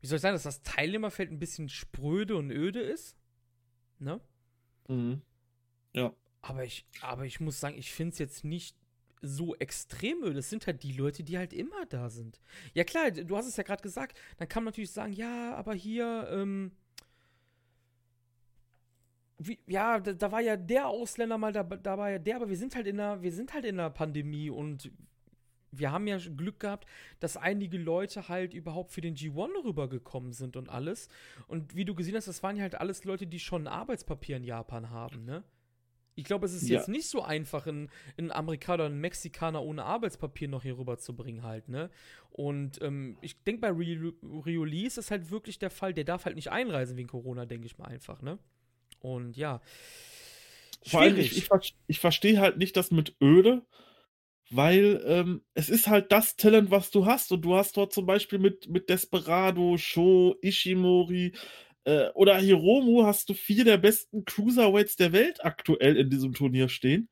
[0.00, 3.16] Wie soll ich sagen, dass das Teilnehmerfeld ein bisschen spröde und öde ist.
[3.98, 4.20] Ne?
[4.88, 5.22] Mhm.
[5.94, 6.12] Ja.
[6.42, 8.76] Aber ich, aber ich muss sagen, ich finde es jetzt nicht
[9.20, 10.38] so extrem öde.
[10.38, 12.40] Es sind halt die Leute, die halt immer da sind.
[12.74, 14.18] Ja, klar, du hast es ja gerade gesagt.
[14.38, 16.72] Dann kann man natürlich sagen, ja, aber hier, ähm,
[19.38, 22.48] wie, ja, da, da, war ja der Ausländer mal da, da war ja der, aber
[22.48, 24.90] wir sind halt in einer, wir sind halt in einer Pandemie und
[25.72, 26.86] wir haben ja Glück gehabt,
[27.20, 31.08] dass einige Leute halt überhaupt für den G1 rübergekommen sind und alles.
[31.46, 34.36] Und wie du gesehen hast, das waren ja halt alles Leute, die schon ein Arbeitspapier
[34.36, 35.44] in Japan haben, ne?
[36.14, 36.78] Ich glaube, es ist Ja.
[36.78, 40.98] jetzt nicht so einfach, einen, einen Amerikaner oder einen Mexikaner ohne Arbeitspapier noch hier rüber
[40.98, 41.90] zu bringen, halt, ne?
[42.30, 44.12] Und ähm, ich denke, bei Rio,
[44.44, 47.46] Rio Lee ist das halt wirklich der Fall, der darf halt nicht einreisen wegen Corona,
[47.46, 48.38] denke ich mal einfach, ne?
[49.00, 49.60] Und ja.
[50.84, 51.48] Vor allem, ich, ich,
[51.86, 53.64] ich verstehe halt nicht das mit Öde,
[54.50, 57.32] weil ähm, es ist halt das Talent, was du hast.
[57.32, 61.32] Und du hast dort zum Beispiel mit, mit Desperado, Sho, Ishimori
[61.84, 66.68] äh, oder Hiromu hast du vier der besten Cruiserweights der Welt aktuell in diesem Turnier
[66.68, 67.08] stehen.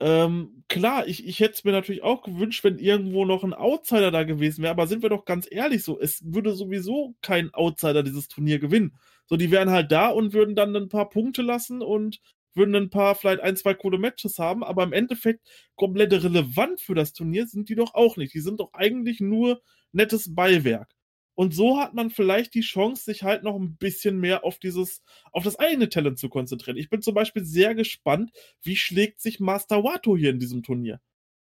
[0.00, 4.12] Ähm, klar, ich, ich hätte es mir natürlich auch gewünscht, wenn irgendwo noch ein Outsider
[4.12, 8.04] da gewesen wäre, aber sind wir doch ganz ehrlich so, es würde sowieso kein Outsider
[8.04, 8.96] dieses Turnier gewinnen.
[9.26, 12.20] So, die wären halt da und würden dann ein paar Punkte lassen und
[12.58, 15.40] würden ein paar, vielleicht ein, zwei coole Matches haben, aber im Endeffekt
[15.76, 18.34] komplett relevant für das Turnier sind die doch auch nicht.
[18.34, 19.62] Die sind doch eigentlich nur
[19.92, 20.94] nettes Beiwerk.
[21.34, 25.02] Und so hat man vielleicht die Chance, sich halt noch ein bisschen mehr auf dieses,
[25.30, 26.76] auf das eigene Talent zu konzentrieren.
[26.76, 28.32] Ich bin zum Beispiel sehr gespannt,
[28.62, 31.00] wie schlägt sich Master Wato hier in diesem Turnier?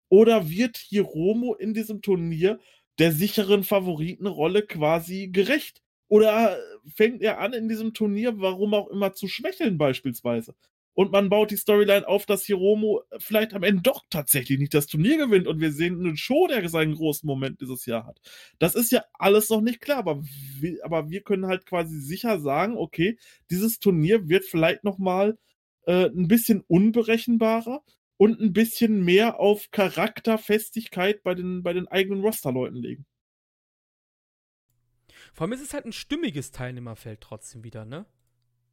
[0.10, 2.60] Oder wird Hiromo in diesem Turnier
[3.00, 5.82] der sicheren Favoritenrolle quasi gerecht?
[6.10, 6.58] Oder
[6.96, 10.56] fängt er an, in diesem Turnier, warum auch immer, zu schwächeln beispielsweise?
[10.98, 14.88] Und man baut die Storyline auf, dass Hiromo vielleicht am Ende doch tatsächlich nicht das
[14.88, 18.20] Turnier gewinnt und wir sehen einen Show, der seinen großen Moment dieses Jahr hat.
[18.58, 20.24] Das ist ja alles noch nicht klar, aber
[20.60, 23.20] wir, aber wir können halt quasi sicher sagen, okay,
[23.52, 25.38] dieses Turnier wird vielleicht nochmal
[25.86, 27.84] äh, ein bisschen unberechenbarer
[28.18, 33.06] und ein bisschen mehr auf Charakterfestigkeit bei den, bei den eigenen Rosterleuten legen.
[35.36, 38.08] Vor allem ist es halt ein stimmiges Teilnehmerfeld trotzdem wieder, ne?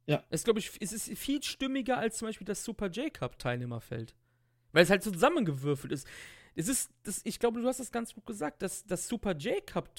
[0.07, 0.23] Ja.
[0.29, 4.15] Es glaube ich, es ist viel stimmiger als zum Beispiel das Super J-Cup Teilnehmerfeld.
[4.71, 6.07] Weil es halt zusammengewürfelt ist.
[6.57, 9.89] Es ist, das, ich glaube, du hast das ganz gut gesagt, das, das Super J-Cup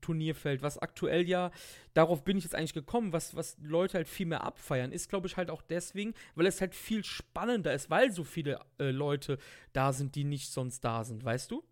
[0.00, 1.50] Turnierfeld, was aktuell ja,
[1.92, 5.26] darauf bin ich jetzt eigentlich gekommen, was, was Leute halt viel mehr abfeiern, ist, glaube
[5.26, 9.38] ich, halt auch deswegen, weil es halt viel spannender ist, weil so viele äh, Leute
[9.72, 11.64] da sind, die nicht sonst da sind, weißt du?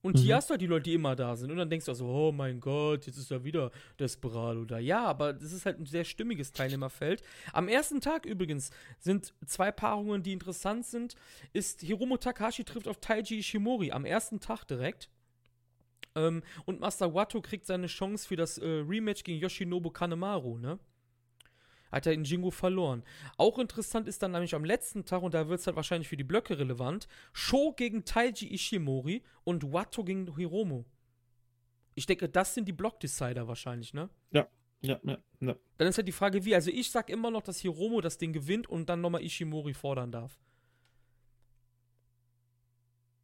[0.00, 0.36] Und hier Mhm.
[0.36, 1.50] hast du halt die Leute, die immer da sind.
[1.50, 4.78] Und dann denkst du also, oh mein Gott, jetzt ist ja wieder Desperado da.
[4.78, 7.22] Ja, aber das ist halt ein sehr stimmiges Teilnehmerfeld.
[7.52, 8.70] Am ersten Tag übrigens
[9.00, 11.16] sind zwei Paarungen, die interessant sind.
[11.52, 15.10] Ist Hiromo Takahashi trifft auf Taiji Ishimori am ersten Tag direkt.
[16.14, 20.78] Ähm, und Master Wato kriegt seine Chance für das äh, Rematch gegen Yoshinobu Kanemaru, ne?
[21.90, 23.02] Hat er in Jingo verloren.
[23.36, 26.16] Auch interessant ist dann nämlich am letzten Tag, und da wird es halt wahrscheinlich für
[26.16, 30.84] die Blöcke relevant, Sho gegen Taiji Ishimori und Wato gegen Hiromo.
[31.94, 34.08] Ich denke, das sind die Block-Decider wahrscheinlich, ne?
[34.30, 34.48] Ja,
[34.80, 35.18] ja, ja.
[35.40, 36.54] Dann ist halt die Frage, wie.
[36.54, 40.12] Also ich sag immer noch, dass Hiromo das Ding gewinnt und dann nochmal Ishimori fordern
[40.12, 40.38] darf.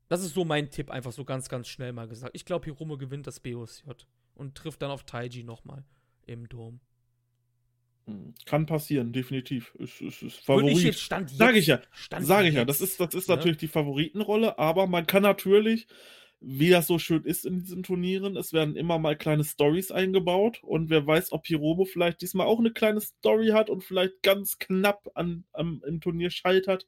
[0.09, 2.35] Das ist so mein Tipp, einfach so ganz, ganz schnell mal gesagt.
[2.35, 3.91] Ich glaube, Hiromo gewinnt das BOSJ
[4.35, 5.85] und trifft dann auf Taiji nochmal
[6.27, 6.81] im Dom.
[8.45, 9.75] Kann passieren, definitiv.
[9.79, 10.83] Ist, ist, ist Würde ich Favorit.
[10.83, 11.39] jetzt Stand jetzt.
[11.39, 11.81] Sag ich ja.
[12.21, 12.65] Sage ich ja.
[12.65, 13.37] Das ist, das ist ne?
[13.37, 15.87] natürlich die Favoritenrolle, aber man kann natürlich,
[16.41, 20.63] wie das so schön ist in diesen Turnieren, es werden immer mal kleine Stories eingebaut
[20.63, 24.59] und wer weiß, ob Hiromo vielleicht diesmal auch eine kleine Story hat und vielleicht ganz
[24.59, 26.87] knapp an, am, im Turnier scheitert.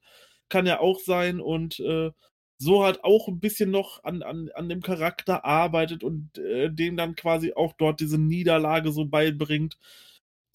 [0.51, 2.10] Kann ja auch sein und äh,
[2.59, 6.97] so halt auch ein bisschen noch an, an, an dem Charakter arbeitet und äh, dem
[6.97, 9.78] dann quasi auch dort diese Niederlage so beibringt.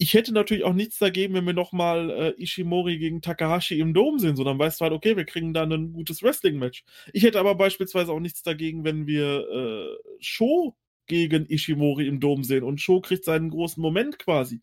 [0.02, 4.18] Ich hätte natürlich auch nichts dagegen, wenn wir nochmal äh, Ishimori gegen Takahashi im Dom
[4.18, 6.82] sehen, sondern weißt du halt, okay, wir kriegen dann ein gutes Wrestling-Match.
[7.12, 9.86] Ich hätte aber beispielsweise auch nichts dagegen, wenn wir äh,
[10.18, 10.74] Sho
[11.06, 14.60] gegen Ishimori im Dom sehen und Sho kriegt seinen großen Moment quasi.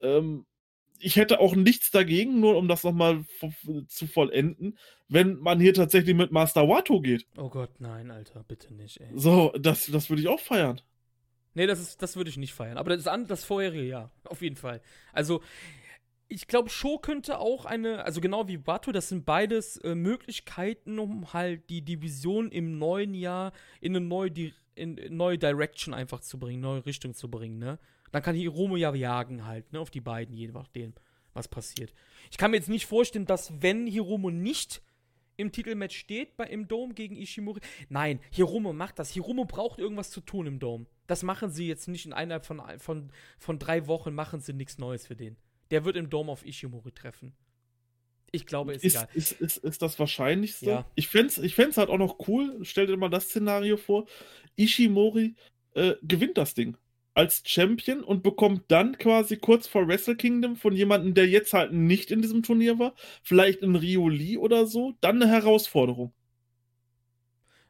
[0.00, 0.44] Ähm,
[0.98, 3.24] ich hätte auch nichts dagegen, nur um das nochmal
[3.86, 4.76] zu vollenden,
[5.06, 7.28] wenn man hier tatsächlich mit Master Wato geht.
[7.36, 9.06] Oh Gott, nein, Alter, bitte nicht, ey.
[9.14, 10.80] So, das, das würde ich auch feiern.
[11.54, 12.76] Nee, das, ist, das würde ich nicht feiern.
[12.78, 14.80] Aber das, an- das vorherige, ja, auf jeden Fall.
[15.12, 15.40] Also,
[16.26, 20.98] ich glaube, Show könnte auch eine, also genau wie Bato, das sind beides äh, Möglichkeiten,
[20.98, 25.94] um halt die Division im neuen Jahr in eine neue, Di in, in neue Direction
[25.94, 27.78] einfach zu bringen, neue Richtung zu bringen, ne?
[28.10, 30.94] Dann kann Hiromo ja jagen halt, ne, auf die beiden, je nachdem,
[31.32, 31.92] was passiert.
[32.30, 34.82] Ich kann mir jetzt nicht vorstellen, dass wenn Hiromo nicht
[35.36, 37.60] im Titelmatch steht bei, im Dome gegen Ishimori.
[37.88, 39.10] Nein, Hiromo macht das.
[39.10, 40.86] Hiromo braucht irgendwas zu tun im Dome.
[41.06, 44.78] Das machen sie jetzt nicht in innerhalb von, von, von drei Wochen, machen sie nichts
[44.78, 45.36] Neues für den.
[45.70, 47.34] Der wird im Dome auf Ishimori treffen.
[48.32, 49.08] Ich glaube, ist, Ist, egal.
[49.14, 50.66] ist, ist, ist das Wahrscheinlichste.
[50.66, 50.90] Ja.
[50.96, 52.58] Ich fände es ich fänd's halt auch noch cool.
[52.62, 54.06] Stell dir mal das Szenario vor.
[54.56, 55.36] Ishimori
[55.74, 56.76] äh, gewinnt das Ding
[57.14, 61.72] als Champion und bekommt dann quasi kurz vor Wrestle Kingdom von jemandem, der jetzt halt
[61.72, 66.12] nicht in diesem Turnier war, vielleicht in Rio Lee oder so, dann eine Herausforderung.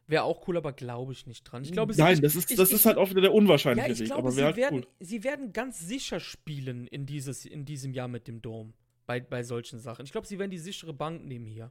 [0.06, 1.64] Wäre auch cool, aber glaube ich nicht dran.
[1.64, 3.92] Ich glaube, Nein, das ist, ich- das ich- ist halt auch wieder der unwahrscheinliche Ja,
[3.94, 4.86] ich Weg, glaube, aber sie, halt werden, cool.
[5.00, 8.74] sie werden ganz sicher spielen in, dieses, in diesem Jahr mit dem Dom.
[9.06, 10.04] Bei, bei solchen Sachen.
[10.06, 11.70] Ich glaube, sie werden die sichere Bank nehmen hier.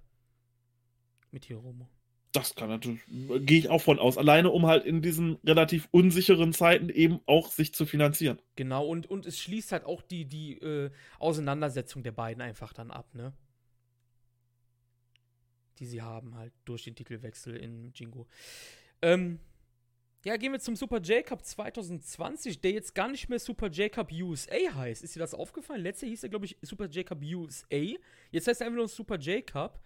[1.32, 1.88] Mit Hiromo.
[2.32, 4.18] Das kann natürlich, gehe ich auch von aus.
[4.18, 8.40] Alleine um halt in diesen relativ unsicheren Zeiten eben auch sich zu finanzieren.
[8.56, 10.90] Genau, und, und es schließt halt auch die, die äh,
[11.20, 13.34] Auseinandersetzung der beiden einfach dann ab, ne?
[15.84, 18.26] Die sie haben halt durch den Titelwechsel in Jingo.
[19.02, 19.38] Ähm,
[20.24, 24.56] ja, gehen wir zum Super J-Cup 2020, der jetzt gar nicht mehr Super J-Cup USA
[24.76, 25.04] heißt.
[25.04, 25.82] Ist dir das aufgefallen?
[25.82, 27.66] Letztes Jahr hieß er, glaube ich, Super J-Cup USA.
[28.32, 29.84] Jetzt heißt er einfach nur Super J-Cup.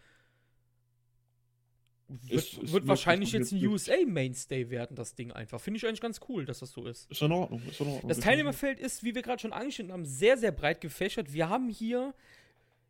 [2.09, 5.59] Wird, Ist- wird wahrscheinlich jetzt ein USA-Mainstay werden, das Ding einfach.
[5.59, 7.09] Finde ich eigentlich ganz cool, dass das so ist.
[7.09, 8.07] Ist in Ordnung, ist in Ordnung.
[8.07, 11.33] Das Teilnehmerfeld ist, wie wir gerade schon angeschnitten haben, sehr, sehr breit gefächert.
[11.33, 12.13] Wir haben hier,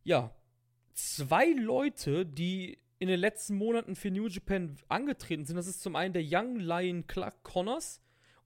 [0.04, 0.36] ja,
[0.94, 5.56] zwei Leute, die in den letzten Monaten für New Japan angetreten sind.
[5.56, 8.02] Das ist zum einen der Young Lion Clark Connors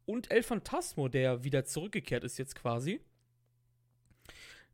[0.05, 2.99] und El Phantasmo, der wieder zurückgekehrt ist jetzt quasi.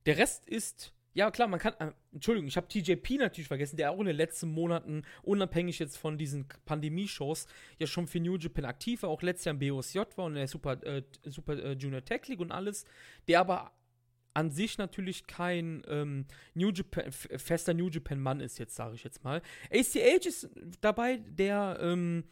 [0.06, 3.92] Der Rest ist, ja klar, man kann, äh, Entschuldigung, ich habe TJP natürlich vergessen, der
[3.92, 7.48] auch in den letzten Monaten, unabhängig jetzt von diesen Pandemie-Shows,
[7.78, 10.38] ja schon für New Japan aktiv war, auch letztes Jahr im BOSJ war und in
[10.38, 12.86] der Super, äh, Super äh, Junior Tech League und alles,
[13.28, 13.74] der aber
[14.38, 19.24] an sich natürlich kein ähm, New Japan, fester New Japan-Mann ist, jetzt sage ich jetzt
[19.24, 19.42] mal.
[19.72, 20.50] ACH ist
[20.80, 22.24] dabei, der ähm,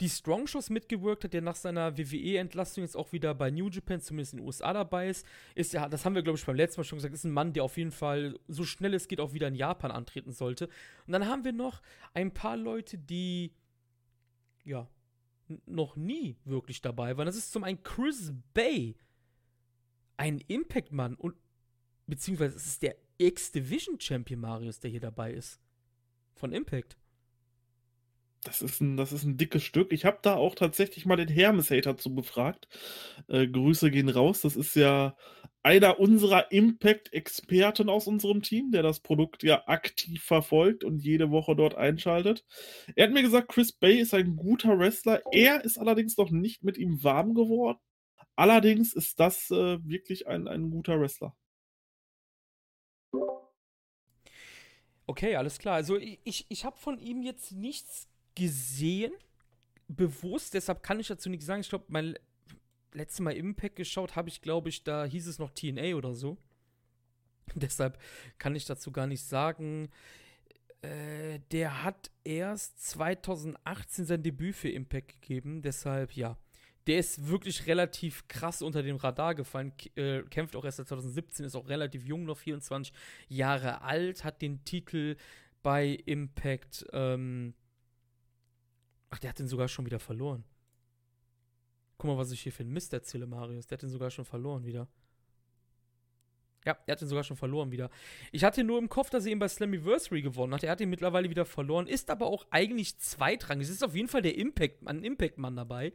[0.00, 4.00] die Strong Shows mitgewirkt hat, der nach seiner WWE-Entlastung jetzt auch wieder bei New Japan,
[4.00, 5.26] zumindest in den USA dabei ist.
[5.56, 7.52] Ist ja, das haben wir, glaube ich, beim letzten Mal schon gesagt, ist ein Mann,
[7.52, 10.68] der auf jeden Fall so schnell es geht auch wieder in Japan antreten sollte.
[11.08, 11.82] Und dann haben wir noch
[12.14, 13.52] ein paar Leute, die
[14.62, 14.88] ja
[15.66, 17.26] noch nie wirklich dabei waren.
[17.26, 18.94] Das ist zum einen Chris Bay,
[20.20, 21.34] ein Impact-Mann und
[22.06, 25.58] beziehungsweise es ist der X-Division-Champion Marius, der hier dabei ist.
[26.34, 26.98] Von Impact.
[28.44, 29.92] Das ist ein, das ist ein dickes Stück.
[29.94, 32.68] Ich habe da auch tatsächlich mal den Hermes-Hater zu befragt.
[33.28, 34.42] Äh, Grüße gehen raus.
[34.42, 35.16] Das ist ja
[35.62, 41.56] einer unserer Impact-Experten aus unserem Team, der das Produkt ja aktiv verfolgt und jede Woche
[41.56, 42.44] dort einschaltet.
[42.94, 45.22] Er hat mir gesagt, Chris Bay ist ein guter Wrestler.
[45.32, 47.78] Er ist allerdings noch nicht mit ihm warm geworden.
[48.40, 51.36] Allerdings ist das äh, wirklich ein, ein guter Wrestler.
[55.06, 55.74] Okay, alles klar.
[55.74, 59.12] Also ich, ich, habe von ihm jetzt nichts gesehen,
[59.88, 61.60] bewusst, deshalb kann ich dazu nichts sagen.
[61.60, 62.18] Ich glaube, mein
[62.94, 66.38] letztes Mal Impact geschaut habe ich, glaube ich, da hieß es noch TNA oder so.
[67.54, 67.98] deshalb
[68.38, 69.90] kann ich dazu gar nicht sagen.
[70.80, 76.38] Äh, der hat erst 2018 sein Debüt für Impact gegeben, deshalb ja.
[76.90, 81.46] Der ist wirklich relativ krass unter dem Radar gefallen, äh, kämpft auch erst seit 2017,
[81.46, 82.92] ist auch relativ jung, noch 24
[83.28, 85.14] Jahre alt, hat den Titel
[85.62, 87.54] bei Impact, ähm,
[89.08, 90.42] ach, der hat den sogar schon wieder verloren.
[91.96, 93.68] Guck mal, was ich hier für einen Mist erzähle, Marius.
[93.68, 94.88] Der hat den sogar schon verloren wieder.
[96.66, 97.88] Ja, er hat den sogar schon verloren wieder.
[98.32, 100.62] Ich hatte nur im Kopf, dass er ihn bei Slammiversary gewonnen hat.
[100.62, 103.66] Er hat ihn mittlerweile wieder verloren, ist aber auch eigentlich zweitrangig.
[103.66, 105.94] Es ist auf jeden Fall der Impact, ein Impact-Mann dabei.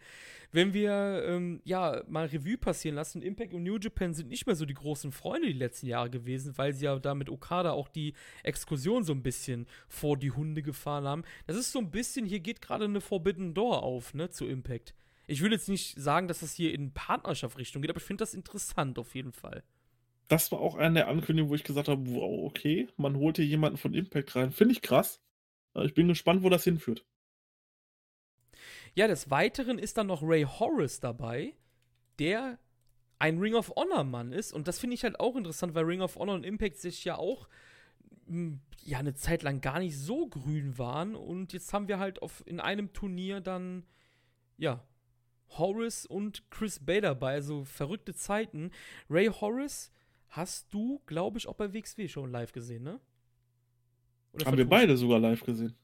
[0.52, 4.56] Wenn wir ähm, ja mal Revue passieren lassen, Impact und New Japan sind nicht mehr
[4.56, 7.88] so die großen Freunde die letzten Jahre gewesen, weil sie ja da mit Okada auch
[7.88, 11.24] die Exkursion so ein bisschen vor die Hunde gefahren haben.
[11.46, 14.96] Das ist so ein bisschen, hier geht gerade eine Forbidden Door auf, ne, zu Impact.
[15.28, 18.34] Ich will jetzt nicht sagen, dass das hier in Partnerschaft-Richtung geht, aber ich finde das
[18.34, 19.64] interessant auf jeden Fall.
[20.28, 23.46] Das war auch eine der Ankündigungen, wo ich gesagt habe, wow, okay, man holt hier
[23.46, 24.52] jemanden von Impact rein.
[24.52, 25.22] Finde ich krass.
[25.76, 27.06] Äh, Ich bin gespannt, wo das hinführt.
[28.96, 31.54] Ja, des Weiteren ist dann noch Ray Horace dabei,
[32.18, 32.58] der
[33.20, 34.54] ein Ring of Honor Mann ist.
[34.54, 37.18] Und das finde ich halt auch interessant, weil Ring of Honor und Impact sich ja
[37.18, 37.48] auch
[38.28, 41.16] m, ja eine Zeit lang gar nicht so grün waren.
[41.16, 43.86] Und jetzt haben wir halt auf, in einem Turnier dann,
[44.58, 44.84] ja,
[45.50, 47.34] Horace und Chris Bay dabei.
[47.34, 48.72] Also verrückte Zeiten.
[49.10, 49.92] Ray Horace
[50.30, 53.00] hast du, glaube ich, auch bei WXW schon live gesehen, ne?
[54.34, 55.76] Oder Haben wir beide sogar live gesehen.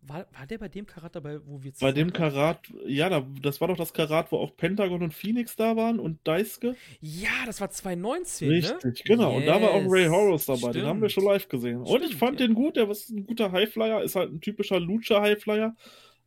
[0.00, 3.60] War, war der bei dem Charakter dabei, wo wir Bei dem Karat, ja, da, das
[3.60, 6.76] war doch das Karat, wo auch Pentagon und Phoenix da waren und Daisuke.
[7.00, 8.92] Ja, das war 2019, Richtig, ne?
[9.04, 9.36] genau.
[9.36, 10.72] Und da war auch Ray Yes, Horus dabei.
[10.72, 11.24] Den haben wir stimmt.
[11.24, 11.78] schon live gesehen.
[11.82, 12.46] und ich Stimmt, fand ja.
[12.46, 12.76] den gut.
[12.76, 15.74] Der ist ein guter Highflyer, ist halt ein typischer Lucha-Highflyer.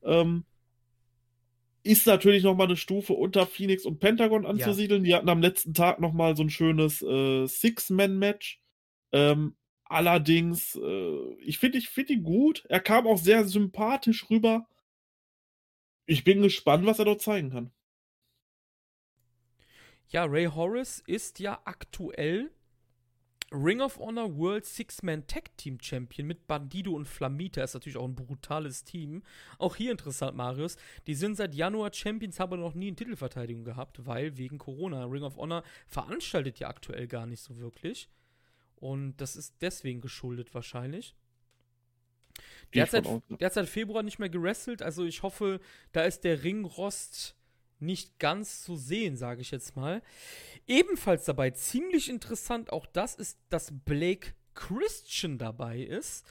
[0.03, 0.43] Ähm,
[1.83, 5.03] ist natürlich noch mal eine Stufe unter Phoenix und Pentagon anzusiedeln.
[5.03, 8.61] Die hatten am letzten Tag noch mal so ein schönes äh, Six-Man-Match.
[9.11, 9.55] Ähm,
[9.85, 12.65] allerdings, äh, ich finde ich find ihn gut.
[12.69, 14.67] Er kam auch sehr sympathisch rüber.
[16.05, 17.71] Ich bin gespannt, was er dort zeigen kann.
[20.09, 22.51] Ja, Ray Horace ist ja aktuell
[23.53, 28.07] Ring of Honor World Six-Man Tag Team Champion mit Bandido und Flamita ist natürlich auch
[28.07, 29.23] ein brutales Team.
[29.57, 30.77] Auch hier interessant, Marius.
[31.05, 35.03] Die sind seit Januar Champions, haben aber noch nie eine Titelverteidigung gehabt, weil wegen Corona.
[35.03, 38.09] Ring of Honor veranstaltet ja aktuell gar nicht so wirklich.
[38.77, 41.13] Und das ist deswegen geschuldet wahrscheinlich.
[42.73, 45.59] Der hat, seit, der hat seit Februar nicht mehr gerestelt, also ich hoffe,
[45.91, 47.35] da ist der Ringrost
[47.81, 50.01] nicht ganz zu sehen, sage ich jetzt mal.
[50.67, 56.25] Ebenfalls dabei, ziemlich interessant, auch das ist, dass Blake Christian dabei ist.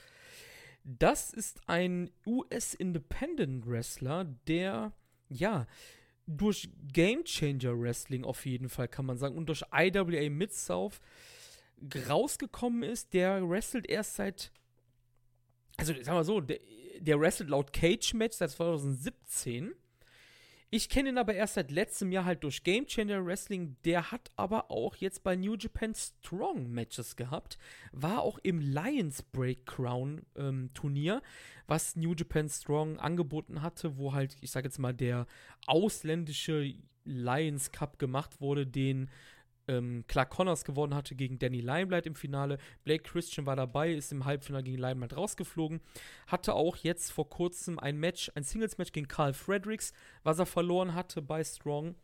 [0.83, 4.93] Das ist ein US Independent Wrestler, der,
[5.29, 5.67] ja,
[6.25, 10.99] durch Game Changer Wrestling auf jeden Fall, kann man sagen, und durch IWA Mid-South
[12.07, 13.13] rausgekommen ist.
[13.13, 14.51] Der wrestelt erst seit,
[15.77, 16.59] also sagen wir so, der,
[16.99, 19.73] der wrestelt laut Cage Match seit 2017
[20.73, 23.75] ich kenne ihn aber erst seit letztem Jahr halt durch Game Changer Wrestling.
[23.83, 27.57] Der hat aber auch jetzt bei New Japan Strong Matches gehabt.
[27.91, 31.21] War auch im Lions Break Crown ähm, Turnier,
[31.67, 35.27] was New Japan Strong angeboten hatte, wo halt, ich sag jetzt mal, der
[35.67, 36.73] ausländische
[37.03, 39.09] Lions Cup gemacht wurde, den
[39.71, 42.57] ähm, Clark Connors gewonnen hatte gegen Danny Limelight im Finale.
[42.83, 45.79] Blake Christian war dabei, ist im Halbfinale gegen Limelight rausgeflogen.
[46.27, 49.93] Hatte auch jetzt vor kurzem ein Match, ein Singles-Match gegen Carl Fredericks,
[50.23, 51.95] was er verloren hatte bei Strong.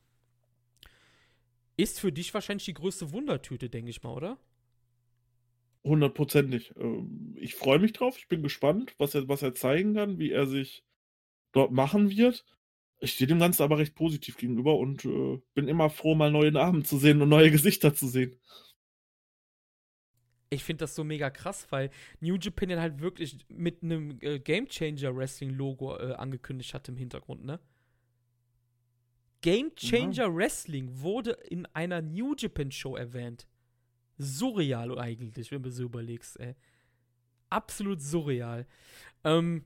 [1.76, 4.38] Ist für dich wahrscheinlich die größte Wundertüte, denke ich mal, oder?
[5.84, 6.74] Hundertprozentig.
[6.78, 8.18] Ähm, ich freue mich drauf.
[8.18, 10.84] Ich bin gespannt, was er, was er zeigen kann, wie er sich
[11.52, 12.46] dort machen wird.
[13.00, 16.52] Ich stehe dem Ganzen aber recht positiv gegenüber und äh, bin immer froh, mal neue
[16.52, 18.40] Namen zu sehen und neue Gesichter zu sehen.
[20.50, 21.92] Ich finde das so mega krass, weil
[22.22, 26.96] New Japan halt wirklich mit einem äh, Game Changer Wrestling Logo äh, angekündigt hat im
[26.96, 27.60] Hintergrund, ne?
[29.42, 30.36] Game Changer ja.
[30.36, 33.46] Wrestling wurde in einer New Japan Show erwähnt.
[34.18, 36.56] Surreal eigentlich, wenn du so überlegst, ey.
[37.50, 38.66] Absolut surreal.
[39.24, 39.64] Ähm,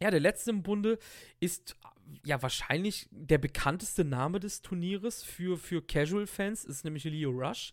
[0.00, 0.98] ja, der letzte im Bunde
[1.40, 1.76] ist
[2.24, 7.72] ja wahrscheinlich der bekannteste Name des Turnieres für, für Casual-Fans, ist nämlich Leo Rush.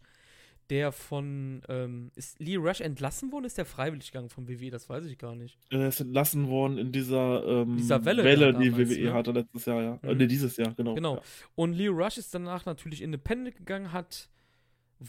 [0.70, 3.44] Der von, ähm, ist Leo Rush entlassen worden?
[3.44, 4.72] Ist der freiwillig gegangen vom WWE?
[4.72, 5.60] Das weiß ich gar nicht.
[5.70, 9.14] Er ist entlassen worden in dieser, ähm, dieser Welle, Welle die WWE ne?
[9.14, 10.00] hatte letztes Jahr, ja.
[10.02, 10.10] Mhm.
[10.10, 10.96] Äh, nee, dieses Jahr, genau.
[10.96, 11.16] Genau.
[11.16, 11.22] Ja.
[11.56, 14.30] Und Leo Rush ist danach natürlich independent gegangen, hat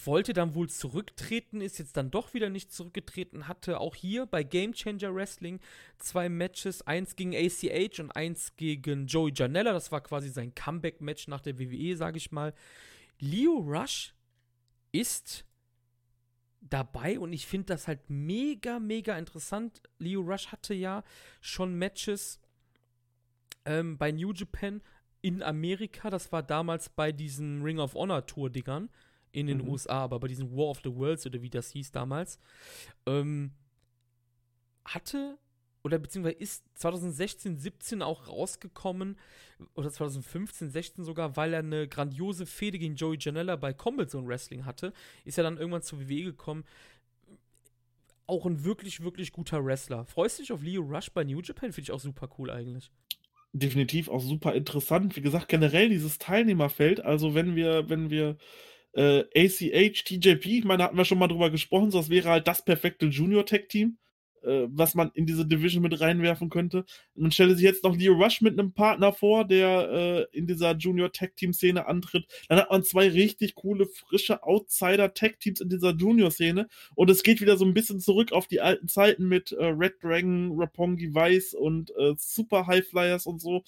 [0.05, 4.43] wollte dann wohl zurücktreten, ist jetzt dann doch wieder nicht zurückgetreten, hatte auch hier bei
[4.43, 5.61] Game Changer Wrestling
[5.99, 11.29] zwei Matches, eins gegen ACH und eins gegen Joey Janella, das war quasi sein Comeback-Match
[11.29, 12.55] nach der WWE, sage ich mal.
[13.21, 14.15] Leo Rush
[14.93, 15.45] ist
[16.61, 19.83] dabei und ich finde das halt mega, mega interessant.
[19.99, 21.05] Leo Rush hatte ja
[21.41, 22.41] schon Matches
[23.65, 24.83] ähm, bei New Japan
[25.21, 28.91] in Amerika, das war damals bei diesen Ring of Honor Tour-Dingern
[29.35, 29.69] in den mhm.
[29.69, 32.39] USA, aber bei diesem War of the Worlds oder wie das hieß damals,
[33.07, 33.53] ähm,
[34.85, 35.39] hatte
[35.83, 39.19] oder beziehungsweise ist 2016, 17 auch rausgekommen,
[39.75, 44.27] oder 2015, 16 sogar, weil er eine grandiose Fehde gegen Joey Janella bei Combat Zone
[44.27, 44.93] Wrestling hatte,
[45.25, 46.65] ist er dann irgendwann zur WWE gekommen.
[48.27, 50.07] Auch ein wirklich, wirklich guter Wrestler.
[50.07, 51.73] Freust du dich auf Leo Rush bei New Japan?
[51.73, 52.91] Finde ich auch super cool eigentlich.
[53.53, 55.15] Definitiv auch super interessant.
[55.17, 58.37] Wie gesagt, generell dieses Teilnehmerfeld, also wenn wir, wenn wir
[58.95, 62.29] äh, ACH, TJP, ich meine, da hatten wir schon mal drüber gesprochen, so das wäre
[62.29, 63.99] halt das perfekte Junior-Tech-Team,
[64.43, 66.85] äh, was man in diese Division mit reinwerfen könnte.
[67.15, 69.91] Man stelle sich jetzt noch Leo Rush mit einem Partner vor, der
[70.33, 72.27] äh, in dieser Junior-Tech-Team-Szene antritt.
[72.49, 77.57] Dann hat man zwei richtig coole, frische Outsider-Tech-Teams in dieser Junior-Szene und es geht wieder
[77.57, 81.91] so ein bisschen zurück auf die alten Zeiten mit äh, Red Dragon, Rapongi Vice und
[81.97, 83.65] äh, Super High Flyers und so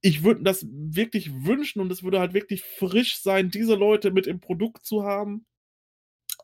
[0.00, 4.26] ich würde das wirklich wünschen und es würde halt wirklich frisch sein, diese Leute mit
[4.26, 5.44] im Produkt zu haben.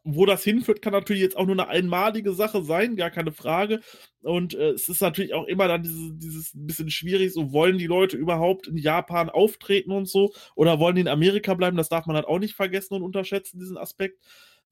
[0.07, 3.81] Wo das hinführt, kann natürlich jetzt auch nur eine einmalige Sache sein, gar keine Frage.
[4.21, 7.87] Und äh, es ist natürlich auch immer dann dieses, dieses bisschen schwierig, so wollen die
[7.87, 12.05] Leute überhaupt in Japan auftreten und so oder wollen die in Amerika bleiben, das darf
[12.05, 14.19] man halt auch nicht vergessen und unterschätzen, diesen Aspekt.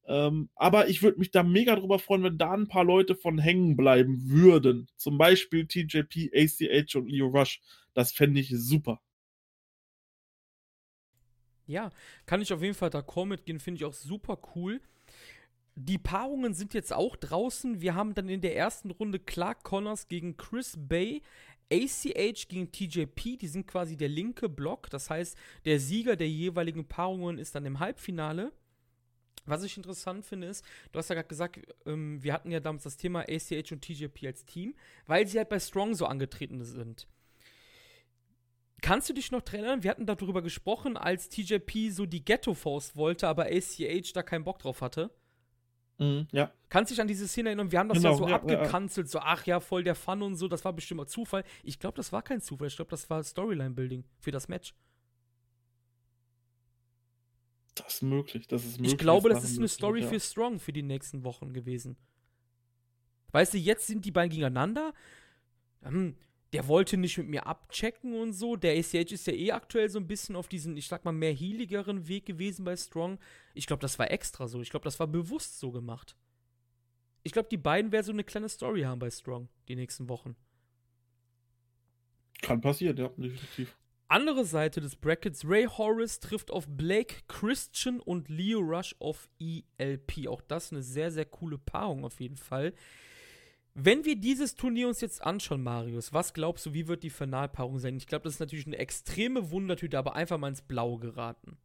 [0.06, 3.38] Ähm, aber ich würde mich da mega drüber freuen, wenn da ein paar Leute von
[3.38, 4.88] hängen bleiben würden.
[4.96, 7.60] Zum Beispiel TJP, ACH und Leo Rush.
[7.94, 9.00] Das fände ich super.
[11.66, 11.90] Ja,
[12.26, 14.80] kann ich auf jeden Fall d'accord mitgehen, finde ich auch super cool.
[15.74, 17.80] Die Paarungen sind jetzt auch draußen.
[17.80, 21.22] Wir haben dann in der ersten Runde Clark Connors gegen Chris Bay,
[21.72, 24.90] ACH gegen TJP, die sind quasi der linke Block.
[24.90, 28.52] Das heißt, der Sieger der jeweiligen Paarungen ist dann im Halbfinale.
[29.46, 32.84] Was ich interessant finde, ist, du hast ja gerade gesagt, ähm, wir hatten ja damals
[32.84, 34.74] das Thema ACH und TJP als Team,
[35.06, 37.08] weil sie halt bei Strong so angetreten sind.
[38.82, 39.82] Kannst du dich noch dran erinnern?
[39.84, 44.44] Wir hatten darüber gesprochen, als TJP so die Ghetto Force wollte, aber ACH da keinen
[44.44, 45.10] Bock drauf hatte.
[45.98, 46.52] Mhm, ja.
[46.68, 47.70] Kannst dich an diese Szene erinnern?
[47.70, 50.20] Wir haben das Genau, ja so ja, ja, abgekanzelt, so ach ja, voll der Fun
[50.22, 51.44] und so, das war bestimmt mal Zufall.
[51.62, 54.74] Ich glaube, das war kein Zufall, ich glaube, das war Storyline-Building für das Match.
[57.76, 58.48] Das ist möglich.
[58.48, 58.92] Das ist möglich.
[58.92, 60.08] Ich glaube, dass das ist eine Story ja.
[60.08, 61.96] für Strong für die nächsten Wochen gewesen.
[63.30, 64.92] Weißt du, jetzt sind die beiden gegeneinander.
[65.82, 66.16] Hm,
[66.52, 68.56] der wollte nicht mit mir abchecken und so.
[68.56, 71.32] Der ACH ist ja eh aktuell so ein bisschen auf diesen, ich sag mal, mehr
[71.32, 73.18] healigeren Weg gewesen bei Strong.
[73.54, 74.60] Ich glaube, das war extra so.
[74.60, 76.16] Ich glaube, das war bewusst so gemacht.
[77.22, 80.36] Ich glaube, die beiden werden so eine kleine Story haben bei Strong die nächsten Wochen.
[82.42, 83.76] Kann passieren, ja, definitiv.
[84.08, 90.28] Andere Seite des Brackets, Ray Horace trifft auf Blake Christian und Leo Rush auf ELP.
[90.28, 92.74] Auch das eine sehr, sehr coole Paarung auf jeden Fall.
[93.74, 97.78] Wenn wir dieses Turnier uns jetzt anschauen, Marius, was glaubst du, wie wird die Finalpaarung
[97.78, 97.96] sein?
[97.96, 101.56] Ich glaube, das ist natürlich eine extreme Wundertüte, aber einfach mal ins Blaue geraten.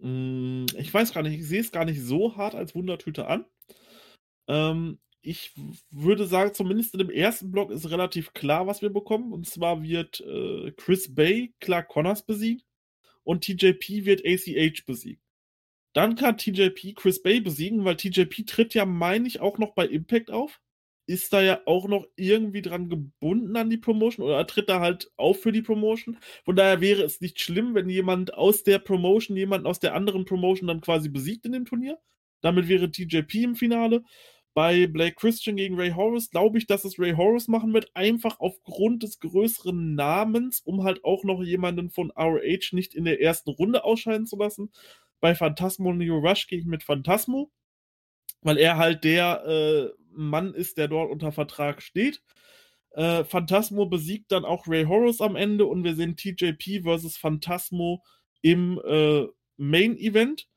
[0.00, 3.44] Mm, Ich weiß gar nicht, ich sehe es gar nicht so hart als Wundertüte an.
[4.48, 5.52] Ähm, ich
[5.90, 9.32] würde sagen, zumindest in dem ersten Block ist relativ klar, was wir bekommen.
[9.32, 12.62] Und zwar wird äh, Chris Bay Clark Connors besiegen
[13.24, 15.22] und TJP wird ACH besiegen.
[15.94, 19.86] Dann kann TJP Chris Bay besiegen, weil TJP tritt ja, meine ich, auch noch bei
[19.86, 20.60] Impact auf.
[21.06, 25.12] Ist da ja auch noch irgendwie dran gebunden an die Promotion oder tritt da halt
[25.16, 26.16] auf für die Promotion.
[26.44, 30.24] Von daher wäre es nicht schlimm, wenn jemand aus der Promotion jemanden aus der anderen
[30.24, 31.98] Promotion dann quasi besiegt in dem Turnier.
[32.40, 34.02] Damit wäre TJP im Finale.
[34.54, 38.38] Bei Blake Christian gegen Ray Horace glaube ich, dass es Ray Horace machen wird, einfach
[38.38, 43.50] aufgrund des größeren Namens, um halt auch noch jemanden von ROH nicht in der ersten
[43.50, 44.70] Runde ausscheiden zu lassen.
[45.20, 47.50] Bei Phantasmo Neo Rush gehe ich mit Phantasmo,
[48.42, 52.22] weil er halt der äh, Mann ist, der dort unter Vertrag steht.
[52.90, 58.04] Äh, Phantasmo besiegt dann auch Ray Horace am Ende und wir sehen TJP versus Phantasmo
[58.40, 59.26] im äh,
[59.56, 60.48] Main Event,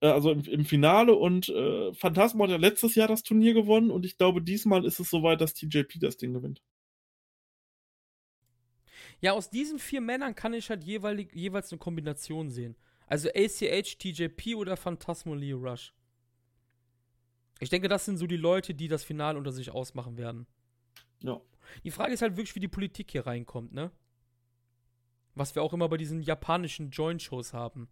[0.00, 1.14] äh, also im, im Finale.
[1.14, 4.98] Und äh, Phantasmo hat ja letztes Jahr das Turnier gewonnen und ich glaube, diesmal ist
[4.98, 6.62] es soweit, dass TJP das Ding gewinnt.
[9.20, 12.76] Ja, aus diesen vier Männern kann ich halt jeweilig, jeweils eine Kombination sehen.
[13.06, 15.92] Also ACH, TJP oder Phantasmo Leo Rush.
[17.60, 20.46] Ich denke, das sind so die Leute, die das Finale unter sich ausmachen werden.
[21.22, 21.40] Ja.
[21.84, 23.90] Die Frage ist halt wirklich, wie die Politik hier reinkommt, ne?
[25.34, 27.88] Was wir auch immer bei diesen japanischen Joint-Shows haben.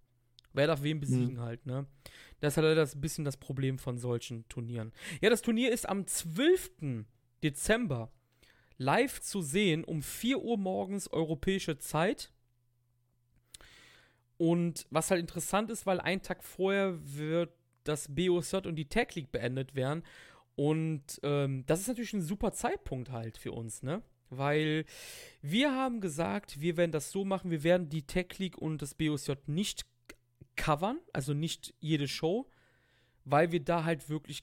[0.52, 1.86] Wer darf wen besiegen halt, ne?
[2.40, 4.92] Das ist halt das ein bisschen das Problem von solchen Turnieren.
[5.20, 7.06] Ja, das Turnier ist am 12.
[7.42, 8.12] Dezember
[8.76, 12.32] live zu sehen um 4 Uhr morgens europäische Zeit.
[14.36, 17.52] Und was halt interessant ist, weil einen Tag vorher wird
[17.84, 20.02] das BOJ und die Tag League beendet werden.
[20.54, 24.02] Und ähm, das ist natürlich ein super Zeitpunkt halt für uns, ne?
[24.28, 24.86] Weil
[25.42, 28.94] wir haben gesagt, wir werden das so machen, wir werden die Tech League und das
[28.94, 29.84] BOSJ nicht
[30.56, 32.48] covern, also nicht jede Show,
[33.24, 34.42] weil wir da halt wirklich,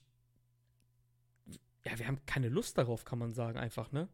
[1.86, 4.10] ja, wir haben keine Lust darauf, kann man sagen, einfach, ne?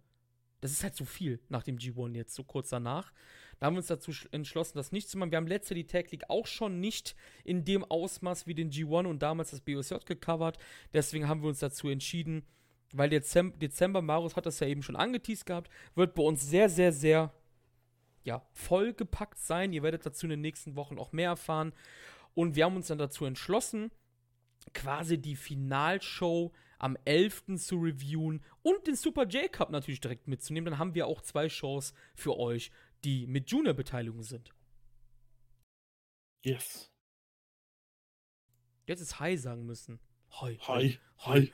[0.62, 3.12] Das ist halt zu viel nach dem G1 jetzt, so kurz danach.
[3.60, 5.32] Da haben wir uns dazu sch- entschlossen, das nicht zu machen.
[5.32, 9.08] Wir haben letzte die Tag League auch schon nicht in dem Ausmaß wie den G1
[9.08, 10.58] und damals das BOSJ gecovert.
[10.94, 12.46] Deswegen haben wir uns dazu entschieden,
[12.94, 16.70] weil Dezember, Dezember, Marius hat das ja eben schon angeteased gehabt, wird bei uns sehr,
[16.70, 17.34] sehr, sehr
[18.24, 19.72] ja, vollgepackt sein.
[19.74, 21.74] Ihr werdet dazu in den nächsten Wochen auch mehr erfahren.
[22.34, 23.92] Und wir haben uns dann dazu entschlossen,
[24.74, 27.58] quasi die Finalshow am 11.
[27.58, 30.72] zu reviewen und den Super J-Cup natürlich direkt mitzunehmen.
[30.72, 32.72] Dann haben wir auch zwei Shows für euch,
[33.06, 34.54] die mit Junior-Beteiligung sind.
[36.44, 36.92] Yes.
[38.88, 40.00] Jetzt ist Hi sagen müssen.
[40.42, 40.58] Hi.
[40.68, 41.00] Hi.
[41.20, 41.52] Hi.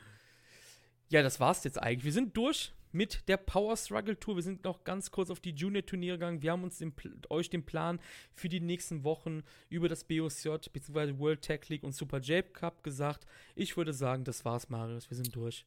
[1.10, 2.06] Ja, das war's jetzt eigentlich.
[2.06, 4.36] Wir sind durch mit der Power Struggle Tour.
[4.38, 6.42] Wir sind noch ganz kurz auf die Junior-Turniere gegangen.
[6.42, 6.94] Wir haben uns den,
[7.30, 8.00] euch den Plan
[8.34, 11.20] für die nächsten Wochen über das BOSJ bzw.
[11.20, 13.26] World Tech League und Super J Cup gesagt.
[13.56, 15.10] Ich würde sagen, das war's, Marius.
[15.10, 15.66] Wir sind durch.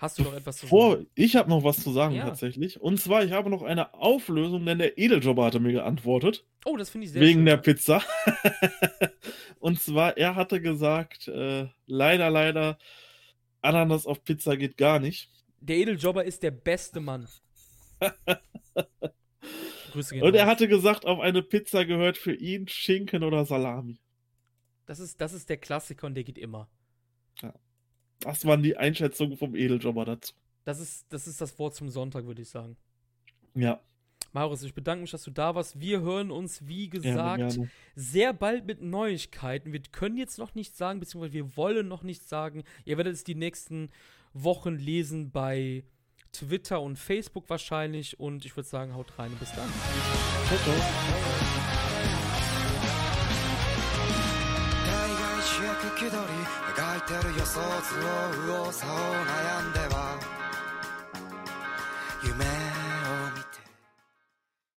[0.00, 1.06] Hast du noch etwas zu Vor, sagen?
[1.16, 2.24] ich habe noch was zu sagen Ja.
[2.24, 2.80] tatsächlich.
[2.80, 6.44] Und zwar, ich habe noch eine Auflösung, denn der Edeljobber hatte mir geantwortet.
[6.64, 7.46] Oh, das finde ich sehr wegen schön.
[7.46, 8.02] der Pizza.
[9.58, 12.78] Und zwar, er hatte gesagt, äh, leider, leider,
[13.60, 15.30] Ananas auf Pizza geht gar nicht.
[15.60, 17.26] Der Edeljobber ist der beste Mann.
[19.92, 20.50] Grüße gehen Und er raus.
[20.50, 23.98] hatte gesagt, auf eine Pizza gehört für ihn Schinken oder Salami.
[24.86, 26.68] Das ist, das ist der Klassiker und der geht immer.
[28.20, 30.34] Das waren die Einschätzungen vom Edeljobber dazu.
[30.64, 32.76] Das ist, das ist das Wort zum Sonntag, würde ich sagen.
[33.54, 33.80] Ja,
[34.32, 35.80] Marius, ich bedanke mich, dass du da warst.
[35.80, 37.70] Wir hören uns, wie gesagt, gerne, gerne.
[37.94, 39.72] sehr bald mit Neuigkeiten.
[39.72, 42.64] Wir können jetzt noch nichts sagen, beziehungsweise wir wollen noch nichts sagen.
[42.84, 43.90] Ihr werdet es die nächsten
[44.34, 45.84] Wochen lesen bei
[46.32, 48.20] Twitter und Facebook wahrscheinlich.
[48.20, 49.68] Und ich würde sagen, haut rein und bis dann.
[50.46, 51.67] Ciao, ciao.
[57.08, 57.68] ってる予想図を
[58.42, 58.92] 右往左往
[59.24, 60.20] 悩んでは
[62.22, 62.67] 夢